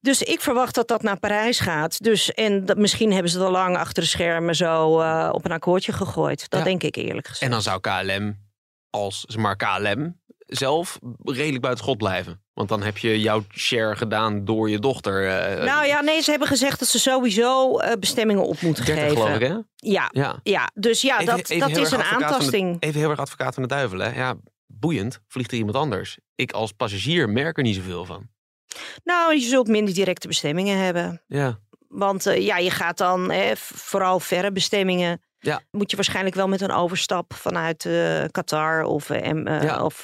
Dus 0.01 0.21
ik 0.21 0.41
verwacht 0.41 0.75
dat 0.75 0.87
dat 0.87 1.01
naar 1.01 1.19
Parijs 1.19 1.59
gaat. 1.59 2.03
Dus, 2.03 2.33
en 2.33 2.65
dat, 2.65 2.77
misschien 2.77 3.11
hebben 3.11 3.31
ze 3.31 3.37
het 3.37 3.45
al 3.45 3.51
lang 3.51 3.77
achter 3.77 4.03
de 4.03 4.09
schermen 4.09 4.55
zo 4.55 4.83
op 5.31 5.45
een 5.45 5.51
akkoordje 5.51 5.91
gegooid. 5.91 6.49
Dat 6.49 6.59
Ja. 6.59 6.65
denk 6.65 6.83
ik 6.83 6.95
eerlijk 6.95 7.27
gezegd. 7.27 7.41
En 7.41 7.51
dan 7.51 7.61
zou 7.61 7.72
KLM 7.79 8.35
als 8.89 9.23
zeg 9.27 9.41
maar 9.41 9.55
KLM 9.55 10.21
zelf 10.47 10.99
redelijk 11.23 11.61
buiten 11.61 11.83
schot 11.83 11.97
blijven. 11.97 12.41
Want 12.53 12.69
dan 12.69 12.81
heb 12.83 12.97
je 12.97 13.19
jouw 13.19 13.43
share 13.49 13.95
gedaan 13.95 14.45
door 14.45 14.69
je 14.69 14.79
dochter. 14.79 15.27
eh, 15.27 15.65
Nou 15.65 15.85
ja, 15.85 16.01
nee, 16.01 16.21
ze 16.21 16.29
hebben 16.29 16.47
gezegd 16.47 16.79
dat 16.79 16.87
ze 16.87 16.99
sowieso 16.99 17.77
eh, 17.77 17.93
bestemmingen 17.99 18.43
op 18.47 18.61
moeten 18.61 18.85
30 18.85 19.03
geven. 19.03 19.17
geloof 19.21 19.35
ik 19.39 19.47
hè? 19.47 19.57
Ja, 19.75 20.09
Ja. 20.11 20.39
ja, 20.43 20.69
dus 20.73 21.01
ja, 21.01 21.19
Even- 21.19 21.25
dat, 21.37 21.49
even 21.49 21.69
dat 21.69 21.77
is 21.77 21.91
een 21.91 21.97
de- 21.97 22.03
aantasting. 22.03 22.77
even 22.79 22.99
heel 22.99 23.09
erg 23.09 23.19
advocaat 23.19 23.53
van 23.53 23.63
de 23.63 23.69
duivel 23.69 23.99
hè. 23.99 24.15
Ja, 24.15 24.35
boeiend. 24.67 25.19
Vliegt 25.27 25.51
er 25.51 25.57
iemand 25.57 25.75
anders. 25.77 26.17
Ik 26.35 26.51
als 26.51 26.71
passagier 26.71 27.29
merk 27.29 27.57
er 27.57 27.63
niet 27.63 27.75
zoveel 27.75 28.05
van. 28.05 28.29
Nou, 29.03 29.33
je 29.33 29.41
zult 29.47 29.67
minder 29.67 29.93
directe 29.93 30.27
bestemmingen 30.27 30.77
hebben. 30.77 31.23
Ja. 31.27 31.59
Want 31.87 32.25
eh, 32.25 32.45
ja, 32.45 32.57
je 32.57 32.71
gaat 32.71 32.97
dan 32.97 33.31
vooral 33.55 34.19
verre 34.19 34.51
bestemmingen. 34.51 35.21
Ja. 35.43 35.61
Moet 35.71 35.89
je 35.89 35.95
waarschijnlijk 35.95 36.35
wel 36.35 36.47
met 36.47 36.61
een 36.61 36.71
overstap 36.71 37.33
vanuit 37.33 37.85
eh, 37.85 38.23
Qatar 38.31 38.83
of, 38.83 39.09
eh, 39.09 39.29
eh, 39.29 39.63
Ja. 39.63 39.83
of 39.83 40.01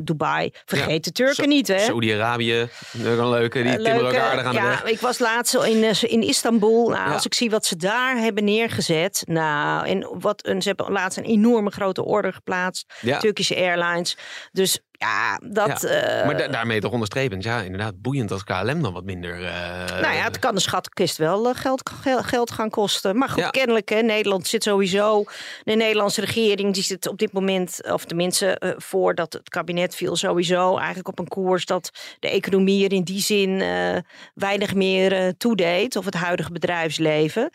Dubai. 0.00 0.50
Vergeet 0.64 1.04
de 1.04 1.12
Turken 1.12 1.48
niet, 1.48 1.68
hè? 1.68 1.78
Saudi-Arabië, 1.78 2.68
een 2.92 3.28
leuke. 3.28 3.62
Die 3.62 3.72
timmeren 3.72 3.96
ook 3.96 4.02
leuke- 4.02 4.20
aardig 4.20 4.44
aan 4.44 4.54
de 4.54 4.60
ja, 4.60 4.68
weg. 4.68 4.84
Ik 4.84 5.00
was 5.00 5.18
laatst 5.18 5.54
in, 5.54 5.84
in 6.00 6.22
Istanbul. 6.22 6.88
Nou. 6.88 7.12
Als 7.12 7.24
ik 7.24 7.34
zie 7.34 7.50
wat 7.50 7.66
ze 7.66 7.76
daar 7.76 8.16
hebben 8.16 8.44
neergezet. 8.44 9.22
Nou, 9.26 9.86
en 9.86 10.08
wat 10.20 10.46
een, 10.46 10.62
ze 10.62 10.68
hebben 10.68 10.92
laatst 10.92 11.18
een 11.18 11.24
enorme 11.24 11.70
grote 11.70 12.04
order 12.04 12.32
geplaatst. 12.32 12.94
Ja. 13.00 13.18
Turkish 13.18 13.50
Airlines. 13.52 14.16
Dus 14.52 14.80
Ja, 14.98 15.40
dat... 15.44 15.80
Ja. 15.82 15.88
eh, 15.88 16.26
maar 16.26 16.36
da- 16.36 16.48
daarmee 16.48 16.80
toch 16.80 16.92
onderstrepend. 16.92 17.42
Ja, 17.44 17.60
inderdaad, 17.60 18.02
boeiend 18.02 18.30
als 18.30 18.44
KLM 18.44 18.82
dan 18.82 18.92
wat 18.92 19.04
minder... 19.04 19.32
eh, 19.44 20.00
nou 20.00 20.14
ja, 20.14 20.22
het 20.22 20.38
kan 20.38 20.54
de 20.54 20.60
schatkist 20.60 21.16
wel 21.16 21.48
eh, 21.48 21.54
geld, 21.54 21.90
gel- 22.00 22.22
geld 22.22 22.50
gaan 22.50 22.70
kosten. 22.70 23.16
Maar 23.18 23.28
goed, 23.28 23.42
Ja. 23.42 23.48
kennelijk, 23.50 23.88
hè, 23.88 24.00
Nederland 24.02 24.46
zit 24.46 24.62
sowieso... 24.62 25.24
De 25.64 25.74
Nederlandse 25.74 26.20
regering 26.20 26.74
die 26.74 26.82
zit 26.82 27.08
op 27.08 27.18
dit 27.18 27.32
moment... 27.32 27.90
of 27.92 28.04
tenminste, 28.04 28.58
eh, 28.58 28.70
voordat 28.76 29.32
het 29.32 29.48
kabinet 29.48 29.94
viel... 29.94 30.16
sowieso 30.16 30.76
eigenlijk 30.76 31.08
op 31.08 31.18
een 31.18 31.28
koers 31.28 31.64
dat 31.66 31.90
de 32.20 32.28
economie 32.30 32.84
er 32.84 32.92
in 32.92 33.02
die 33.04 33.20
zin... 33.20 33.60
eh, 33.60 33.96
weinig 34.34 34.74
meer 34.74 35.12
eh, 35.12 35.28
toedeed. 35.38 35.96
Of 35.96 36.04
het 36.04 36.14
huidige 36.14 36.52
bedrijfsleven. 36.52 37.50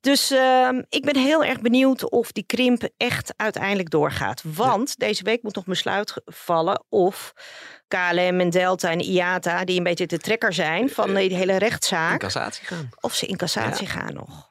Dus 0.00 0.30
ehm, 0.30 0.82
ik 0.88 1.04
ben 1.04 1.16
heel 1.16 1.44
erg 1.44 1.60
benieuwd 1.60 2.10
of 2.10 2.32
die 2.32 2.44
krimp 2.46 2.88
echt 2.96 3.32
uiteindelijk 3.36 3.90
doorgaat. 3.90 4.42
Want 4.44 4.98
deze 4.98 5.22
week 5.22 5.42
moet 5.42 5.54
nog 5.54 5.64
besluit 5.64 6.10
ge- 6.10 6.22
of 6.88 7.32
KLM 7.88 8.40
en 8.40 8.50
Delta 8.50 8.90
en 8.90 9.00
IATA, 9.00 9.64
die 9.64 9.78
een 9.78 9.84
beetje 9.84 10.06
de 10.06 10.18
trekker 10.18 10.52
zijn 10.52 10.88
van 10.88 11.14
die 11.14 11.34
hele 11.34 11.52
in 11.52 11.58
rechtszaak, 11.58 12.20
cassatie 12.20 12.66
gaan. 12.66 12.88
of 13.00 13.14
ze 13.14 13.26
in 13.26 13.36
cassatie 13.36 13.86
gaan 13.86 14.14
nog. 14.14 14.48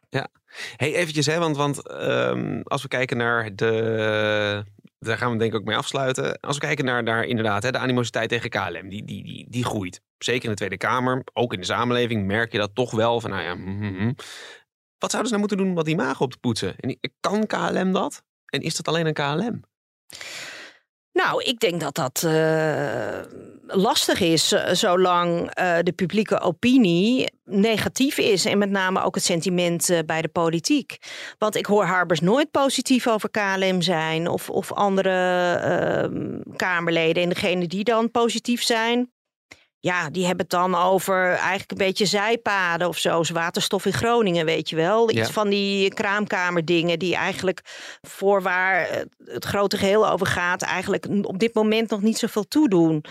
Hey, 0.76 0.96
eventjes, 0.96 1.26
hè, 1.26 1.40
want, 1.40 1.58
want 1.58 1.88
ehm, 1.88 2.62
als 2.63 2.82
we 2.82 2.88
kijken 2.88 3.18
naar 3.18 3.56
de... 3.56 4.63
Daar 5.00 5.18
gaan 5.18 5.32
we 5.32 5.38
denk 5.38 5.54
ik 5.54 5.60
ook 5.60 5.66
mee 5.66 5.76
afsluiten. 5.76 6.40
Als 6.40 6.58
we 6.58 6.66
kijken 6.66 6.86
naar, 6.86 7.04
naar 7.04 7.24
inderdaad 7.24 7.63
hè, 7.63 7.72
de 7.72 7.78
animositeit 7.78 8.30
tegen 8.30 8.50
KLM, 8.50 8.90
die, 8.90 9.06
die, 9.06 9.24
die, 9.24 9.46
die 9.50 9.66
groeit. 9.66 10.02
Zeker 10.18 10.44
in 10.44 10.50
de 10.50 10.56
Tweede 10.56 10.78
Kamer, 10.78 11.24
ook 11.34 11.54
in 11.54 11.60
de 11.60 11.66
samenleving 11.66 12.26
merk 12.26 12.52
je 12.52 12.58
dat 12.58 12.76
toch 12.76 12.92
wel. 12.92 13.22
Van, 13.22 13.30
nou 13.30 13.44
ja, 13.44 13.56
mhm, 13.56 13.94
mhm. 13.94 14.12
Wat 14.98 15.12
zouden 15.12 15.32
ze 15.32 15.38
nou 15.38 15.40
moeten 15.40 15.58
doen 15.58 15.68
om 15.68 15.76
dat 15.76 15.88
imago 15.88 16.24
op 16.24 16.32
te 16.32 16.38
poetsen? 16.38 16.76
En 16.78 17.00
kan 17.20 17.46
KLM 17.46 17.92
dat? 17.92 18.24
En 18.46 18.62
is 18.62 18.76
dat 18.76 18.88
alleen 18.88 19.06
een 19.06 19.13
KLM? 19.13 19.62
Nou, 21.18 21.44
ik 21.44 21.60
denk 21.60 21.80
dat 21.80 21.96
dat 21.96 22.24
eh, 22.24 23.20
lastig 23.68 24.20
is 24.20 24.52
eh, 24.52 24.74
zolang 24.74 25.50
eh, 25.50 25.78
de 25.84 25.92
publieke 25.92 26.40
opinie 26.40 27.32
negatief 27.46 28.18
is. 28.18 28.46
En 28.46 28.58
met 28.58 28.70
name 28.70 29.04
ook 29.04 29.16
het 29.16 29.24
sentiment 29.24 30.02
bij 30.06 30.22
de 30.22 30.28
politiek. 30.28 30.98
Want 31.38 31.56
ik 31.56 31.66
hoor 31.66 31.86
Harbers 31.86 32.20
nooit 32.20 32.52
positief 32.52 33.08
over 33.08 33.30
KLM 33.30 33.82
zijn 33.82 34.28
of, 34.28 34.50
of 34.50 34.74
andere 34.74 35.54
ehm, 35.54 36.56
Kamerleden. 36.56 37.24
En 37.24 37.30
degene 37.30 37.68
die 37.68 37.84
dan 37.84 38.12
positief 38.12 38.64
zijn, 38.64 39.12
ja, 39.88 40.10
die 40.10 40.26
hebben 40.26 40.45
het 40.50 40.50
dan 40.60 40.76
over 40.76 41.28
eigenlijk 41.34 41.71
een 41.71 41.78
beetje 41.78 42.06
zijpaden 42.06 42.88
of 42.88 42.97
zo. 42.97 43.23
Waterstof 43.34 43.86
in 43.86 43.93
Groningen, 43.93 44.45
weet 44.45 44.69
je 44.69 44.76
wel. 44.76 45.10
Iets 45.10 45.19
Ja. 45.28 45.34
van 45.34 45.50
die 45.50 45.93
kraamkamerdingen 45.93 47.00
die 47.00 47.15
eigenlijk 47.15 47.62
voor 48.02 48.41
waar 48.41 48.88
het- 48.89 49.08
het 49.26 49.45
grote 49.45 49.78
geheel 49.78 50.10
over 50.10 50.28
gaat... 50.28 50.62
eigenlijk 50.62 51.06
op 51.21 51.39
dit 51.39 51.54
moment 51.54 51.89
nog 51.89 52.02
niet 52.02 52.17
zoveel 52.17 52.47
toedoen. 52.47 53.04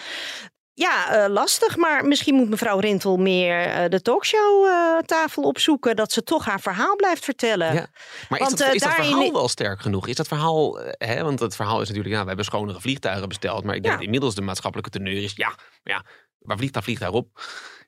Ja, 0.75 1.25
eh, 1.25 1.31
lastig, 1.33 1.77
maar 1.77 2.05
misschien 2.05 2.35
moet 2.35 2.49
mevrouw 2.49 2.79
Rintel 2.79 3.17
meer 3.17 3.61
eh, 3.67 3.89
de 3.91 4.03
talkshow-tafel 4.03 5.43
opzoeken... 5.43 5.97
dat 5.97 6.13
ze 6.13 6.23
toch 6.23 6.45
haar 6.45 6.61
verhaal 6.61 6.97
blijft 6.97 7.25
vertellen. 7.25 7.75
Ja. 7.75 7.87
Maar 8.29 8.39
Want, 8.39 8.53
is, 8.53 8.59
dat, 8.59 8.75
eh, 8.75 8.91
verhaal 8.95 9.33
wel 9.33 9.49
sterk 9.49 9.81
genoeg? 9.81 10.07
Is 10.09 10.15
dat 10.17 10.29
verhaal, 10.29 10.81
eh, 10.81 11.09
hè, 11.09 11.23
want 11.23 11.41
het 11.41 11.57
verhaal 11.57 11.81
is 11.81 11.89
natuurlijk, 11.89 12.15
ja, 12.15 12.21
we 12.23 12.27
hebben 12.27 12.45
schonere 12.45 12.81
vliegtuigen 12.81 13.29
besteld. 13.29 13.65
Maar 13.65 13.75
ik 13.75 13.81
denk 13.83 13.93
Ja. 13.95 13.99
dat 13.99 14.05
inmiddels 14.05 14.35
de 14.35 14.43
maatschappelijke 14.43 14.91
teneur 14.91 15.23
is, 15.23 15.33
ja, 15.37 15.55
ja, 15.83 16.05
waar 16.39 16.57
vliegt 16.57 16.75
dat 16.75 16.85
vliegtuig 16.85 17.13
op? 17.13 17.29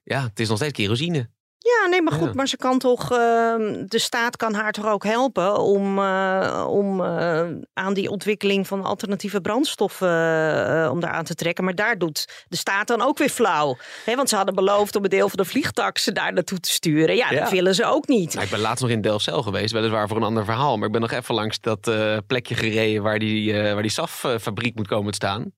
Ja, 0.04 0.22
het 0.22 0.40
is 0.40 0.48
nog 0.48 0.56
steeds 0.56 0.72
kerosine. 0.72 1.30
Ja, 1.58 1.88
nee, 1.88 2.02
maar 2.02 2.12
goed, 2.12 2.26
Ja. 2.28 2.32
maar 2.34 2.48
ze 2.48 2.56
kan 2.56 2.78
toch, 2.78 3.12
ehm, 3.12 3.86
de 3.86 3.98
staat 3.98 4.36
kan 4.36 4.54
haar 4.54 4.72
toch 4.72 4.86
ook 4.86 5.04
helpen 5.04 5.60
om, 5.60 5.98
eh, 5.98 6.66
om 6.68 7.04
eh, 7.04 7.46
aan 7.72 7.94
die 7.94 8.10
ontwikkeling 8.10 8.66
van 8.66 8.84
alternatieve 8.84 9.40
brandstoffen 9.40 10.08
eh, 10.08 10.90
om 10.90 11.00
daar 11.00 11.10
aan 11.10 11.24
te 11.24 11.34
trekken. 11.34 11.64
Maar 11.64 11.74
daar 11.74 11.98
doet 11.98 12.44
de 12.48 12.56
staat 12.56 12.86
dan 12.86 13.02
ook 13.02 13.18
weer 13.18 13.28
flauw. 13.28 13.76
Hè, 14.04 14.14
want 14.16 14.28
ze 14.28 14.36
hadden 14.36 14.54
beloofd 14.54 14.96
om 14.96 15.04
een 15.04 15.10
deel 15.10 15.28
van 15.28 15.36
de 15.38 15.44
vliegtaxen 15.44 16.14
daar 16.14 16.32
naartoe 16.32 16.60
te 16.60 16.70
sturen. 16.70 17.16
Ja, 17.16 17.30
Ja. 17.30 17.40
dat 17.40 17.50
willen 17.50 17.74
ze 17.74 17.84
ook 17.84 18.06
niet. 18.08 18.32
Nou, 18.32 18.44
ik 18.44 18.50
ben 18.50 18.60
laatst 18.60 18.82
nog 18.82 18.92
in 18.92 19.00
Delfzijl 19.00 19.42
geweest, 19.42 19.72
weliswaar 19.72 20.08
voor 20.08 20.16
een 20.16 20.22
ander 20.22 20.44
verhaal. 20.44 20.76
Maar 20.76 20.86
ik 20.86 20.92
ben 20.92 21.00
nog 21.00 21.10
even 21.12 21.34
langs 21.34 21.60
dat 21.60 21.80
plekje 22.26 22.54
gereden 22.54 23.02
waar 23.02 23.18
die, 23.18 23.52
waar 23.54 23.82
die 23.82 23.90
SAF-fabriek 23.90 24.74
moet 24.74 24.88
komen 24.88 25.10
te 25.10 25.16
staan. 25.16 25.52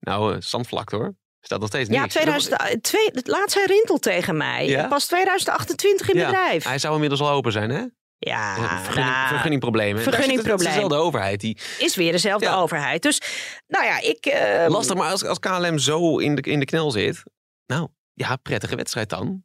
Nou, 0.00 0.36
zandvlak 0.42 0.90
hoor. 0.90 1.14
Staat 1.40 1.58
nog 1.60 1.68
steeds 1.68 1.88
Ja, 1.90 2.00
niks. 2.00 2.14
2002, 2.14 3.10
laat 3.24 3.50
zei 3.50 3.64
Rintel 3.66 3.98
tegen 3.98 4.36
mij. 4.36 4.66
Ja? 4.66 4.86
Pas 4.88 5.06
2028 5.06 6.08
in 6.08 6.18
Ja, 6.18 6.26
bedrijf. 6.26 6.64
Hij 6.64 6.78
zou 6.78 6.94
inmiddels 6.94 7.20
al 7.20 7.30
open 7.30 7.52
zijn, 7.52 7.70
hè? 7.70 7.84
Ja, 8.20 8.54
vergunning, 8.82 9.14
nou, 9.14 9.28
vergunningproblemen. 9.28 10.02
Vergunningprobleem. 10.02 10.58
Het 10.58 10.66
is 10.68 10.72
dezelfde 10.74 10.96
overheid. 10.96 11.40
Die, 11.40 11.58
is 11.78 11.96
weer 11.96 12.12
dezelfde 12.12 12.46
Ja. 12.46 12.56
overheid. 12.56 13.02
Dus, 13.02 13.20
nou 13.66 13.84
ja, 13.84 14.00
ik... 14.00 14.26
eh, 14.26 14.68
lastig, 14.68 14.96
maar 14.96 15.10
als, 15.10 15.24
als 15.24 15.38
KLM 15.38 15.78
zo 15.78 16.18
in 16.18 16.34
de, 16.34 16.40
in 16.42 16.58
de 16.58 16.64
knel 16.64 16.90
zit. 16.90 17.22
Nou, 17.66 17.88
ja, 18.14 18.36
prettige 18.36 18.76
wedstrijd 18.76 19.08
dan. 19.08 19.44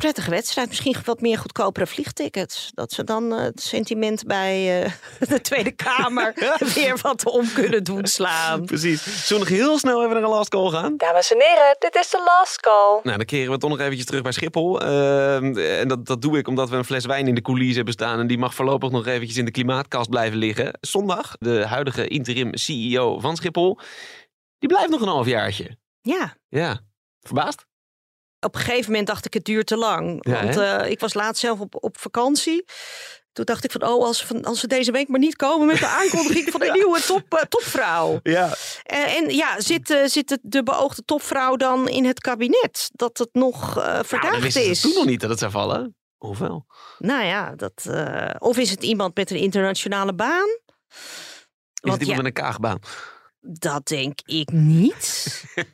Prettige 0.00 0.30
wedstrijd. 0.30 0.68
Misschien 0.68 0.96
wat 1.04 1.20
meer 1.20 1.38
goedkopere 1.38 1.86
vliegtickets. 1.86 2.70
Dat 2.74 2.92
ze 2.92 3.04
dan 3.04 3.32
eh, 3.32 3.40
het 3.40 3.62
sentiment 3.62 4.26
bij 4.26 4.82
eh, 4.82 4.92
de 5.28 5.40
Tweede 5.40 5.70
Kamer 5.70 6.34
weer 6.74 6.98
wat 7.02 7.26
om 7.26 7.52
kunnen 7.52 7.84
doen 7.84 8.06
slaan. 8.06 8.64
Precies. 8.64 9.26
Zullen 9.26 9.44
we 9.44 9.50
nog 9.50 9.58
heel 9.58 9.78
snel 9.78 10.02
even 10.02 10.14
naar 10.14 10.22
een 10.22 10.28
last 10.28 10.48
call 10.48 10.70
gaan? 10.70 10.96
Dames 10.96 11.32
en 11.32 11.40
heren, 11.40 11.76
dit 11.78 11.94
is 11.94 12.10
de 12.10 12.22
last 12.24 12.60
call. 12.60 13.00
Nou, 13.02 13.16
dan 13.16 13.26
keren 13.26 13.52
we 13.52 13.58
toch 13.58 13.70
nog 13.70 13.78
eventjes 13.78 14.06
terug 14.06 14.22
bij 14.22 14.32
Schiphol. 14.32 14.80
Ehm, 14.80 15.58
en 15.58 15.88
dat, 15.88 16.06
dat 16.06 16.22
doe 16.22 16.38
ik 16.38 16.48
omdat 16.48 16.70
we 16.70 16.76
een 16.76 16.84
fles 16.84 17.04
wijn 17.04 17.28
in 17.28 17.34
de 17.34 17.42
coulissen 17.42 17.76
hebben 17.76 17.94
staan. 17.94 18.18
En 18.18 18.26
die 18.26 18.38
mag 18.38 18.54
voorlopig 18.54 18.90
nog 18.90 19.06
eventjes 19.06 19.36
in 19.36 19.44
de 19.44 19.50
klimaatkast 19.50 20.10
blijven 20.10 20.38
liggen. 20.38 20.78
Zondag, 20.80 21.36
de 21.38 21.66
huidige 21.66 22.08
interim 22.08 22.56
CEO 22.56 23.20
van 23.20 23.36
Schiphol. 23.36 23.78
Die 24.58 24.68
blijft 24.68 24.90
nog 24.90 25.00
een 25.00 25.08
halfjaartje. 25.08 25.78
Ja, 26.00 26.36
Ja, 26.48 26.80
verbaasd? 27.20 27.66
Op 28.44 28.54
een 28.54 28.60
gegeven 28.60 28.90
moment 28.90 29.06
dacht 29.06 29.26
ik 29.26 29.34
het 29.34 29.44
duurt 29.44 29.66
te 29.66 29.76
lang. 29.76 30.18
Ja, 30.20 30.42
Want 30.42 30.56
eh, 30.56 30.90
ik 30.90 31.00
was 31.00 31.14
laatst 31.14 31.40
zelf 31.40 31.60
op, 31.60 31.74
op 31.80 31.98
vakantie. 31.98 32.64
Toen 33.34 33.44
dacht 33.44 33.64
ik 33.64 33.70
van, 33.70 33.82
oh, 33.82 34.04
als, 34.04 34.24
van, 34.24 34.44
als 34.44 34.60
ze 34.60 34.66
deze 34.66 34.92
week 34.92 35.08
maar 35.08 35.18
niet 35.20 35.36
komen 35.36 35.66
met 35.66 35.78
de 35.78 35.86
aankondiging 35.86 36.50
van 36.52 36.62
een 36.62 36.72
nieuwe 36.72 37.00
top, 37.00 37.34
eh, 37.34 37.42
topvrouw. 37.42 38.20
Ja. 38.22 38.54
Eh, 38.82 39.16
en 39.16 39.34
ja, 39.34 39.60
zit, 39.60 39.90
eh, 39.90 40.04
zit 40.04 40.38
de 40.42 40.62
beoogde 40.62 41.04
topvrouw 41.04 41.56
dan 41.56 41.88
in 41.88 42.04
het 42.04 42.20
kabinet? 42.20 42.90
Dat 42.92 43.18
het 43.18 43.28
nog 43.32 43.74
Nou, 43.74 44.40
wisten 44.40 44.50
ze 44.62 44.70
is? 44.70 44.80
toen 44.80 44.94
nog 44.94 45.04
niet 45.04 45.20
dat 45.20 45.30
het 45.30 45.38
zou 45.38 45.50
vallen. 45.50 45.96
Hoeveel? 46.16 46.66
Nou 46.98 47.24
ja, 47.24 47.54
dat, 47.54 47.90
of 48.38 48.58
is 48.58 48.70
het 48.70 48.82
iemand 48.82 49.16
met 49.16 49.30
een 49.30 49.36
internationale 49.36 50.14
baan? 50.14 50.48
Is 50.88 51.90
Want 51.90 51.92
het 51.92 52.08
iemand 52.08 52.08
ja, 52.08 52.16
met 52.16 52.26
een 52.26 52.42
kaagbaan? 52.42 52.78
Dat 53.46 53.86
denk 53.86 54.18
ik 54.24 54.50
niet. 54.76 55.42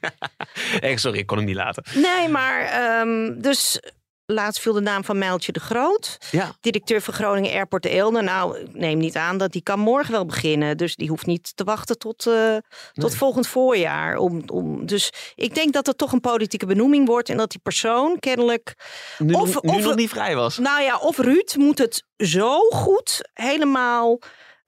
Eh, 0.80 0.96
sorry, 0.96 1.18
ik 1.18 1.26
kon 1.26 1.37
hem 1.37 1.46
niet 1.46 1.54
laten. 1.56 1.85
nee, 1.94 2.28
maar 2.28 2.61
ehm, 2.61 3.40
dus 3.40 3.80
laatst 4.26 4.61
viel 4.62 4.72
de 4.72 4.80
naam 4.80 5.04
van 5.04 5.18
Mijltje 5.18 5.52
de 5.52 5.61
Groot. 5.61 6.18
Ja. 6.30 6.52
Directeur 6.61 7.00
van 7.00 7.14
Groningen 7.14 7.52
Airport 7.52 7.85
Eelde. 7.85 8.22
Nou, 8.22 8.59
ik 8.59 8.74
neem 8.74 8.98
niet 8.98 9.16
aan 9.16 9.38
dat 9.38 9.52
die 9.52 9.62
kan 9.62 9.78
morgen 9.80 10.12
wel 10.12 10.26
beginnen. 10.26 10.76
Dus 10.76 10.96
die 10.96 11.09
hoeft 11.09 11.26
niet 11.26 11.56
te 11.56 11.64
wachten 11.64 11.98
tot, 11.98 12.26
eh, 12.26 12.56
tot 12.92 13.14
volgend 13.14 13.46
voorjaar. 13.46 14.16
Om, 14.16 14.42
om, 14.46 14.87
dus 14.87 15.12
ik 15.35 15.54
denk 15.54 15.72
dat 15.72 15.87
het 15.87 15.98
toch 15.98 16.12
een 16.12 16.20
politieke 16.20 16.66
benoeming 16.66 17.06
wordt. 17.06 17.28
En 17.28 17.37
dat 17.37 17.50
die 17.50 17.61
persoon 17.62 18.18
kennelijk 18.18 18.74
Nu, 19.18 19.33
Of- 19.35 19.62
nu 19.62 19.70
of- 19.70 19.83
nog 19.83 19.94
niet 19.94 20.11
vrij 20.11 20.35
was. 20.37 20.59
Nou 20.59 20.83
ja, 20.83 20.98
of 20.98 21.18
Ruud 21.18 21.54
moet 21.56 21.78
het 21.78 22.04
zo 22.16 22.59
goed 22.61 23.28
helemaal 23.33 24.18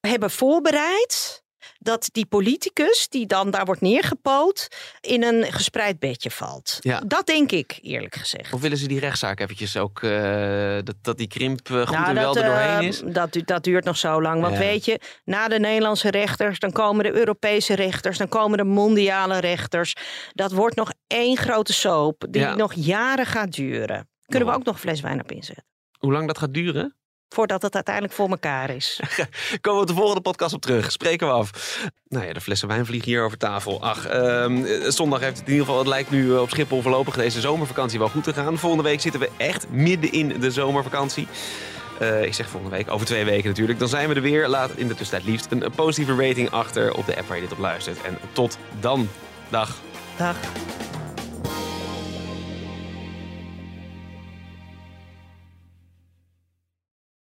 hebben 0.00 0.30
voorbereid. 0.30 1.41
Dat 1.78 2.08
die 2.12 2.26
politicus, 2.26 3.08
die 3.08 3.26
dan 3.26 3.50
daar 3.50 3.64
wordt 3.64 3.80
neergepoot, 3.80 4.68
in 5.00 5.22
een 5.22 5.52
gespreid 5.52 5.98
bedje 5.98 6.30
valt. 6.30 6.76
Ja. 6.80 7.00
Dat 7.06 7.26
denk 7.26 7.52
ik, 7.52 7.78
eerlijk 7.82 8.14
gezegd. 8.14 8.52
Of 8.52 8.60
willen 8.60 8.78
ze 8.78 8.86
die 8.88 8.98
rechtszaak 9.00 9.40
eventjes 9.40 9.76
ook, 9.76 10.02
eh, 10.02 10.78
dat, 10.84 10.94
dat 11.02 11.18
die 11.18 11.26
krimp 11.28 11.70
eh, 11.70 11.76
goed 11.86 11.90
Nou, 11.96 12.06
en 12.08 12.14
wel 12.14 12.36
er 12.36 12.42
eh, 12.42 12.48
doorheen 12.48 12.88
is? 12.88 13.02
dat, 13.06 13.32
du- 13.32 13.42
dat 13.44 13.64
duurt 13.64 13.84
nog 13.84 13.96
zo 13.96 14.22
lang. 14.22 14.40
Want 14.40 14.52
Ja. 14.52 14.58
weet 14.58 14.84
je, 14.84 15.00
na 15.24 15.48
de 15.48 15.58
Nederlandse 15.58 16.10
rechters, 16.10 16.58
dan 16.58 16.72
komen 16.72 17.04
de 17.04 17.12
Europese 17.12 17.74
rechters, 17.74 18.18
dan 18.18 18.28
komen 18.28 18.58
de 18.58 18.64
mondiale 18.64 19.38
rechters. 19.38 19.94
Dat 20.32 20.52
wordt 20.52 20.76
nog 20.76 20.90
één 21.06 21.36
grote 21.36 21.72
soap 21.72 22.24
die 22.30 22.42
Ja. 22.42 22.54
nog 22.54 22.72
jaren 22.74 23.26
gaat 23.26 23.52
duren. 23.52 24.08
Kunnen 24.26 24.48
we 24.48 24.54
ook 24.54 24.64
nog 24.64 24.74
een 24.74 24.80
fles 24.80 25.00
wijn 25.00 25.20
op 25.20 25.30
inzetten? 25.32 25.64
Hoe 25.98 26.12
lang 26.12 26.26
dat 26.26 26.38
gaat 26.38 26.54
duren? 26.54 26.96
Voordat 27.32 27.62
het 27.62 27.74
uiteindelijk 27.74 28.14
voor 28.14 28.28
elkaar 28.28 28.70
is. 28.70 29.00
Komen 29.60 29.80
we 29.80 29.86
de 29.86 29.94
volgende 29.94 30.20
podcast 30.20 30.54
op 30.54 30.60
terug. 30.60 30.92
Spreken 30.92 31.26
we 31.26 31.32
af. 31.32 31.50
Nou 32.08 32.26
ja, 32.26 32.32
de 32.32 32.40
flessen 32.40 32.68
wijn 32.68 32.86
vliegen 32.86 33.10
hier 33.10 33.24
over 33.24 33.38
tafel. 33.38 33.82
Ach, 33.82 34.06
ehm, 34.06 34.64
eh, 34.64 34.88
zondag 34.90 35.20
heeft 35.20 35.38
het 35.38 35.46
in 35.46 35.52
ieder 35.52 35.66
geval, 35.66 35.80
het 35.80 35.88
lijkt 35.88 36.10
nu 36.10 36.34
eh, 36.34 36.40
op 36.40 36.50
Schiphol 36.50 36.82
voorlopig 36.82 37.14
deze 37.14 37.40
zomervakantie 37.40 37.98
wel 37.98 38.08
goed 38.08 38.24
te 38.24 38.32
gaan. 38.32 38.58
Volgende 38.58 38.84
week 38.84 39.00
zitten 39.00 39.20
we 39.20 39.30
echt 39.36 39.70
midden 39.70 40.12
in 40.12 40.40
de 40.40 40.50
zomervakantie. 40.50 41.28
Eh, 41.98 42.22
ik 42.22 42.34
zeg 42.34 42.48
volgende 42.48 42.76
week, 42.76 42.90
over 42.90 43.06
twee 43.06 43.24
weken 43.24 43.48
natuurlijk. 43.48 43.78
Dan 43.78 43.88
zijn 43.88 44.08
we 44.08 44.14
er 44.14 44.22
weer. 44.22 44.48
Laat 44.48 44.70
in 44.74 44.88
de 44.88 44.94
tussentijd 44.94 45.30
liefst 45.30 45.50
een, 45.50 45.64
een 45.64 45.72
positieve 45.72 46.26
rating 46.26 46.50
achter 46.50 46.94
op 46.94 47.06
de 47.06 47.16
app 47.16 47.28
waar 47.28 47.36
je 47.36 47.42
dit 47.42 47.52
op 47.52 47.58
luistert. 47.58 48.02
En 48.02 48.18
tot 48.32 48.58
dan. 48.80 49.08
Dag. 49.48 49.78
Dag. 50.16 50.36